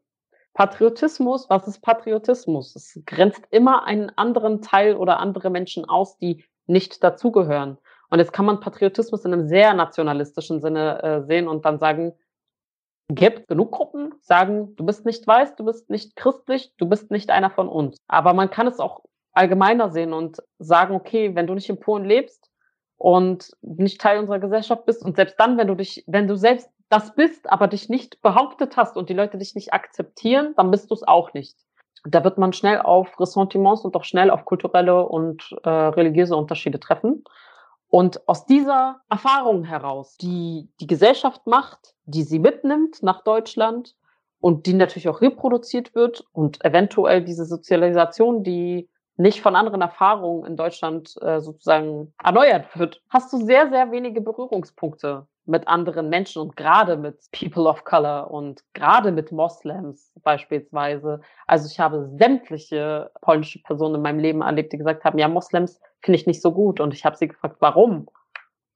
Patriotismus, 0.55 1.51
was 1.51 1.67
ist 1.67 1.81
Patriotismus? 1.81 2.77
Es 2.77 3.01
grenzt 3.07 3.43
immer 3.51 3.85
einen 3.85 4.11
anderen 4.11 4.63
Teil 4.63 4.95
oder 4.95 5.19
andere 5.19 5.51
Menschen 5.51 5.85
aus, 5.85 6.17
die 6.19 6.45
nicht 6.67 7.03
dazugehören. 7.03 7.77
Und 8.09 8.21
jetzt 8.21 8.33
kann 8.33 8.47
man 8.47 8.61
Patriotismus 8.61 9.25
in 9.25 9.33
einem 9.33 9.49
sehr 9.49 9.75
nationalistischen 9.75 10.61
Sinne 10.61 11.03
äh, 11.03 11.27
sehen 11.27 11.49
und 11.49 11.65
dann 11.65 11.81
sagen, 11.81 12.13
gibt 13.09 13.49
genug 13.49 13.73
Gruppen, 13.73 14.15
sagen, 14.21 14.77
du 14.77 14.87
bist 14.87 15.05
nicht 15.05 15.27
weiß, 15.27 15.57
du 15.57 15.65
bist 15.65 15.91
nicht 15.91 16.17
christlich, 16.17 16.73
du 16.79 16.89
bist 16.89 17.11
nicht 17.11 17.31
einer 17.31 17.51
von 17.51 17.69
uns. 17.69 17.99
Aber 18.07 18.33
man 18.33 18.51
kann 18.51 18.69
es 18.69 18.79
auch 18.79 19.03
allgemeiner 19.33 19.91
sehen 19.91 20.13
und 20.13 20.43
sagen, 20.59 20.95
okay, 20.95 21.35
wenn 21.35 21.47
du 21.47 21.55
nicht 21.55 21.69
in 21.69 21.81
Polen 21.81 22.05
lebst 22.05 22.51
und 22.97 23.51
nicht 23.61 24.01
Teil 24.01 24.21
unserer 24.21 24.39
Gesellschaft 24.39 24.87
bist 24.87 25.05
und 25.05 25.17
selbst 25.17 25.39
dann, 25.39 25.59
wenn 25.59 25.67
du 25.67 25.75
dich, 25.75 26.05
wenn 26.07 26.29
du 26.29 26.37
selbst 26.37 26.71
das 26.89 27.15
bist, 27.15 27.51
aber 27.51 27.69
dich 27.69 27.89
nicht 27.89 28.21
behauptet 28.23 28.77
hast 28.77 28.97
und 28.97 29.09
die 29.09 29.15
Leute 29.15 29.39
dich 29.39 29.55
nicht 29.55 29.73
akzeptieren, 29.73 30.55
dann 30.57 30.71
bist 30.71 30.91
du 30.91 30.95
es 30.95 31.03
auch 31.03 31.33
nicht. 31.35 31.57
Da 32.07 32.23
wird 32.23 32.37
man 32.39 32.53
schnell 32.53 32.81
auf 32.81 33.19
Ressentiments 33.19 33.83
und 33.83 33.97
auch 33.97 34.05
schnell 34.05 34.31
auf 34.31 34.45
kulturelle 34.45 35.07
und 35.07 35.57
äh, 35.63 35.71
religiöse 35.71 36.37
Unterschiede 36.37 36.79
treffen. 36.79 37.25
Und 37.89 38.29
aus 38.29 38.45
dieser 38.45 39.01
Erfahrung 39.09 39.65
heraus, 39.65 40.17
die 40.17 40.69
die 40.81 40.87
Gesellschaft 40.87 41.47
macht, 41.47 41.95
die 42.05 42.23
sie 42.23 42.39
mitnimmt 42.39 43.03
nach 43.03 43.23
Deutschland 43.23 43.95
und 44.41 44.67
die 44.67 44.75
natürlich 44.75 45.09
auch 45.09 45.21
reproduziert 45.21 45.95
wird 45.95 46.27
und 46.33 46.63
eventuell 46.65 47.25
diese 47.25 47.47
Sozialisation, 47.47 48.43
die 48.43 48.91
nicht 49.17 49.41
von 49.41 49.57
anderen 49.57 49.81
Erfahrungen 49.81 50.45
in 50.45 50.57
Deutschland 50.57 51.15
äh, 51.23 51.41
sozusagen 51.41 52.13
erneuert 52.23 52.77
wird, 52.79 53.01
hast 53.09 53.33
du 53.33 53.39
sehr, 53.39 53.71
sehr 53.71 53.91
wenige 53.93 54.21
Berührungspunkte 54.21 55.27
mit 55.47 55.69
anderen 55.69 56.09
Menschen 56.09 56.41
und 56.41 56.57
gerade 56.57 56.97
mit 56.97 57.19
People 57.33 57.69
of 57.69 57.85
Color 57.85 58.31
und 58.31 58.63
gerade 58.73 59.13
mit 59.13 59.31
Moslems 59.31 60.13
beispielsweise. 60.23 61.21
Also 61.47 61.69
ich 61.71 61.79
habe 61.79 62.11
sämtliche 62.19 63.11
polnische 63.21 63.63
Personen 63.63 63.97
in 63.97 64.03
meinem 64.03 64.19
Leben 64.19 64.43
erlebt, 64.43 64.73
die 64.73 64.79
gesagt 64.79 65.05
haben, 65.05 65.19
ja, 65.19 65.29
Moslems 65.29 65.81
finde 66.01 66.19
ich 66.19 66.27
nicht 66.27 66.41
so 66.41 66.53
gut. 66.53 66.81
Und 66.81 66.95
ich 66.95 67.05
habe 67.05 67.17
sie 67.17 67.29
gefragt, 67.29 67.57
warum? 67.61 68.09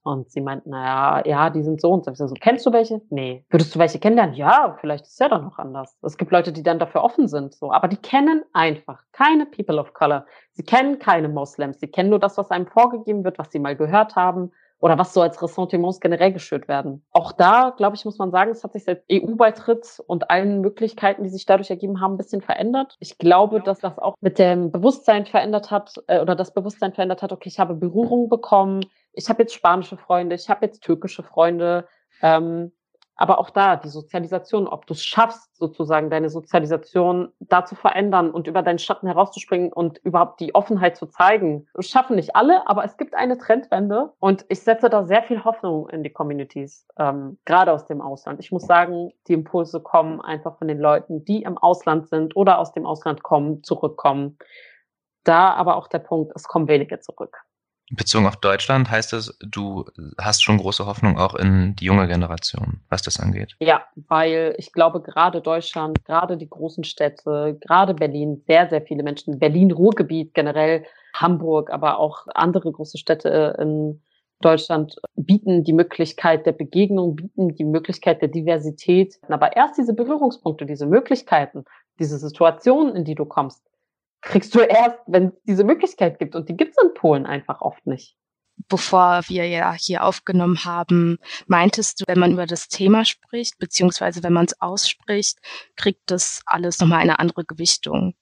Und 0.03 0.31
sie 0.31 0.41
meinten, 0.41 0.71
naja, 0.71 1.23
ja, 1.27 1.51
die 1.51 1.63
sind 1.63 1.81
so 1.81 1.91
und 1.91 2.05
so. 2.05 2.27
so. 2.27 2.35
Kennst 2.41 2.65
du 2.65 2.73
welche? 2.73 3.03
Nee. 3.11 3.45
Würdest 3.51 3.75
du 3.75 3.79
welche 3.79 3.99
kennenlernen? 3.99 4.35
Ja, 4.37 4.77
vielleicht 4.81 5.07
ist 5.07 5.21
ja 5.21 5.29
dann 5.29 5.45
noch 5.45 5.59
anders. 5.59 5.99
Es 6.03 6.17
gibt 6.17 6.31
Leute, 6.31 6.53
die 6.53 6.63
dann 6.63 6.79
dafür 6.79 7.03
offen 7.03 7.29
sind, 7.29 7.55
so. 7.55 7.73
Aber 7.73 7.89
die 7.89 7.97
kennen 7.97 8.43
einfach 8.53 9.03
keine 9.13 9.45
People 9.45 9.79
of 9.79 9.93
Color. 9.93 10.25
Sie 10.53 10.63
kennen 10.63 10.99
keine 10.99 11.29
Moslems. 11.29 11.81
Sie 11.81 11.89
kennen 11.89 12.11
nur 12.11 12.21
das, 12.21 12.39
was 12.39 12.51
einem 12.51 12.67
vorgegeben 12.67 13.25
wird, 13.25 13.39
was 13.39 13.51
sie 13.51 13.59
mal 13.59 13.77
gehört 13.77 14.17
haben 14.17 14.53
oder 14.81 14.99
was 14.99 15.13
so 15.13 15.23
als 15.23 15.43
Ressentiments 15.43 16.01
generell 16.01 16.33
geschürt 16.33 16.69
werden. 16.69 17.05
Auch 17.13 17.33
da, 17.33 17.75
glaube 17.77 17.97
ich, 17.97 18.05
muss 18.05 18.19
man 18.19 18.31
sagen, 18.31 18.51
es 18.51 18.63
hat 18.63 18.73
sich 18.73 18.85
seit 18.85 19.03
EU-Beitritt 19.11 20.01
und 20.07 20.31
allen 20.31 20.61
Möglichkeiten, 20.61 21.25
die 21.25 21.31
sich 21.31 21.47
dadurch 21.47 21.71
ergeben 21.71 22.01
haben, 22.01 22.15
ein 22.15 22.19
bisschen 22.19 22.43
verändert. 22.43 22.97
Ich 23.01 23.19
glaube, 23.19 23.61
dass 23.61 23.81
das 23.81 23.99
auch 23.99 24.15
mit 24.21 24.39
dem 24.39 24.71
Bewusstsein 24.71 25.27
verändert 25.27 25.71
hat 25.71 25.95
äh, 26.07 26.21
oder 26.21 26.37
das 26.37 26.55
Bewusstsein 26.55 26.93
verändert 26.93 27.23
hat, 27.23 27.33
okay, 27.33 27.49
ich 27.49 27.59
habe 27.59 27.75
Berührung 27.75 28.29
bekommen, 28.29 28.85
ich 29.13 29.29
habe 29.29 29.43
jetzt 29.43 29.55
spanische 29.55 29.97
Freunde, 29.97 30.37
ich 30.37 30.49
habe 30.49 30.65
jetzt 30.67 30.83
türkische 30.83 31.23
Freunde. 31.23 31.89
Ähm, 32.23 32.73
aber 33.19 33.41
auch 33.41 33.51
da, 33.51 33.77
die 33.77 33.89
Sozialisation, 33.89 34.69
ob 34.69 34.87
du 34.87 34.95
es 34.95 35.05
schaffst, 35.05 35.57
sozusagen 35.57 36.09
deine 36.09 36.31
Sozialisation 36.31 37.33
da 37.41 37.65
zu 37.65 37.75
verändern 37.75 38.31
und 38.31 38.47
über 38.47 38.63
deinen 38.63 38.79
Schatten 38.79 39.09
herauszuspringen 39.09 39.73
und 39.73 39.99
überhaupt 39.99 40.39
die 40.41 40.55
Offenheit 40.55 40.97
zu 40.97 41.07
zeigen. 41.07 41.67
Das 41.75 41.89
schaffen 41.89 42.15
nicht 42.15 42.37
alle, 42.37 42.67
aber 42.69 42.85
es 42.85 42.97
gibt 42.97 43.15
eine 43.15 43.37
Trendwende 43.37 44.13
und 44.21 44.47
ich 44.49 44.61
setze 44.61 44.89
da 44.89 45.05
sehr 45.05 45.25
viel 45.25 45.45
Hoffnung 45.45 45.89
in 45.89 46.05
die 46.05 46.11
Communities, 46.11 46.87
ähm, 46.97 47.39
gerade 47.45 47.73
aus 47.73 47.87
dem 47.87 48.01
Ausland. 48.01 48.39
Ich 48.39 48.53
muss 48.53 48.63
sagen, 48.63 49.11
die 49.27 49.33
Impulse 49.33 49.81
kommen 49.81 50.21
einfach 50.21 50.57
von 50.57 50.69
den 50.69 50.79
Leuten, 50.79 51.25
die 51.25 51.43
im 51.43 51.59
Ausland 51.59 52.09
sind 52.09 52.37
oder 52.37 52.61
aus 52.61 52.73
dem 52.73 52.87
Ausland 52.87 53.25
kommen, 53.25 53.65
zurückkommen. 53.65 54.39
Da 55.25 55.53
aber 55.55 55.77
auch 55.77 55.89
der 55.89 55.99
Punkt, 55.99 56.33
es 56.37 56.45
kommen 56.45 56.69
wenige 56.69 57.01
zurück. 57.01 57.37
Bezogen 57.91 58.27
auf 58.27 58.37
Deutschland 58.37 58.91
heißt 58.91 59.13
das, 59.13 59.37
du 59.41 59.87
hast 60.19 60.43
schon 60.43 60.59
große 60.59 60.87
Hoffnung 60.87 61.17
auch 61.19 61.35
in 61.35 61.75
die 61.77 61.87
junge 61.87 62.07
Generation, 62.07 62.81
was 62.91 63.03
das 63.03 63.19
angeht. 63.19 63.57
Ja, 63.61 63.85
weil 64.09 64.55
ich 64.59 64.73
glaube, 64.73 65.01
gerade 65.01 65.41
Deutschland, 65.41 66.05
gerade 66.05 66.37
die 66.37 66.49
großen 66.49 66.85
Städte, 66.85 67.59
gerade 67.61 67.95
Berlin, 67.95 68.43
sehr, 68.47 68.69
sehr 68.69 68.83
viele 68.83 69.03
Menschen, 69.03 69.39
Berlin-Ruhrgebiet 69.39 70.35
generell, 70.35 70.85
Hamburg, 71.15 71.71
aber 71.71 71.99
auch 71.99 72.27
andere 72.35 72.71
große 72.71 72.99
Städte 72.99 73.57
in 73.59 74.03
Deutschland 74.41 74.97
bieten 75.17 75.65
die 75.65 75.73
Möglichkeit 75.73 76.47
der 76.47 76.53
Begegnung, 76.53 77.17
bieten 77.17 77.55
die 77.57 77.65
Möglichkeit 77.65 78.21
der 78.23 78.29
Diversität. 78.29 79.19
Aber 79.29 79.57
erst 79.57 79.79
diese 79.79 79.95
Berührungspunkte, 79.95 80.65
diese 80.65 80.87
Möglichkeiten, 80.87 81.65
diese 81.99 82.19
Situationen, 82.19 82.95
in 82.95 83.05
die 83.05 83.17
du 83.17 83.25
kommst, 83.25 83.65
kriegst 84.29 84.55
du 84.55 84.61
erst, 84.61 84.99
wenn 85.07 85.29
es 85.29 85.33
diese 85.45 85.65
Möglichkeit 85.65 86.19
gibt. 86.19 86.37
Und 86.37 86.49
die 86.49 86.57
gibt 86.57 86.75
es 86.77 86.85
in 86.85 86.95
Polen 86.95 87.27
einfach 87.27 87.61
oft 87.61 87.87
nicht. 87.87 88.15
Bevor 88.69 89.23
wir 89.29 89.47
ja 89.47 89.73
hier 89.73 90.05
aufgenommen 90.05 90.65
haben, 90.65 91.19
meintest 91.47 92.01
du, 92.01 92.05
wenn 92.09 92.19
man 92.19 92.33
über 92.33 92.47
das 92.47 92.69
Thema 92.69 93.05
spricht, 93.05 93.59
beziehungsweise 93.59 94.23
wenn 94.23 94.33
man 94.33 94.47
es 94.47 94.61
ausspricht, 94.61 95.39
kriegt 95.77 96.03
das 96.07 96.43
alles 96.45 96.81
nochmal 96.81 97.01
eine 97.01 97.21
andere 97.21 97.45
Gewichtung. 97.45 98.15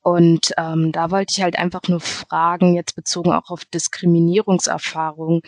Und 0.00 0.52
ähm, 0.58 0.92
da 0.92 1.10
wollte 1.10 1.32
ich 1.36 1.42
halt 1.42 1.58
einfach 1.58 1.82
nur 1.88 2.00
fragen, 2.00 2.74
jetzt 2.74 2.96
bezogen 2.96 3.32
auch 3.32 3.50
auf 3.50 3.64
Diskriminierungserfahrungen. 3.66 5.42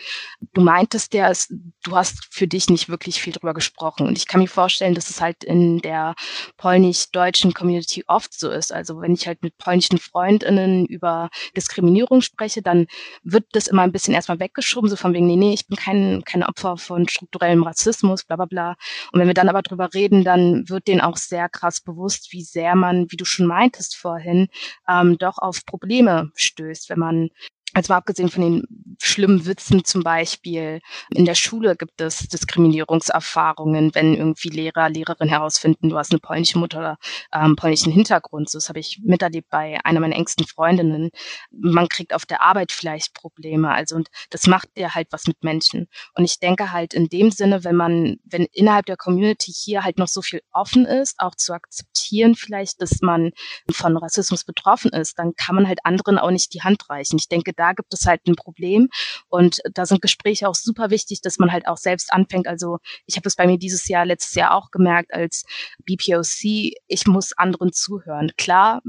Du 0.53 0.61
meintest 0.61 1.13
ja, 1.13 1.29
es, 1.29 1.53
du 1.83 1.95
hast 1.95 2.27
für 2.31 2.47
dich 2.47 2.69
nicht 2.69 2.87
wirklich 2.89 3.21
viel 3.21 3.33
drüber 3.33 3.53
gesprochen. 3.53 4.07
Und 4.07 4.17
ich 4.17 4.27
kann 4.27 4.41
mir 4.41 4.47
vorstellen, 4.47 4.95
dass 4.95 5.09
es 5.09 5.21
halt 5.21 5.43
in 5.43 5.79
der 5.79 6.15
polnisch-deutschen 6.57 7.53
Community 7.53 8.03
oft 8.07 8.37
so 8.37 8.49
ist. 8.49 8.71
Also 8.71 9.01
wenn 9.01 9.13
ich 9.13 9.27
halt 9.27 9.43
mit 9.43 9.57
polnischen 9.57 9.97
Freundinnen 9.97 10.85
über 10.85 11.29
Diskriminierung 11.55 12.21
spreche, 12.21 12.61
dann 12.61 12.87
wird 13.23 13.45
das 13.51 13.67
immer 13.67 13.81
ein 13.81 13.91
bisschen 13.91 14.13
erstmal 14.13 14.39
weggeschoben, 14.39 14.89
so 14.89 14.95
von 14.95 15.13
wegen, 15.13 15.27
nee, 15.27 15.35
nee, 15.35 15.53
ich 15.53 15.67
bin 15.67 15.77
kein, 15.77 16.23
kein 16.23 16.43
Opfer 16.43 16.77
von 16.77 17.07
strukturellem 17.07 17.63
Rassismus, 17.63 18.23
bla 18.23 18.35
bla 18.35 18.45
bla. 18.45 18.75
Und 19.11 19.19
wenn 19.19 19.27
wir 19.27 19.33
dann 19.33 19.49
aber 19.49 19.61
drüber 19.61 19.93
reden, 19.93 20.23
dann 20.23 20.67
wird 20.69 20.87
denen 20.87 21.01
auch 21.01 21.17
sehr 21.17 21.49
krass 21.49 21.81
bewusst, 21.81 22.31
wie 22.31 22.43
sehr 22.43 22.75
man, 22.75 23.11
wie 23.11 23.17
du 23.17 23.25
schon 23.25 23.45
meintest, 23.45 23.95
vorhin, 24.05 24.47
ähm, 24.87 25.17
doch 25.17 25.37
auf 25.39 25.65
Probleme 25.65 26.31
stößt, 26.35 26.89
wenn 26.89 26.99
man 26.99 27.29
also 27.75 27.93
abgesehen 27.93 28.29
von 28.29 28.41
den 28.41 28.63
schlimmen 29.01 29.45
Witzen 29.45 29.83
zum 29.83 30.01
Beispiel, 30.01 30.79
in 31.13 31.25
der 31.25 31.35
Schule 31.35 31.75
gibt 31.75 31.99
es 31.99 32.19
Diskriminierungserfahrungen, 32.19 33.93
wenn 33.93 34.15
irgendwie 34.15 34.47
Lehrer, 34.47 34.87
Lehrerinnen 34.87 35.29
herausfinden, 35.29 35.89
du 35.89 35.97
hast 35.97 36.11
eine 36.11 36.21
polnische 36.21 36.57
Mutter 36.57 36.79
oder 36.79 36.97
ähm, 37.33 37.57
polnischen 37.57 37.91
Hintergrund. 37.91 38.49
So, 38.49 38.59
das 38.59 38.69
habe 38.69 38.79
ich 38.79 39.01
miterlebt 39.03 39.49
bei 39.49 39.77
einer 39.83 39.99
meiner 39.99 40.15
engsten 40.15 40.47
Freundinnen. 40.47 41.09
Man 41.51 41.89
kriegt 41.89 42.13
auf 42.13 42.25
der 42.25 42.41
Arbeit 42.41 42.71
vielleicht 42.71 43.13
Probleme. 43.13 43.73
Also 43.73 43.97
und 43.97 44.07
das 44.29 44.47
macht 44.47 44.69
ja 44.77 44.95
halt 44.95 45.09
was 45.11 45.27
mit 45.27 45.43
Menschen. 45.43 45.87
Und 46.13 46.23
ich 46.23 46.39
denke 46.39 46.71
halt 46.71 46.93
in 46.93 47.09
dem 47.09 47.29
Sinne, 47.29 47.65
wenn 47.65 47.75
man, 47.75 48.17
wenn 48.23 48.47
innerhalb 48.53 48.85
der 48.85 48.95
Community 48.95 49.51
hier 49.51 49.83
halt 49.83 49.97
noch 49.97 50.07
so 50.07 50.21
viel 50.21 50.41
offen 50.53 50.85
ist, 50.85 51.15
auch 51.17 51.35
zu 51.35 51.51
akzeptieren 51.51 52.35
vielleicht, 52.35 52.81
dass 52.81 53.01
man 53.01 53.31
von 53.69 53.97
Rassismus 53.97 54.45
betroffen 54.45 54.91
ist, 54.91 55.19
dann 55.19 55.35
kann 55.35 55.55
man 55.55 55.67
halt 55.67 55.79
anderen 55.83 56.17
auch 56.17 56.31
nicht 56.31 56.53
die 56.53 56.61
Hand 56.61 56.89
reichen. 56.89 57.17
Ich 57.17 57.27
denke, 57.27 57.51
da 57.53 57.64
da 57.65 57.73
gibt 57.73 57.93
es 57.93 58.05
halt 58.05 58.21
ein 58.27 58.35
Problem. 58.35 58.89
Und 59.27 59.59
da 59.73 59.85
sind 59.85 60.01
Gespräche 60.01 60.47
auch 60.47 60.55
super 60.55 60.89
wichtig, 60.89 61.21
dass 61.21 61.39
man 61.39 61.51
halt 61.51 61.67
auch 61.67 61.77
selbst 61.77 62.13
anfängt. 62.13 62.47
Also 62.47 62.77
ich 63.07 63.17
habe 63.17 63.27
es 63.27 63.35
bei 63.35 63.47
mir 63.47 63.57
dieses 63.57 63.87
Jahr, 63.87 64.05
letztes 64.05 64.35
Jahr 64.35 64.53
auch 64.53 64.69
gemerkt 64.71 65.13
als 65.13 65.43
BPOC, 65.85 66.73
ich 66.87 67.07
muss 67.07 67.33
anderen 67.37 67.73
zuhören. 67.73 68.31
Klar, 68.37 68.81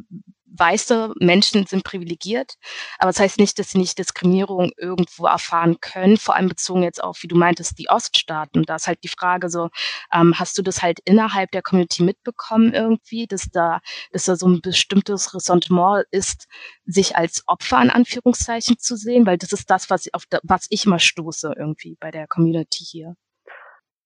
weiße 0.59 1.13
Menschen 1.21 1.67
sind 1.67 1.85
privilegiert, 1.85 2.55
aber 2.99 3.11
das 3.11 3.21
heißt 3.21 3.39
nicht, 3.39 3.59
dass 3.59 3.71
sie 3.71 3.79
nicht 3.79 3.99
Diskriminierung 3.99 4.71
irgendwo 4.77 5.27
erfahren 5.27 5.79
können, 5.81 6.17
vor 6.17 6.35
allem 6.35 6.49
bezogen 6.49 6.83
jetzt 6.83 7.03
auf, 7.03 7.23
wie 7.23 7.29
du 7.29 7.37
meintest, 7.37 7.79
die 7.79 7.89
Oststaaten. 7.89 8.65
Da 8.65 8.77
ist 8.77 8.87
halt 8.87 9.03
die 9.05 9.09
Frage 9.09 9.49
so, 9.49 9.71
ähm, 10.13 10.39
hast 10.39 10.59
du 10.59 10.63
das 10.63 10.83
halt 10.83 11.01
innerhalb 11.05 11.51
der 11.51 11.63
Community 11.63 12.03
mitbekommen 12.03 12.73
irgendwie, 12.75 13.27
dass 13.27 13.49
da, 13.51 13.81
dass 14.13 14.25
da 14.25 14.37
so 14.37 14.49
ein 14.49 14.61
bestimmtes 14.61 15.35
Ressentiment 15.35 16.07
ist, 16.11 16.47
sich 16.85 17.17
als 17.17 17.43
Opfer 17.47 17.81
in 17.83 17.91
Anführungszeichen 17.91 18.79
zu 18.79 18.97
sehen, 18.97 19.27
weil 19.27 19.39
das 19.39 19.53
ist 19.53 19.71
das, 19.71 19.91
was, 19.91 20.13
auf 20.13 20.25
da, 20.29 20.41
was 20.43 20.67
ich 20.71 20.87
immer 20.87 20.99
stoße 20.99 21.55
irgendwie 21.57 21.97
bei 22.01 22.11
der 22.11 22.27
Community 22.27 22.85
hier. 22.85 23.17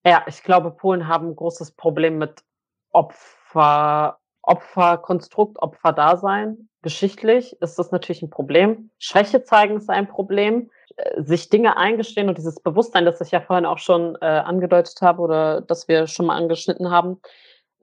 Ja, 0.05 0.24
ich 0.26 0.42
glaube, 0.42 0.70
Polen 0.70 1.09
haben 1.09 1.28
ein 1.28 1.36
großes 1.36 1.72
Problem 1.72 2.18
mit 2.18 2.42
Opfer 2.90 4.20
Opferkonstrukt, 4.43 5.61
Opferdasein. 5.61 6.68
Geschichtlich 6.82 7.61
ist 7.61 7.78
das 7.78 7.91
natürlich 7.91 8.22
ein 8.22 8.30
Problem. 8.30 8.91
Schwäche 8.99 9.45
zeigen 9.45 9.76
ist 9.76 9.91
ein 9.91 10.09
Problem. 10.09 10.70
Äh, 10.97 11.22
sich 11.22 11.49
Dinge 11.49 11.76
eingestehen 11.76 12.28
und 12.28 12.38
dieses 12.38 12.61
Bewusstsein, 12.61 13.05
das 13.05 13.20
ich 13.20 13.30
ja 13.30 13.41
vorhin 13.41 13.66
auch 13.66 13.78
schon 13.78 14.16
äh, 14.20 14.26
angedeutet 14.26 15.01
habe 15.03 15.20
oder 15.22 15.61
das 15.61 15.88
wir 15.88 16.07
schon 16.07 16.26
mal 16.26 16.36
angeschnitten 16.36 16.91
haben, 16.91 17.20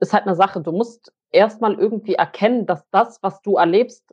ist 0.00 0.12
halt 0.12 0.26
eine 0.26 0.36
Sache. 0.36 0.60
Du 0.60 0.72
musst 0.72 1.12
erstmal 1.30 1.74
irgendwie 1.74 2.14
erkennen, 2.14 2.66
dass 2.66 2.88
das, 2.90 3.22
was 3.22 3.42
du 3.42 3.56
erlebst, 3.56 4.04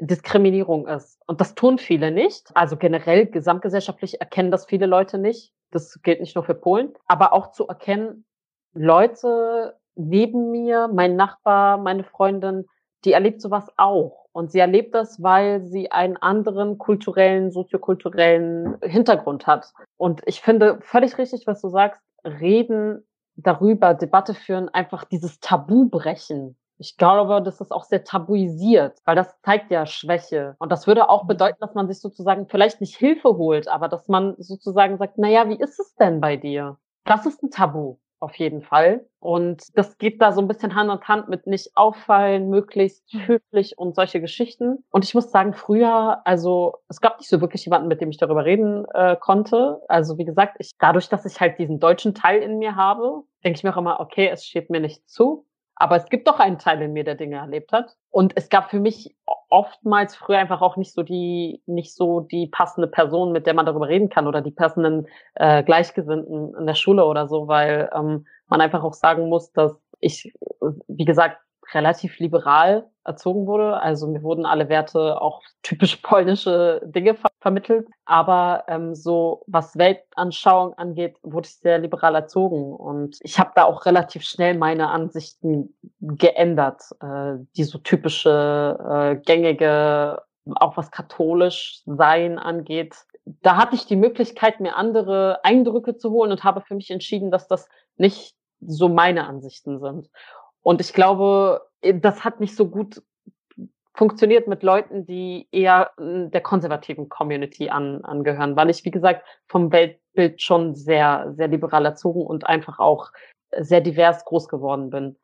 Diskriminierung 0.00 0.86
ist. 0.86 1.20
Und 1.26 1.40
das 1.40 1.54
tun 1.54 1.78
viele 1.78 2.10
nicht. 2.10 2.50
Also 2.54 2.76
generell 2.76 3.26
gesamtgesellschaftlich 3.26 4.20
erkennen 4.20 4.50
das 4.50 4.66
viele 4.66 4.86
Leute 4.86 5.18
nicht. 5.18 5.52
Das 5.70 6.00
gilt 6.02 6.20
nicht 6.20 6.36
nur 6.36 6.44
für 6.44 6.54
Polen. 6.54 6.94
Aber 7.06 7.32
auch 7.32 7.50
zu 7.50 7.66
erkennen, 7.66 8.24
Leute 8.74 9.76
neben 9.98 10.50
mir, 10.50 10.88
mein 10.88 11.16
Nachbar, 11.16 11.78
meine 11.78 12.04
Freundin, 12.04 12.66
die 13.04 13.12
erlebt 13.12 13.40
sowas 13.40 13.66
auch. 13.76 14.26
Und 14.32 14.52
sie 14.52 14.60
erlebt 14.60 14.94
das, 14.94 15.22
weil 15.22 15.62
sie 15.62 15.90
einen 15.90 16.16
anderen 16.16 16.78
kulturellen, 16.78 17.50
soziokulturellen 17.50 18.78
Hintergrund 18.82 19.46
hat. 19.46 19.72
Und 19.96 20.22
ich 20.26 20.40
finde 20.40 20.78
völlig 20.82 21.18
richtig, 21.18 21.46
was 21.46 21.60
du 21.60 21.68
sagst, 21.68 22.00
reden 22.24 23.04
darüber, 23.36 23.94
Debatte 23.94 24.34
führen, 24.34 24.68
einfach 24.68 25.04
dieses 25.04 25.40
Tabu 25.40 25.88
brechen. 25.88 26.56
Ich 26.80 26.96
glaube, 26.96 27.42
das 27.42 27.60
ist 27.60 27.72
auch 27.72 27.82
sehr 27.82 28.04
tabuisiert, 28.04 29.00
weil 29.04 29.16
das 29.16 29.40
zeigt 29.42 29.72
ja 29.72 29.84
Schwäche. 29.86 30.54
Und 30.60 30.70
das 30.70 30.86
würde 30.86 31.08
auch 31.08 31.26
bedeuten, 31.26 31.58
dass 31.60 31.74
man 31.74 31.88
sich 31.88 32.00
sozusagen 32.00 32.46
vielleicht 32.46 32.80
nicht 32.80 32.96
Hilfe 32.96 33.30
holt, 33.30 33.66
aber 33.66 33.88
dass 33.88 34.06
man 34.06 34.36
sozusagen 34.38 34.98
sagt, 34.98 35.14
na 35.18 35.28
ja, 35.28 35.48
wie 35.48 35.58
ist 35.58 35.80
es 35.80 35.96
denn 35.96 36.20
bei 36.20 36.36
dir? 36.36 36.76
Das 37.04 37.26
ist 37.26 37.42
ein 37.42 37.50
Tabu 37.50 37.96
auf 38.20 38.34
jeden 38.36 38.62
Fall. 38.62 39.06
Und 39.20 39.62
das 39.74 39.98
geht 39.98 40.22
da 40.22 40.32
so 40.32 40.40
ein 40.40 40.48
bisschen 40.48 40.74
Hand 40.74 40.90
in 40.90 41.08
Hand 41.08 41.28
mit 41.28 41.46
nicht 41.46 41.76
auffallen, 41.76 42.48
möglichst 42.48 43.10
hm. 43.12 43.26
höflich 43.26 43.78
und 43.78 43.94
solche 43.94 44.20
Geschichten. 44.20 44.84
Und 44.90 45.04
ich 45.04 45.14
muss 45.14 45.30
sagen, 45.30 45.54
früher, 45.54 46.20
also 46.24 46.74
es 46.88 47.00
gab 47.00 47.18
nicht 47.18 47.28
so 47.28 47.40
wirklich 47.40 47.64
jemanden, 47.64 47.88
mit 47.88 48.00
dem 48.00 48.10
ich 48.10 48.18
darüber 48.18 48.44
reden 48.44 48.84
äh, 48.94 49.16
konnte. 49.16 49.80
Also 49.88 50.18
wie 50.18 50.24
gesagt, 50.24 50.56
ich 50.58 50.72
dadurch, 50.78 51.08
dass 51.08 51.24
ich 51.24 51.40
halt 51.40 51.58
diesen 51.58 51.80
deutschen 51.80 52.14
Teil 52.14 52.42
in 52.42 52.58
mir 52.58 52.76
habe, 52.76 53.22
denke 53.44 53.56
ich 53.56 53.64
mir 53.64 53.72
auch 53.72 53.78
immer, 53.78 54.00
okay, 54.00 54.28
es 54.32 54.44
steht 54.44 54.70
mir 54.70 54.80
nicht 54.80 55.08
zu. 55.08 55.46
Aber 55.80 55.96
es 55.96 56.08
gibt 56.08 56.26
doch 56.26 56.40
einen 56.40 56.58
Teil 56.58 56.82
in 56.82 56.92
mir, 56.92 57.04
der 57.04 57.14
Dinge 57.14 57.36
erlebt 57.36 57.72
hat. 57.72 57.96
Und 58.10 58.32
es 58.36 58.48
gab 58.48 58.68
für 58.70 58.80
mich 58.80 59.14
oftmals 59.48 60.16
früher 60.16 60.38
einfach 60.38 60.60
auch 60.60 60.76
nicht 60.76 60.92
so 60.92 61.02
die, 61.02 61.62
nicht 61.66 61.94
so 61.94 62.20
die 62.20 62.48
passende 62.48 62.88
Person, 62.88 63.30
mit 63.30 63.46
der 63.46 63.54
man 63.54 63.64
darüber 63.64 63.88
reden 63.88 64.08
kann 64.08 64.26
oder 64.26 64.40
die 64.40 64.50
passenden 64.50 65.06
äh, 65.34 65.62
Gleichgesinnten 65.62 66.54
in 66.58 66.66
der 66.66 66.74
Schule 66.74 67.04
oder 67.04 67.28
so, 67.28 67.46
weil 67.46 67.88
ähm, 67.94 68.26
man 68.48 68.60
einfach 68.60 68.82
auch 68.82 68.94
sagen 68.94 69.28
muss, 69.28 69.52
dass 69.52 69.72
ich, 70.00 70.32
wie 70.88 71.04
gesagt, 71.04 71.38
relativ 71.74 72.18
liberal 72.18 72.88
erzogen 73.04 73.46
wurde. 73.46 73.80
Also 73.80 74.06
mir 74.06 74.22
wurden 74.22 74.46
alle 74.46 74.68
Werte, 74.68 75.20
auch 75.20 75.42
typisch 75.62 75.96
polnische 76.02 76.80
Dinge 76.84 77.14
ver 77.14 77.28
vermittelt. 77.40 77.88
Aber 78.04 78.64
ähm, 78.68 78.94
so 78.94 79.42
was 79.46 79.78
Weltanschauung 79.78 80.74
angeht, 80.74 81.16
wurde 81.22 81.46
ich 81.46 81.56
sehr 81.56 81.78
liberal 81.78 82.14
erzogen. 82.14 82.74
Und 82.74 83.18
ich 83.22 83.38
habe 83.38 83.52
da 83.54 83.64
auch 83.64 83.86
relativ 83.86 84.24
schnell 84.24 84.56
meine 84.56 84.88
Ansichten 84.88 85.74
geändert, 86.00 86.82
äh, 87.00 87.36
die 87.56 87.64
so 87.64 87.78
typische, 87.78 88.78
äh, 88.90 89.16
gängige, 89.24 90.22
auch 90.56 90.76
was 90.76 90.90
katholisch 90.90 91.82
sein 91.86 92.38
angeht. 92.38 92.96
Da 93.42 93.56
hatte 93.56 93.74
ich 93.74 93.86
die 93.86 93.96
Möglichkeit, 93.96 94.60
mir 94.60 94.76
andere 94.76 95.44
Eindrücke 95.44 95.96
zu 95.96 96.10
holen 96.10 96.32
und 96.32 96.44
habe 96.44 96.62
für 96.62 96.74
mich 96.74 96.90
entschieden, 96.90 97.30
dass 97.30 97.46
das 97.46 97.68
nicht 97.96 98.34
so 98.60 98.88
meine 98.88 99.26
Ansichten 99.26 99.78
sind. 99.78 100.08
Und 100.68 100.82
ich 100.82 100.92
glaube, 100.92 101.66
äh, 101.80 101.94
das 101.94 102.24
hat 102.24 102.40
nicht 102.40 102.54
so 102.54 102.68
gut 102.68 103.02
funktioniert 103.94 104.48
mit 104.48 104.62
Leuten, 104.62 105.06
die 105.06 105.48
eher 105.50 105.92
hm, 105.96 106.30
der 106.30 106.42
konservativen 106.42 107.08
Community 107.08 107.70
an, 107.70 108.04
angehören, 108.04 108.54
weil 108.54 108.68
ich, 108.68 108.84
wie 108.84 108.90
gesagt, 108.90 109.24
vom 109.46 109.72
Weltbild 109.72 110.42
schon 110.42 110.74
sehr, 110.74 111.32
sehr 111.34 111.48
liberal 111.48 111.86
erzogen 111.86 112.20
und 112.20 112.46
einfach 112.46 112.80
auch 112.80 113.12
sehr 113.58 113.80
divers 113.80 114.26
groß 114.26 114.46
geworden 114.48 114.90
bin. 114.90 115.16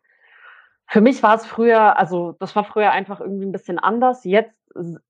Für 0.86 1.02
mich 1.02 1.22
war 1.22 1.34
es 1.34 1.44
früher, 1.44 1.98
also 1.98 2.32
das 2.40 2.56
war 2.56 2.64
früher 2.64 2.92
einfach 2.92 3.20
irgendwie 3.20 3.44
ein 3.44 3.52
bisschen 3.52 3.78
anders. 3.78 4.24
Jetzt 4.24 4.63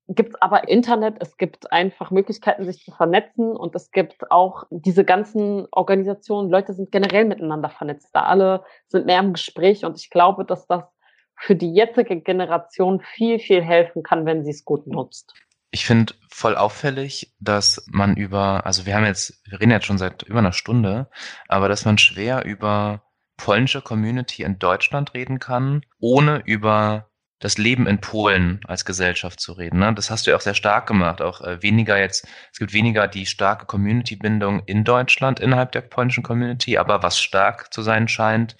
gibt 0.09 0.31
es 0.31 0.43
aber 0.43 0.69
Internet, 0.69 1.17
es 1.21 1.37
gibt 1.37 1.73
einfach 1.73 2.11
Möglichkeiten, 2.11 2.65
sich 2.65 2.85
zu 2.85 2.93
vernetzen 2.93 3.57
und 3.57 3.75
es 3.75 3.91
gibt 3.91 4.31
auch 4.31 4.65
diese 4.71 5.05
ganzen 5.05 5.67
Organisationen, 5.71 6.51
Leute 6.51 6.75
sind 6.75 6.93
generell 6.93 7.25
miteinander 7.25 7.71
vernetzt, 7.71 8.11
da 8.13 8.25
alle 8.25 8.65
sind 8.89 9.07
mehr 9.07 9.21
im 9.21 9.33
Gespräch 9.33 9.85
und 9.85 9.99
ich 9.99 10.11
glaube, 10.11 10.45
dass 10.45 10.67
das 10.67 10.85
für 11.37 11.57
die 11.57 11.73
jetzige 11.75 12.21
Generation 12.21 13.01
viel, 13.01 13.39
viel 13.39 13.63
helfen 13.63 14.03
kann, 14.03 14.27
wenn 14.27 14.45
sie 14.45 14.51
es 14.51 14.65
gut 14.65 14.87
nutzt. 14.87 15.35
Ich 15.71 15.87
finde 15.87 16.15
voll 16.31 16.57
auffällig, 16.57 17.35
dass 17.41 17.85
man 17.91 18.17
über, 18.17 18.65
also 18.65 18.87
wir 18.87 18.95
haben 18.95 19.05
jetzt, 19.05 19.43
wir 19.51 19.61
reden 19.61 19.73
jetzt 19.73 19.87
schon 19.87 19.99
seit 19.99 20.23
über 20.23 20.39
einer 20.39 20.53
Stunde, 20.53 21.11
aber 21.49 21.69
dass 21.69 21.85
man 21.85 21.99
schwer 21.99 22.45
über 22.45 23.03
polnische 23.37 23.83
Community 23.83 24.45
in 24.45 24.61
Deutschland 24.61 25.15
reden 25.15 25.41
kann, 25.41 25.85
ohne 25.99 26.43
über 26.45 27.11
das 27.45 27.59
Leben 27.59 27.87
in 27.87 28.01
Polen 28.01 28.61
als 28.67 28.87
Gesellschaft 28.87 29.39
zu 29.39 29.53
reden. 29.53 29.79
Ne? 29.81 29.93
Das 29.93 30.11
hast 30.11 30.27
du 30.27 30.31
ja 30.31 30.37
auch 30.39 30.41
sehr 30.41 30.55
stark 30.55 30.87
gemacht. 30.87 31.21
Auch 31.21 31.43
äh, 31.43 31.63
weniger 31.63 31.99
jetzt, 31.99 32.27
es 32.51 32.59
gibt 32.59 32.73
weniger 32.73 33.07
die 33.07 33.27
starke 33.27 33.67
Community-Bindung 33.67 34.63
in 34.65 34.83
Deutschland 34.83 35.41
innerhalb 35.41 35.71
der 35.73 35.83
polnischen 35.83 36.23
Community, 36.23 36.79
aber 36.79 37.03
was 37.03 37.21
stark 37.21 37.71
zu 37.71 37.83
sein 37.83 38.09
scheint, 38.09 38.57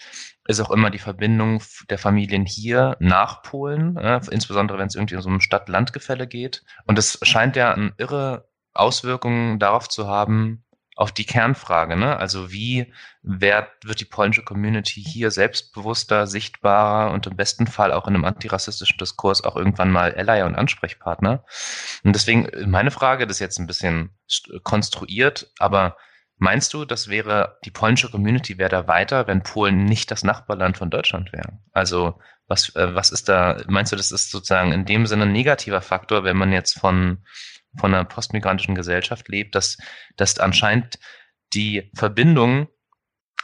ist 0.47 0.61
auch 0.61 0.71
immer 0.71 0.91
die 0.91 0.99
Verbindung 0.99 1.63
der 1.89 1.97
Familien 1.97 2.45
hier 2.45 2.99
nach 3.01 3.41
Polen, 3.41 3.97
äh, 3.97 4.21
insbesondere 4.31 4.77
wenn 4.77 4.89
es 4.89 4.97
irgendwie 4.97 5.17
um 5.17 5.23
so 5.23 5.31
ein 5.31 5.41
Stadt-Land-Gefälle 5.41 6.27
geht. 6.27 6.63
Und 6.85 6.99
es 6.99 7.19
scheint 7.23 7.57
ja 7.57 7.73
eine 7.73 7.95
irre 7.97 8.51
Auswirkungen 8.75 9.59
darauf 9.59 9.89
zu 9.89 10.09
haben, 10.09 10.64
auf 10.97 11.13
die 11.13 11.25
Kernfrage, 11.25 11.97
ne? 11.97 12.17
Also 12.17 12.53
wie 12.53 12.93
wird, 13.23 13.69
wird 13.83 14.01
die 14.01 14.05
polnische 14.05 14.45
Community 14.45 15.03
hier 15.03 15.31
selbstbewusster, 15.31 16.27
sichtbarer 16.27 17.13
und 17.13 17.27
im 17.27 17.37
besten 17.37 17.67
Fall 17.67 17.93
auch 17.93 18.07
in 18.07 18.15
einem 18.15 18.25
antirassistischen 18.25 18.99
Diskurs 18.99 19.43
auch 19.43 19.57
irgendwann 19.57 19.91
mal 19.91 20.15
Ally 20.15 20.43
und 20.43 20.55
Ansprechpartner? 20.55 21.45
Und 22.05 22.15
deswegen 22.15 22.49
meine 22.71 22.91
Frage, 22.91 23.27
das 23.27 23.37
ist 23.37 23.41
jetzt 23.41 23.59
ein 23.59 23.67
bisschen 23.67 24.11
konstruiert, 24.63 25.51
aber 25.59 25.97
Meinst 26.37 26.75
du, 26.75 26.85
das 26.85 27.09
wäre, 27.09 27.59
die 27.65 27.71
polnische 27.71 28.11
Community 28.11 28.59
wäre 28.59 28.69
da 28.69 28.89
weiter, 28.89 29.29
wenn 29.29 29.45
Polen 29.45 29.85
nicht 29.85 30.11
das 30.11 30.25
Nachbarland 30.25 30.77
von 30.77 30.91
Deutschland 30.91 31.33
wäre? 31.33 31.61
Also, 31.73 32.21
was, 32.49 32.75
äh, 32.75 32.95
was 32.95 33.11
ist 33.11 33.29
da, 33.29 33.63
meinst 33.69 33.93
du, 33.93 33.97
das 33.97 34.11
ist 34.11 34.31
sozusagen 34.31 34.73
in 34.73 34.85
dem 34.85 35.07
Sinne 35.07 35.23
ein 35.25 35.33
negativer 35.33 35.81
Faktor, 35.81 36.25
wenn 36.25 36.37
man 36.37 36.53
jetzt 36.53 36.79
von, 36.79 37.25
von 37.79 37.95
einer 37.95 38.05
postmigrantischen 38.05 38.75
Gesellschaft 38.75 39.29
lebt, 39.29 39.55
dass, 39.55 39.79
dass 40.17 40.39
anscheinend 40.39 40.99
die 41.55 41.91
Verbindung 41.95 42.69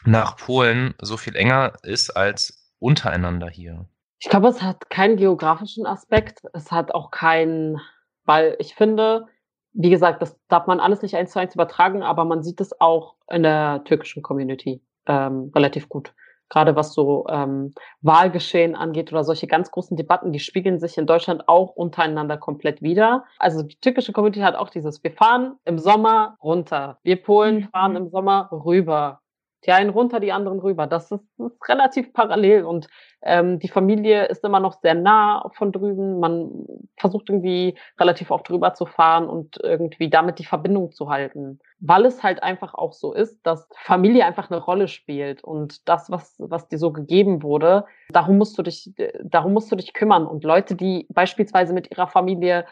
nach 0.05 0.37
Polen 0.37 0.95
so 1.01 1.17
viel 1.17 1.37
enger 1.37 1.75
ist 1.83 2.11
als 2.11 2.73
untereinander 2.79 3.49
hier? 3.49 3.89
Ich 4.19 4.29
glaube, 4.29 4.49
es 4.49 4.63
hat 4.63 4.91
keinen 4.91 5.17
geografischen 5.17 5.87
Aspekt. 5.87 6.43
Es 6.53 6.71
hat 6.71 6.95
auch 6.95 7.11
keinen, 7.11 7.81
weil 8.25 8.57
ich 8.59 8.75
finde, 8.75 9.27
wie 9.73 9.91
gesagt, 9.91 10.21
das 10.21 10.39
darf 10.49 10.67
man 10.67 10.81
alles 10.81 11.03
nicht 11.03 11.17
eins 11.17 11.33
zu 11.33 11.39
eins 11.39 11.55
übertragen, 11.55 12.03
aber 12.03 12.25
man 12.25 12.43
sieht 12.43 12.61
es 12.61 12.79
auch 12.81 13.17
in 13.31 13.43
der 13.43 13.83
türkischen 13.85 14.23
Community 14.23 14.83
ähm, 15.07 15.51
relativ 15.55 15.89
gut. 15.89 16.13
Gerade 16.51 16.77
was 16.77 16.93
so 16.93 17.27
ähm, 17.31 17.73
Wahlgeschehen 18.03 18.75
angeht 18.75 19.11
oder 19.13 19.25
solche 19.25 19.47
ganz 19.47 19.71
großen 19.71 19.97
Debatten, 19.97 20.33
die 20.33 20.41
spiegeln 20.41 20.79
sich 20.79 20.99
in 20.99 21.07
Deutschland 21.07 21.49
auch 21.49 21.71
untereinander 21.71 22.37
komplett 22.37 22.83
wieder. 22.83 23.25
Also 23.39 23.63
die 23.63 23.77
türkische 23.77 24.13
Community 24.13 24.41
hat 24.41 24.57
auch 24.57 24.69
dieses, 24.69 25.03
wir 25.03 25.13
fahren 25.13 25.55
im 25.65 25.79
Sommer 25.79 26.37
runter. 26.43 26.99
Wir 27.03 27.23
Polen 27.23 27.57
mhm. 27.57 27.69
fahren 27.69 27.97
im 27.97 28.11
Sommer 28.11 28.51
rüber. 28.53 29.21
Die 29.67 29.73
einen 29.73 29.91
runter, 29.91 30.21
die 30.21 30.33
anderen 30.33 30.59
rüber. 30.61 30.87
Das 30.87 31.11
ist, 31.11 31.25
ist 31.39 31.69
relativ 31.69 32.13
parallel 32.13 32.65
und 32.65 32.89
ähm, 33.23 33.59
die 33.59 33.69
Familie 33.69 34.25
ist 34.27 34.45
immer 34.45 34.61
noch 34.61 34.81
sehr 34.81 34.95
nah 34.95 35.51
von 35.55 35.73
drüben. 35.73 36.19
Man 36.19 36.67
versucht 36.97 37.29
irgendwie 37.29 37.77
relativ 37.99 38.31
oft 38.31 38.49
rüber 38.51 38.73
zu 38.75 38.87
fahren 38.87 39.29
und 39.29 39.59
irgendwie 39.63 40.09
damit 40.09 40.39
die 40.39 40.47
Verbindung 40.47 40.93
zu 40.93 41.11
halten. 41.11 41.59
Weil 41.81 42.07
es 42.07 42.23
halt 42.23 42.43
einfach 42.43 42.75
auch 42.75 42.93
so 42.93 43.13
ist, 43.13 43.41
dass 43.47 43.69
Familie 43.77 44.25
einfach 44.25 44.51
eine 44.51 44.61
Rolle 44.61 44.89
spielt 44.89 45.45
und 45.45 45.89
das, 45.89 46.11
was, 46.11 46.37
was 46.39 46.69
dir 46.69 46.79
so 46.79 46.93
gegeben 46.93 47.43
wurde, 47.43 47.85
darum 48.11 48.39
musst 48.39 48.57
du 48.59 48.63
dich, 48.63 48.93
darum 49.23 49.53
musst 49.53 49.71
du 49.71 49.77
dich 49.77 49.93
kümmern. 49.93 50.27
Und 50.27 50.45
Leute, 50.45 50.75
die 50.75 51.07
beispielsweise 51.11 51.75
mit 51.75 51.91
ihrer 51.91 52.07
Familie 52.07 52.65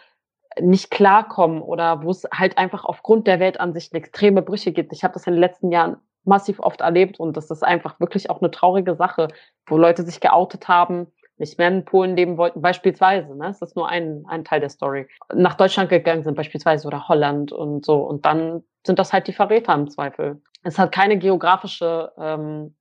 nicht 0.61 0.91
klarkommen 0.91 1.63
oder 1.63 2.03
wo 2.03 2.11
es 2.11 2.27
halt 2.33 2.59
einfach 2.59 2.85
aufgrund 2.85 3.27
der 3.27 3.41
Weltansicht 3.41 3.93
extreme 3.95 4.43
Brüche 4.43 4.73
gibt. 4.73 4.93
Ich 4.93 5.05
habe 5.05 5.15
das 5.15 5.27
in 5.27 5.35
den 5.35 5.41
letzten 5.41 5.71
Jahren 5.71 5.99
massiv 6.29 6.61
oft 6.61 6.81
erlebt 6.81 7.19
und 7.19 7.37
das 7.37 7.51
ist 7.51 7.65
einfach 7.65 7.99
wirklich 7.99 8.31
auch 8.31 8.41
eine 8.41 8.51
traurige 8.51 8.95
Sache, 8.95 9.29
wo 9.67 9.77
Leute 9.77 10.03
sich 10.05 10.21
geoutet 10.21 10.69
haben, 10.69 11.09
nicht 11.39 11.59
mehr 11.59 11.69
in 11.69 11.85
Polen 11.85 12.17
leben 12.17 12.37
wollten, 12.37 12.61
beispielsweise. 12.61 13.35
Ne? 13.35 13.47
Das 13.47 13.63
ist 13.63 13.77
nur 13.77 13.89
ein, 13.89 14.25
ein 14.29 14.45
Teil 14.45 14.61
der 14.61 14.71
Story. 14.71 15.09
Nach 15.33 15.55
Deutschland 15.55 15.89
gegangen 15.89 16.25
sind 16.25 16.35
beispielsweise 16.35 16.87
oder 16.87 17.09
Holland 17.09 17.53
und 17.53 17.85
so. 17.85 17.97
Und 17.97 18.27
dann 18.27 18.65
sind 18.85 18.99
das 18.99 19.13
halt 19.13 19.27
die 19.29 19.33
Verräter 19.33 19.75
im 19.75 19.89
Zweifel. 19.89 20.43
Es 20.63 20.79
hat 20.79 20.93
keine 20.93 21.19
geografische, 21.19 22.13
ähm, 22.19 22.75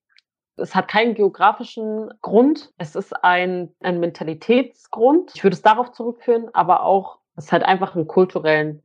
es 0.55 0.73
hat 0.73 0.87
keinen 0.87 1.13
geografischen 1.13 2.09
Grund. 2.21 2.73
Es 2.77 2.95
ist 2.95 3.13
ein, 3.23 3.73
ein 3.81 3.99
Mentalitätsgrund. 3.99 5.31
Ich 5.35 5.43
würde 5.43 5.55
es 5.55 5.61
darauf 5.61 5.91
zurückführen, 5.91 6.49
aber 6.53 6.83
auch, 6.83 7.19
es 7.35 7.51
hat 7.51 7.63
einfach 7.63 7.95
einen 7.95 8.07
kulturellen, 8.07 8.81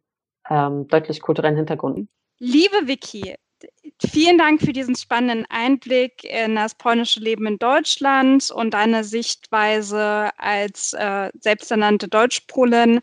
ähm, 0.51 0.87
deutlich 0.89 1.23
kulturellen 1.23 1.57
Hintergrund. 1.57 2.09
Liebe 2.39 2.87
Vicky, 2.87 3.37
Vielen 4.11 4.39
Dank 4.39 4.61
für 4.61 4.73
diesen 4.73 4.97
spannenden 4.97 5.47
Einblick 5.49 6.25
in 6.25 6.57
das 6.57 6.75
polnische 6.75 7.21
Leben 7.21 7.47
in 7.47 7.59
Deutschland 7.59 8.51
und 8.51 8.75
deine 8.75 9.05
Sichtweise 9.05 10.31
als 10.39 10.93
äh, 10.93 11.31
selbsternannte 11.39 12.09
Deutschpolin. 12.09 13.01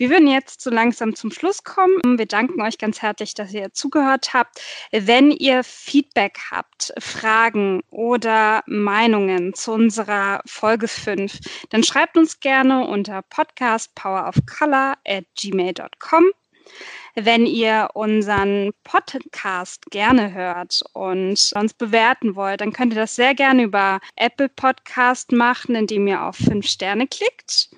Wir 0.00 0.08
würden 0.08 0.28
jetzt 0.28 0.62
so 0.62 0.70
langsam 0.70 1.14
zum 1.14 1.30
Schluss 1.30 1.62
kommen. 1.62 2.18
Wir 2.18 2.24
danken 2.24 2.62
euch 2.62 2.78
ganz 2.78 3.02
herzlich, 3.02 3.34
dass 3.34 3.52
ihr 3.52 3.74
zugehört 3.74 4.32
habt. 4.32 4.62
Wenn 4.92 5.30
ihr 5.30 5.62
Feedback 5.62 6.38
habt, 6.50 6.94
Fragen 6.98 7.82
oder 7.90 8.62
Meinungen 8.64 9.52
zu 9.52 9.72
unserer 9.72 10.40
Folge 10.46 10.88
5, 10.88 11.38
dann 11.68 11.84
schreibt 11.84 12.16
uns 12.16 12.40
gerne 12.40 12.86
unter 12.86 13.20
podcastpowerofcolor 13.20 14.94
at 15.06 15.24
gmail.com. 15.38 16.30
Wenn 17.14 17.46
ihr 17.46 17.88
unseren 17.94 18.72
Podcast 18.84 19.86
gerne 19.90 20.32
hört 20.32 20.80
und 20.92 21.52
uns 21.54 21.74
bewerten 21.74 22.36
wollt, 22.36 22.60
dann 22.60 22.72
könnt 22.72 22.92
ihr 22.92 23.00
das 23.00 23.16
sehr 23.16 23.34
gerne 23.34 23.64
über 23.64 24.00
Apple 24.16 24.48
Podcast 24.48 25.32
machen, 25.32 25.74
indem 25.74 26.06
ihr 26.06 26.22
auf 26.22 26.36
fünf 26.36 26.66
Sterne 26.66 27.08
klickt. 27.08 27.70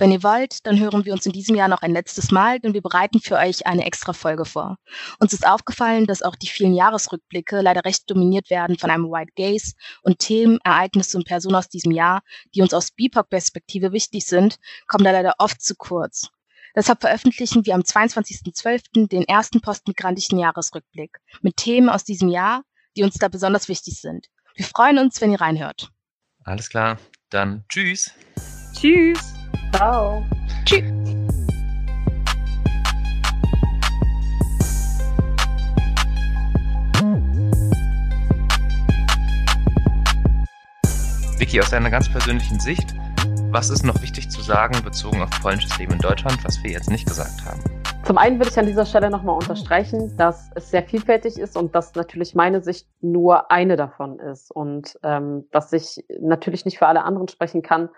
Wenn 0.00 0.12
ihr 0.12 0.22
wollt, 0.22 0.66
dann 0.66 0.80
hören 0.80 1.04
wir 1.04 1.12
uns 1.12 1.26
in 1.26 1.32
diesem 1.32 1.54
Jahr 1.56 1.68
noch 1.68 1.82
ein 1.82 1.92
letztes 1.92 2.30
Mal, 2.30 2.58
denn 2.58 2.72
wir 2.72 2.80
bereiten 2.80 3.20
für 3.20 3.36
euch 3.36 3.66
eine 3.66 3.84
extra 3.84 4.14
Folge 4.14 4.46
vor. 4.46 4.78
Uns 5.18 5.34
ist 5.34 5.46
aufgefallen, 5.46 6.06
dass 6.06 6.22
auch 6.22 6.36
die 6.36 6.48
vielen 6.48 6.72
Jahresrückblicke 6.72 7.60
leider 7.60 7.84
recht 7.84 8.10
dominiert 8.10 8.48
werden 8.48 8.78
von 8.78 8.90
einem 8.90 9.10
White 9.10 9.32
Gaze 9.36 9.74
und 10.00 10.18
Themen, 10.18 10.58
Ereignisse 10.64 11.18
und 11.18 11.26
Personen 11.26 11.56
aus 11.56 11.68
diesem 11.68 11.92
Jahr, 11.92 12.22
die 12.54 12.62
uns 12.62 12.72
aus 12.72 12.92
BIPOC-Perspektive 12.92 13.92
wichtig 13.92 14.24
sind, 14.24 14.56
kommen 14.86 15.04
da 15.04 15.10
leider 15.10 15.34
oft 15.36 15.60
zu 15.60 15.74
kurz. 15.76 16.30
Deshalb 16.74 17.00
veröffentlichen 17.00 17.66
wir 17.66 17.74
am 17.74 17.80
22.12. 17.80 19.08
den 19.08 19.24
ersten 19.24 19.60
postmigrantischen 19.60 20.38
Jahresrückblick 20.38 21.18
mit 21.42 21.56
Themen 21.56 21.88
aus 21.88 22.04
diesem 22.04 22.28
Jahr, 22.28 22.62
die 22.96 23.02
uns 23.02 23.14
da 23.14 23.28
besonders 23.28 23.68
wichtig 23.68 24.00
sind. 24.00 24.28
Wir 24.54 24.64
freuen 24.64 24.98
uns, 24.98 25.20
wenn 25.20 25.32
ihr 25.32 25.40
reinhört. 25.40 25.90
Alles 26.44 26.68
klar, 26.68 26.98
dann 27.30 27.64
tschüss. 27.68 28.12
Tschüss. 28.72 29.34
Ciao. 29.72 30.24
Tschüss. 30.64 30.84
Vicky, 41.38 41.58
aus 41.60 41.70
deiner 41.70 41.90
ganz 41.90 42.08
persönlichen 42.08 42.60
Sicht, 42.60 42.94
was 43.52 43.68
ist 43.68 43.84
noch 43.84 44.00
wichtig 44.00 44.30
zu 44.30 44.40
sagen 44.42 44.76
bezogen 44.84 45.20
auf 45.22 45.30
polnisches 45.42 45.76
Leben 45.78 45.92
in 45.92 45.98
Deutschland, 45.98 46.38
was 46.44 46.62
wir 46.62 46.70
jetzt 46.70 46.88
nicht 46.88 47.06
gesagt 47.06 47.44
haben? 47.44 47.60
Zum 48.04 48.16
einen 48.16 48.38
würde 48.38 48.50
ich 48.50 48.58
an 48.58 48.66
dieser 48.66 48.86
Stelle 48.86 49.10
nochmal 49.10 49.34
unterstreichen, 49.34 50.16
dass 50.16 50.50
es 50.54 50.70
sehr 50.70 50.82
vielfältig 50.84 51.38
ist 51.38 51.56
und 51.56 51.74
dass 51.74 51.94
natürlich 51.94 52.34
meine 52.34 52.62
Sicht 52.62 52.88
nur 53.00 53.50
eine 53.50 53.76
davon 53.76 54.18
ist 54.20 54.50
und 54.50 54.98
ähm, 55.02 55.48
dass 55.50 55.72
ich 55.72 56.04
natürlich 56.20 56.64
nicht 56.64 56.78
für 56.78 56.86
alle 56.86 57.02
anderen 57.02 57.28
sprechen 57.28 57.62
kann, 57.62 57.88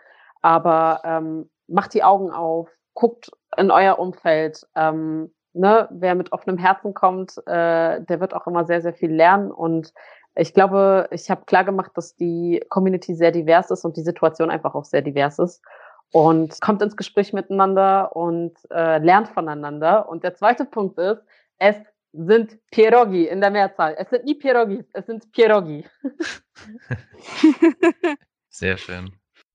aber 0.41 1.03
ähm, 1.05 1.51
macht 1.69 1.95
die 1.95 2.03
Augen 2.03 2.31
auf, 2.31 2.69
guckt 2.95 3.31
in 3.57 3.71
euer 3.71 3.99
Umfeld. 3.99 4.67
Ähm, 4.75 5.33
ne, 5.53 5.89
wer 5.91 6.15
mit 6.15 6.33
offenem 6.33 6.59
Herzen 6.59 6.95
kommt, 6.95 7.37
äh, 7.47 8.01
der 8.03 8.21
wird 8.21 8.35
auch 8.35 8.47
immer 8.47 8.65
sehr, 8.65 8.81
sehr 8.81 8.95
viel 8.95 9.13
lernen 9.13 9.51
und 9.51 9.93
ich 10.35 10.55
glaube, 10.55 11.09
ich 11.11 11.31
habe 11.31 11.45
klar 11.45 11.65
gemacht, 11.65 11.93
dass 11.95 12.17
die 12.17 12.65
Community 12.69 13.15
sehr 13.15 13.33
divers 13.33 13.71
ist 13.71 13.85
und 13.85 13.97
die 13.97 14.03
Situation 14.03 14.51
einfach 14.51 14.75
auch 14.75 14.85
sehr 14.85 15.03
divers 15.03 15.39
ist. 15.39 15.63
Und 16.11 16.61
kommt 16.61 16.83
ins 16.83 16.97
Gespräch 16.97 17.33
miteinander 17.33 18.15
und 18.15 18.53
äh, 18.71 18.99
lernt 18.99 19.29
voneinander. 19.29 20.09
Und 20.09 20.25
der 20.25 20.35
zweite 20.35 20.67
Punkt 20.67 20.99
ist, 20.99 21.23
es 21.59 21.77
sind 22.13 22.59
Pierogi 22.71 23.27
in 23.27 23.41
der 23.41 23.51
Mehrzahl. 23.51 23.95
Es 23.99 24.11
sind 24.11 24.25
nie 24.25 24.35
Pierogis, 24.35 24.85
es 24.93 25.07
sind 25.07 25.33
Pierogi. 25.33 25.87
Sehr 28.51 28.77
schön. 28.77 29.22